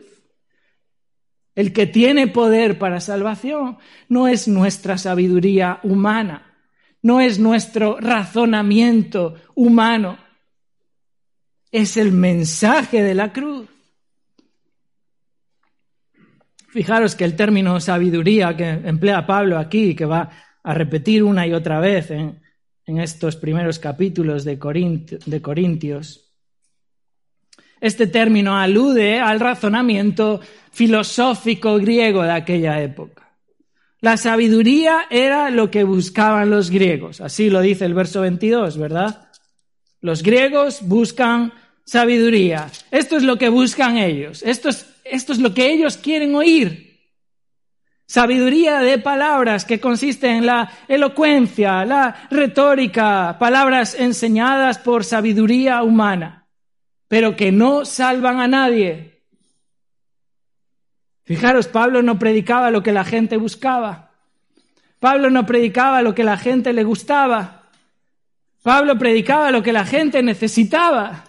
El 1.55 1.73
que 1.73 1.87
tiene 1.87 2.27
poder 2.27 2.77
para 2.77 2.99
salvación 2.99 3.79
no 4.09 4.27
es 4.27 4.47
nuestra 4.47 4.99
sabiduría 4.99 5.79
humana, 5.81 6.55
no 7.01 7.19
es 7.19 7.39
nuestro 7.39 7.99
razonamiento 7.99 9.35
humano, 9.55 10.19
es 11.71 11.97
el 11.97 12.11
mensaje 12.11 13.01
de 13.01 13.15
la 13.15 13.33
cruz. 13.33 13.67
Fijaros 16.69 17.15
que 17.15 17.25
el 17.25 17.35
término 17.35 17.79
sabiduría 17.79 18.55
que 18.55 18.69
emplea 18.69 19.25
Pablo 19.25 19.57
aquí, 19.57 19.95
que 19.95 20.05
va 20.05 20.29
a 20.61 20.73
repetir 20.75 21.23
una 21.23 21.47
y 21.47 21.53
otra 21.53 21.79
vez 21.79 22.11
en, 22.11 22.42
estos 22.85 23.35
primeros 23.35 23.79
capítulos 23.79 24.43
de, 24.43 24.57
de 25.25 25.41
Corintios, 25.41 26.23
este 27.79 28.07
término 28.07 28.57
alude 28.57 29.19
al 29.19 29.39
razonamiento 29.39 30.39
filosófico 30.71 31.75
griego 31.75 32.23
de 32.23 32.31
aquella 32.31 32.81
época. 32.81 33.23
La 33.99 34.17
sabiduría 34.17 35.05
era 35.09 35.49
lo 35.49 35.69
que 35.69 35.83
buscaban 35.83 36.49
los 36.49 36.69
griegos, 36.69 37.21
así 37.21 37.49
lo 37.49 37.61
dice 37.61 37.85
el 37.85 37.93
verso 37.93 38.21
22, 38.21 38.77
¿verdad? 38.77 39.29
Los 40.01 40.23
griegos 40.23 40.79
buscan 40.81 41.53
sabiduría. 41.85 42.69
Esto 42.91 43.17
es 43.17 43.23
lo 43.23 43.37
que 43.37 43.49
buscan 43.49 43.97
ellos, 43.97 44.43
esto 44.43 44.69
es, 44.69 44.85
esto 45.03 45.33
es 45.33 45.39
lo 45.39 45.53
que 45.53 45.71
ellos 45.71 45.97
quieren 45.97 46.35
oír. 46.35 46.92
Sabiduría 48.05 48.79
de 48.79 48.99
palabras 48.99 49.65
que 49.65 49.79
consiste 49.79 50.29
en 50.29 50.45
la 50.45 50.69
elocuencia, 50.87 51.85
la 51.85 52.27
retórica, 52.29 53.37
palabras 53.39 53.95
enseñadas 53.95 54.77
por 54.77 55.03
sabiduría 55.03 55.81
humana 55.83 56.43
pero 57.13 57.35
que 57.35 57.51
no 57.51 57.85
salvan 57.85 58.39
a 58.39 58.47
nadie. 58.47 59.21
Fijaros, 61.25 61.67
Pablo 61.67 62.01
no 62.01 62.17
predicaba 62.17 62.71
lo 62.71 62.81
que 62.81 62.91
la 62.91 63.03
gente 63.03 63.37
buscaba. 63.37 64.09
Pablo 64.99 65.29
no 65.29 65.45
predicaba 65.45 66.01
lo 66.01 66.15
que 66.15 66.23
la 66.23 66.37
gente 66.37 66.73
le 66.73 66.83
gustaba. 66.83 67.69
Pablo 68.63 68.97
predicaba 68.97 69.51
lo 69.51 69.61
que 69.61 69.71
la 69.71 69.85
gente 69.85 70.23
necesitaba. 70.23 71.23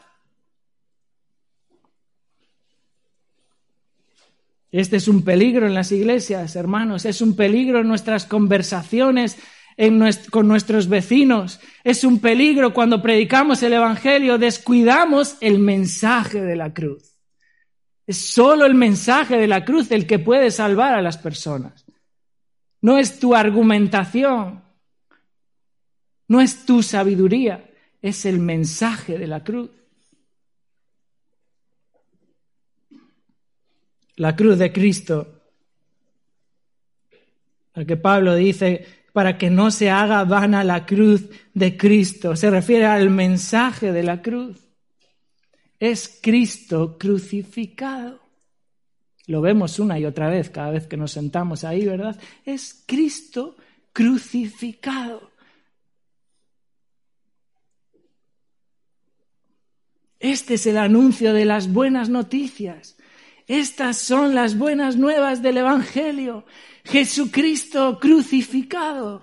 Este 4.81 4.97
es 4.97 5.07
un 5.07 5.23
peligro 5.23 5.69
en 5.69 5.75
las 5.75 5.93
iglesias, 5.93 6.57
hermanos, 6.57 7.05
es 7.05 7.21
un 7.21 7.37
peligro 7.37 7.79
en 7.79 7.87
nuestras 7.87 8.27
conversaciones 8.27 9.37
con 10.33 10.49
nuestros 10.49 10.89
vecinos. 10.89 11.61
Es 11.85 12.03
un 12.03 12.19
peligro 12.19 12.75
cuando 12.75 13.01
predicamos 13.01 13.63
el 13.63 13.75
Evangelio, 13.75 14.37
descuidamos 14.37 15.37
el 15.41 15.61
mensaje 15.61 16.43
de 16.43 16.57
la 16.57 16.75
cruz. 16.75 17.17
Es 18.05 18.17
solo 18.17 18.67
el 18.67 18.75
mensaje 18.75 19.37
de 19.37 19.47
la 19.47 19.65
cruz 19.65 19.93
el 19.93 20.09
que 20.09 20.19
puede 20.19 20.51
salvar 20.51 20.95
a 20.95 21.03
las 21.03 21.19
personas. 21.19 21.85
No 22.81 22.99
es 22.99 23.21
tu 23.21 23.37
argumentación, 23.37 24.61
no 26.27 26.41
es 26.41 26.67
tu 26.67 26.83
sabiduría, 26.83 27.71
es 28.03 28.27
el 28.27 28.41
mensaje 28.41 29.19
de 29.19 29.29
la 29.29 29.45
cruz. 29.45 29.71
La 34.17 34.37
cruz 34.37 34.59
de 34.59 34.73
Cristo, 34.73 35.43
al 37.75 37.87
que 37.87 37.97
Pablo 37.97 38.35
dice 38.35 38.87
para 39.13 39.39
que 39.39 39.49
no 39.49 39.71
se 39.71 39.91
haga 39.91 40.25
vana 40.25 40.65
la 40.65 40.87
cruz 40.87 41.25
de 41.53 41.77
Cristo. 41.77 42.35
Se 42.35 42.51
refiere 42.51 42.85
al 42.85 43.11
mensaje 43.11 43.93
de 43.93 44.03
la 44.03 44.21
cruz. 44.23 44.59
Es 45.79 46.19
Cristo 46.21 46.99
crucificado. 46.99 48.21
Lo 49.27 49.41
vemos 49.41 49.79
una 49.79 49.99
y 49.99 50.05
otra 50.05 50.29
vez 50.29 50.51
cada 50.51 50.71
vez 50.71 50.89
que 50.89 50.97
nos 50.97 51.13
sentamos 51.13 51.63
ahí, 51.63 51.87
¿verdad? 51.87 52.19
Es 52.45 52.83
Cristo 52.87 53.57
crucificado. 53.93 55.31
Este 60.19 60.55
es 60.55 60.67
el 60.67 60.77
anuncio 60.77 61.33
de 61.33 61.45
las 61.45 61.73
buenas 61.73 62.09
noticias. 62.09 62.97
Estas 63.47 63.99
son 63.99 64.35
las 64.35 64.57
buenas 64.57 64.97
nuevas 64.97 65.43
del 65.43 65.59
Evangelio. 65.59 66.45
Jesucristo 66.85 67.99
crucificado. 68.01 69.23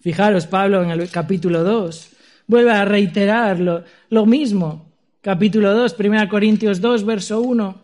Fijaros, 0.00 0.46
Pablo 0.46 0.82
en 0.82 0.90
el 0.90 1.10
capítulo 1.10 1.62
2 1.62 2.10
vuelve 2.46 2.72
a 2.72 2.84
reiterar 2.84 3.58
lo, 3.60 4.26
mismo. 4.26 4.92
Capítulo 5.20 5.72
2, 5.74 5.96
1 5.98 6.28
Corintios 6.28 6.80
2, 6.80 7.04
verso 7.04 7.40
1. 7.40 7.80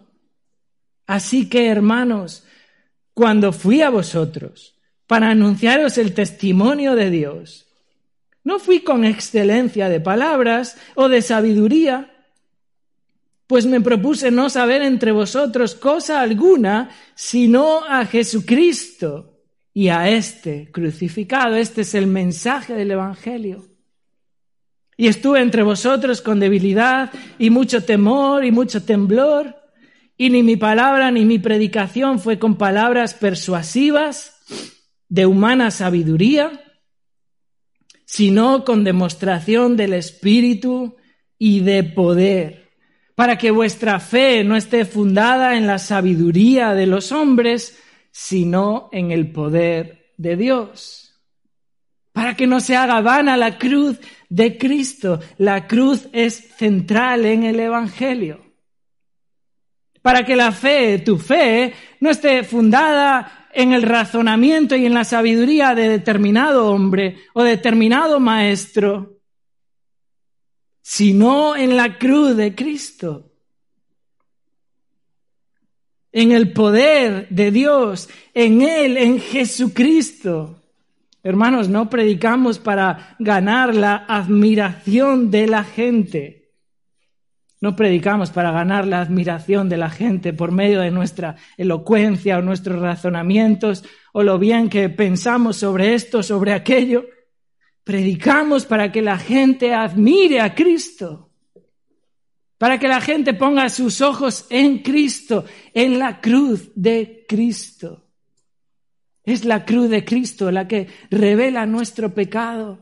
Así 1.07 1.49
que, 1.49 1.68
hermanos, 1.68 2.45
cuando 3.14 3.53
fui 3.53 3.82
a 3.82 3.91
vosotros, 3.91 4.78
para 5.07 5.30
anunciaros 5.30 5.97
el 5.97 6.12
testimonio 6.12 6.95
de 6.95 7.11
Dios. 7.11 7.66
No 8.45 8.59
fui 8.59 8.80
con 8.80 9.05
excelencia 9.05 9.89
de 9.89 10.01
palabras 10.01 10.76
o 10.95 11.09
de 11.09 11.22
sabiduría, 11.22 12.18
pues 13.49 13.65
me 13.65 13.81
propuse 13.81 14.31
no 14.31 14.51
saber 14.51 14.83
entre 14.83 15.11
vosotros 15.11 15.75
cosa 15.75 16.21
alguna, 16.21 16.91
sino 17.15 17.83
a 17.83 18.05
Jesucristo 18.05 19.41
y 19.73 19.89
a 19.89 20.11
este 20.11 20.71
crucificado. 20.71 21.57
Este 21.57 21.81
es 21.81 21.95
el 21.95 22.07
mensaje 22.07 22.75
del 22.75 22.91
Evangelio. 22.91 23.67
Y 24.99 25.07
estuve 25.07 25.41
entre 25.41 25.63
vosotros 25.63 26.21
con 26.21 26.41
debilidad 26.41 27.11
y 27.39 27.49
mucho 27.49 27.83
temor 27.83 28.45
y 28.45 28.53
mucho 28.53 28.85
temblor, 28.85 29.57
y 30.19 30.29
ni 30.29 30.43
mi 30.43 30.57
palabra 30.57 31.11
ni 31.11 31.25
mi 31.25 31.39
predicación 31.39 32.19
fue 32.19 32.39
con 32.39 32.59
palabras 32.59 33.15
persuasivas 33.15 34.43
de 35.09 35.25
humana 35.25 35.71
sabiduría, 35.71 36.65
sino 38.05 38.65
con 38.65 38.85
demostración 38.85 39.77
del 39.77 39.95
Espíritu 39.95 40.97
y 41.39 41.61
de 41.61 41.85
poder, 41.85 42.68
para 43.19 43.37
que 43.37 43.51
vuestra 43.51 43.99
fe 43.99 44.45
no 44.45 44.55
esté 44.55 44.85
fundada 44.85 45.57
en 45.57 45.66
la 45.66 45.81
sabiduría 45.81 46.73
de 46.73 46.87
los 46.87 47.11
hombres, 47.11 47.83
sino 48.12 48.89
en 48.93 49.11
el 49.11 49.33
poder 49.33 50.12
de 50.16 50.37
Dios 50.37 51.09
para 52.19 52.35
que 52.35 52.49
no 52.49 52.59
se 52.59 52.75
haga 52.75 53.01
vana 53.01 53.37
la 53.37 53.59
cruz 53.59 53.97
de 54.29 54.59
Cristo. 54.59 55.21
La 55.37 55.69
cruz 55.69 56.09
es 56.12 56.35
central 56.57 57.25
en 57.25 57.45
el 57.45 57.61
Evangelio. 57.61 58.41
Para 60.03 60.25
que 60.25 60.35
la 60.35 60.51
fe, 60.51 60.99
tu 60.99 61.16
fe, 61.16 61.73
no 62.01 62.11
esté 62.11 62.43
fundada 62.43 63.47
en 63.53 63.73
el 63.73 63.83
razonamiento 63.83 64.75
y 64.75 64.85
en 64.85 64.95
la 64.95 65.05
sabiduría 65.05 65.77
de 65.77 65.89
determinado 65.89 66.73
hombre 66.73 67.19
o 67.35 67.45
determinado 67.45 68.19
maestro, 68.19 69.18
sino 70.89 71.55
en 71.55 71.76
la 71.76 71.99
cruz 71.99 72.34
de 72.34 72.55
Cristo, 72.55 73.30
en 76.11 76.32
el 76.32 76.55
poder 76.55 77.28
de 77.28 77.51
Dios, 77.51 78.09
en 78.32 78.62
Él, 78.62 78.97
en 78.97 79.20
Jesucristo. 79.20 80.62
Hermanos, 81.22 81.68
no 81.68 81.91
predicamos 81.91 82.59
para 82.59 83.16
ganar 83.18 83.74
la 83.74 83.97
admiración 84.09 85.30
de 85.30 85.47
la 85.47 85.62
gente. 85.62 86.53
No 87.61 87.76
predicamos 87.76 88.30
para 88.30 88.51
ganar 88.51 88.86
la 88.86 89.03
admiración 89.03 89.68
de 89.68 89.76
la 89.76 89.91
gente 89.91 90.32
por 90.32 90.53
medio 90.53 90.80
de 90.80 90.91
nuestra 90.91 91.36
elocuencia 91.59 92.39
o 92.39 92.43
nuestros 92.43 92.80
razonamientos 92.80 93.84
o 94.14 94.22
lo 94.22 94.39
bien 94.39 94.70
que 94.70 94.89
pensamos 94.89 95.59
sobre 95.59 95.93
esto, 95.93 96.22
sobre 96.22 96.55
aquello. 96.55 97.05
Predicamos 97.89 98.66
para 98.66 98.93
que 98.93 99.01
la 99.01 99.16
gente 99.16 99.72
admire 99.72 100.43
a 100.43 100.55
Cristo, 100.55 101.30
para 102.59 102.78
que 102.78 102.86
la 102.86 103.01
gente 103.01 103.32
ponga 103.32 103.70
sus 103.70 104.03
ojos 104.03 104.45
en 104.51 104.80
Cristo, 104.80 105.47
en 105.72 105.99
la 105.99 106.20
cruz 106.20 106.70
de 106.74 107.24
Cristo. 107.26 108.05
Es 109.24 109.47
la 109.47 109.64
cruz 109.64 109.89
de 109.89 110.05
Cristo 110.05 110.51
la 110.51 110.68
que 110.68 110.86
revela 111.11 111.64
nuestro 111.64 112.12
pecado, 112.12 112.78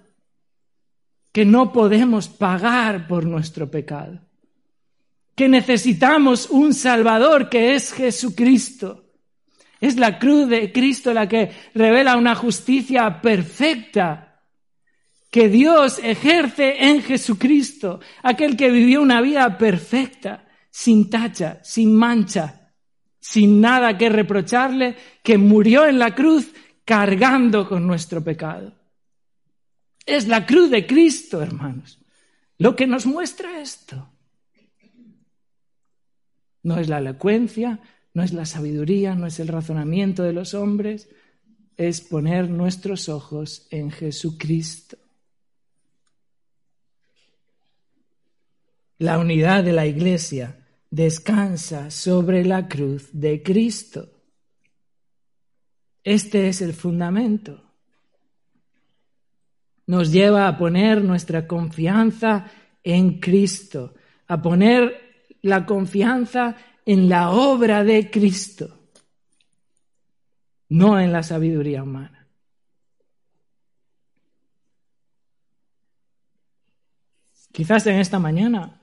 que 1.30 1.44
no 1.44 1.72
podemos 1.72 2.26
pagar 2.26 3.06
por 3.06 3.26
nuestro 3.26 3.70
pecado, 3.70 4.18
que 5.36 5.48
necesitamos 5.48 6.50
un 6.50 6.74
Salvador 6.74 7.48
que 7.48 7.76
es 7.76 7.92
Jesucristo. 7.92 9.04
Es 9.80 9.94
la 9.98 10.18
cruz 10.18 10.48
de 10.48 10.72
Cristo 10.72 11.14
la 11.14 11.28
que 11.28 11.52
revela 11.74 12.16
una 12.16 12.34
justicia 12.34 13.22
perfecta 13.22 14.26
que 15.30 15.48
Dios 15.48 15.98
ejerce 16.02 16.88
en 16.88 17.02
Jesucristo, 17.02 18.00
aquel 18.22 18.56
que 18.56 18.70
vivió 18.70 19.02
una 19.02 19.20
vida 19.20 19.58
perfecta, 19.58 20.46
sin 20.70 21.10
tacha, 21.10 21.60
sin 21.62 21.94
mancha, 21.94 22.72
sin 23.18 23.60
nada 23.60 23.98
que 23.98 24.08
reprocharle, 24.08 24.96
que 25.22 25.38
murió 25.38 25.86
en 25.86 25.98
la 25.98 26.14
cruz 26.14 26.52
cargando 26.84 27.68
con 27.68 27.86
nuestro 27.86 28.22
pecado. 28.22 28.74
Es 30.04 30.28
la 30.28 30.46
cruz 30.46 30.70
de 30.70 30.86
Cristo, 30.86 31.42
hermanos, 31.42 31.98
lo 32.58 32.76
que 32.76 32.86
nos 32.86 33.06
muestra 33.06 33.60
esto. 33.60 34.08
No 36.62 36.78
es 36.78 36.88
la 36.88 36.98
elocuencia, 36.98 37.80
no 38.14 38.22
es 38.22 38.32
la 38.32 38.46
sabiduría, 38.46 39.14
no 39.14 39.26
es 39.26 39.40
el 39.40 39.48
razonamiento 39.48 40.22
de 40.22 40.32
los 40.32 40.54
hombres, 40.54 41.08
es 41.76 42.00
poner 42.00 42.48
nuestros 42.48 43.08
ojos 43.08 43.66
en 43.70 43.90
Jesucristo. 43.90 44.96
La 48.98 49.18
unidad 49.18 49.62
de 49.62 49.72
la 49.72 49.86
Iglesia 49.86 50.56
descansa 50.90 51.90
sobre 51.90 52.44
la 52.44 52.66
cruz 52.66 53.08
de 53.12 53.42
Cristo. 53.42 54.08
Este 56.02 56.48
es 56.48 56.62
el 56.62 56.72
fundamento. 56.72 57.62
Nos 59.86 60.10
lleva 60.10 60.48
a 60.48 60.56
poner 60.56 61.04
nuestra 61.04 61.46
confianza 61.46 62.50
en 62.82 63.20
Cristo, 63.20 63.94
a 64.28 64.40
poner 64.40 65.26
la 65.42 65.66
confianza 65.66 66.56
en 66.86 67.08
la 67.08 67.30
obra 67.30 67.84
de 67.84 68.10
Cristo, 68.10 68.88
no 70.68 70.98
en 70.98 71.12
la 71.12 71.22
sabiduría 71.22 71.82
humana. 71.82 72.15
Quizás 77.56 77.86
en 77.86 77.98
esta 77.98 78.18
mañana 78.18 78.82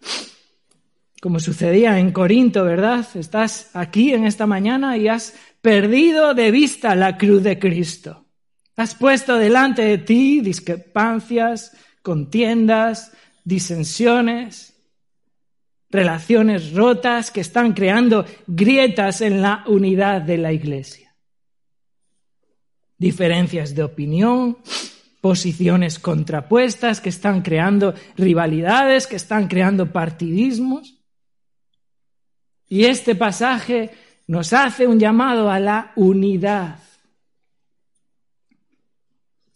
como 1.21 1.39
sucedía 1.39 1.99
en 1.99 2.11
Corinto, 2.11 2.63
¿verdad? 2.63 3.05
Estás 3.13 3.69
aquí 3.75 4.13
en 4.13 4.25
esta 4.25 4.47
mañana 4.47 4.97
y 4.97 5.07
has 5.07 5.35
perdido 5.61 6.33
de 6.33 6.49
vista 6.49 6.95
la 6.95 7.15
cruz 7.15 7.43
de 7.43 7.59
Cristo. 7.59 8.25
Has 8.75 8.95
puesto 8.95 9.37
delante 9.37 9.83
de 9.83 9.99
ti 9.99 10.41
discrepancias, 10.41 11.77
contiendas, 12.01 13.11
disensiones, 13.43 14.75
relaciones 15.91 16.73
rotas 16.73 17.29
que 17.29 17.41
están 17.41 17.73
creando 17.73 18.25
grietas 18.47 19.21
en 19.21 19.43
la 19.43 19.63
unidad 19.67 20.23
de 20.23 20.39
la 20.39 20.51
Iglesia. 20.51 21.15
Diferencias 22.97 23.75
de 23.75 23.83
opinión, 23.83 24.57
posiciones 25.23 25.99
contrapuestas 25.99 26.99
que 26.99 27.07
están 27.07 27.43
creando 27.43 27.93
rivalidades, 28.17 29.07
que 29.07 29.15
están 29.15 29.47
creando 29.47 29.89
partidismos. 29.89 31.01
Y 32.67 32.83
este 32.83 33.15
pasaje 33.15 33.91
nos 34.27 34.51
hace 34.51 34.85
un 34.85 34.99
llamado 34.99 35.49
a 35.49 35.61
la 35.61 35.93
unidad, 35.95 36.77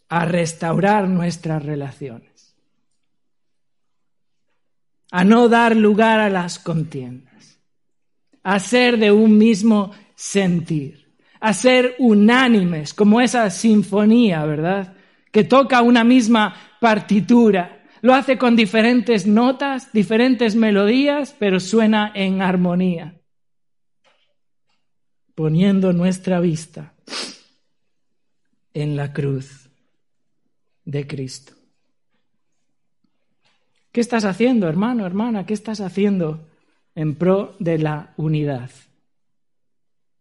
a 0.08 0.24
restaurar 0.24 1.10
nuestras 1.10 1.62
relaciones, 1.66 2.56
a 5.12 5.26
no 5.26 5.50
dar 5.50 5.76
lugar 5.76 6.22
a 6.22 6.30
las 6.30 6.60
contiendas, 6.60 7.60
a 8.42 8.58
ser 8.60 8.98
de 8.98 9.12
un 9.12 9.38
mismo 9.38 9.92
sentir, 10.16 11.14
a 11.42 11.54
ser 11.54 11.98
unánimes, 12.00 12.94
como 12.94 13.20
esa 13.20 13.50
sinfonía, 13.50 14.46
¿verdad? 14.46 14.97
Que 15.32 15.44
toca 15.44 15.82
una 15.82 16.04
misma 16.04 16.56
partitura 16.80 17.78
lo 18.02 18.14
hace 18.14 18.38
con 18.38 18.56
diferentes 18.56 19.26
notas, 19.26 19.92
diferentes 19.92 20.56
melodías, 20.56 21.36
pero 21.38 21.60
suena 21.60 22.12
en 22.14 22.42
armonía, 22.42 23.20
poniendo 25.36 25.94
nuestra 25.94 26.40
vista 26.40 26.94
en 28.74 28.96
la 28.96 29.14
cruz 29.14 29.70
de 30.86 31.08
Cristo. 31.08 31.54
¿Qué 33.92 34.02
estás 34.02 34.26
haciendo, 34.26 34.68
hermano, 34.68 35.06
hermana? 35.06 35.46
¿Qué 35.46 35.56
estás 35.56 35.82
haciendo 35.82 36.48
en 36.94 37.16
pro 37.16 37.56
de 37.60 37.80
la 37.80 38.14
unidad 38.18 38.70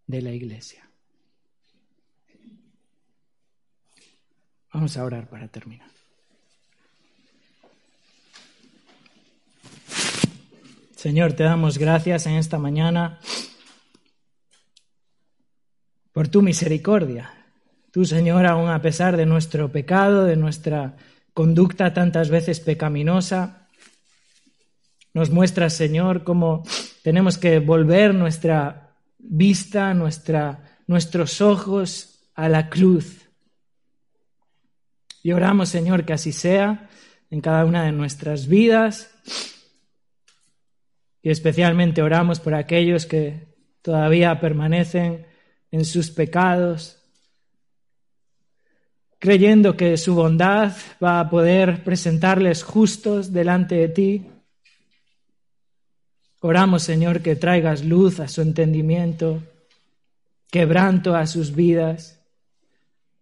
de 0.06 0.22
la 0.22 0.32
Iglesia? 0.32 0.85
Vamos 4.76 4.94
a 4.98 5.04
orar 5.04 5.26
para 5.26 5.48
terminar. 5.48 5.88
Señor, 10.94 11.32
te 11.32 11.44
damos 11.44 11.78
gracias 11.78 12.26
en 12.26 12.34
esta 12.34 12.58
mañana 12.58 13.18
por 16.12 16.28
tu 16.28 16.42
misericordia. 16.42 17.32
Tú, 17.90 18.04
Señor, 18.04 18.44
aun 18.44 18.68
a 18.68 18.82
pesar 18.82 19.16
de 19.16 19.24
nuestro 19.24 19.72
pecado, 19.72 20.26
de 20.26 20.36
nuestra 20.36 20.94
conducta 21.32 21.94
tantas 21.94 22.28
veces 22.28 22.60
pecaminosa, 22.60 23.68
nos 25.14 25.30
muestras, 25.30 25.72
Señor, 25.72 26.22
cómo 26.22 26.64
tenemos 27.02 27.38
que 27.38 27.60
volver 27.60 28.14
nuestra 28.14 28.94
vista, 29.16 29.94
nuestra, 29.94 30.76
nuestros 30.86 31.40
ojos 31.40 32.20
a 32.34 32.50
la 32.50 32.68
cruz 32.68 33.25
Y 35.26 35.32
oramos, 35.32 35.70
Señor, 35.70 36.04
que 36.04 36.12
así 36.12 36.30
sea 36.30 36.88
en 37.30 37.40
cada 37.40 37.64
una 37.64 37.82
de 37.82 37.90
nuestras 37.90 38.46
vidas. 38.46 39.12
Y 41.20 41.30
especialmente 41.30 42.00
oramos 42.00 42.38
por 42.38 42.54
aquellos 42.54 43.06
que 43.06 43.56
todavía 43.82 44.38
permanecen 44.38 45.26
en 45.72 45.84
sus 45.84 46.12
pecados, 46.12 47.02
creyendo 49.18 49.76
que 49.76 49.96
su 49.96 50.14
bondad 50.14 50.76
va 51.02 51.18
a 51.18 51.28
poder 51.28 51.82
presentarles 51.82 52.62
justos 52.62 53.32
delante 53.32 53.74
de 53.74 53.88
ti. 53.88 54.26
Oramos, 56.38 56.84
Señor, 56.84 57.20
que 57.20 57.34
traigas 57.34 57.84
luz 57.84 58.20
a 58.20 58.28
su 58.28 58.42
entendimiento, 58.42 59.42
quebranto 60.52 61.16
a 61.16 61.26
sus 61.26 61.52
vidas 61.52 62.24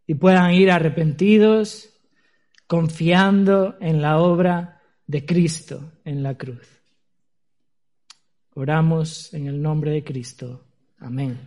y 0.06 0.16
puedan 0.16 0.52
ir 0.52 0.70
arrepentidos, 0.70 1.92
confiando 2.66 3.76
en 3.80 4.00
la 4.00 4.18
obra 4.18 4.80
de 5.06 5.24
Cristo 5.24 5.92
en 6.04 6.22
la 6.22 6.36
cruz. 6.36 6.66
Oramos 8.54 9.34
en 9.34 9.46
el 9.48 9.60
nombre 9.60 9.90
de 9.90 10.04
Cristo. 10.04 10.64
Amén. 10.98 11.38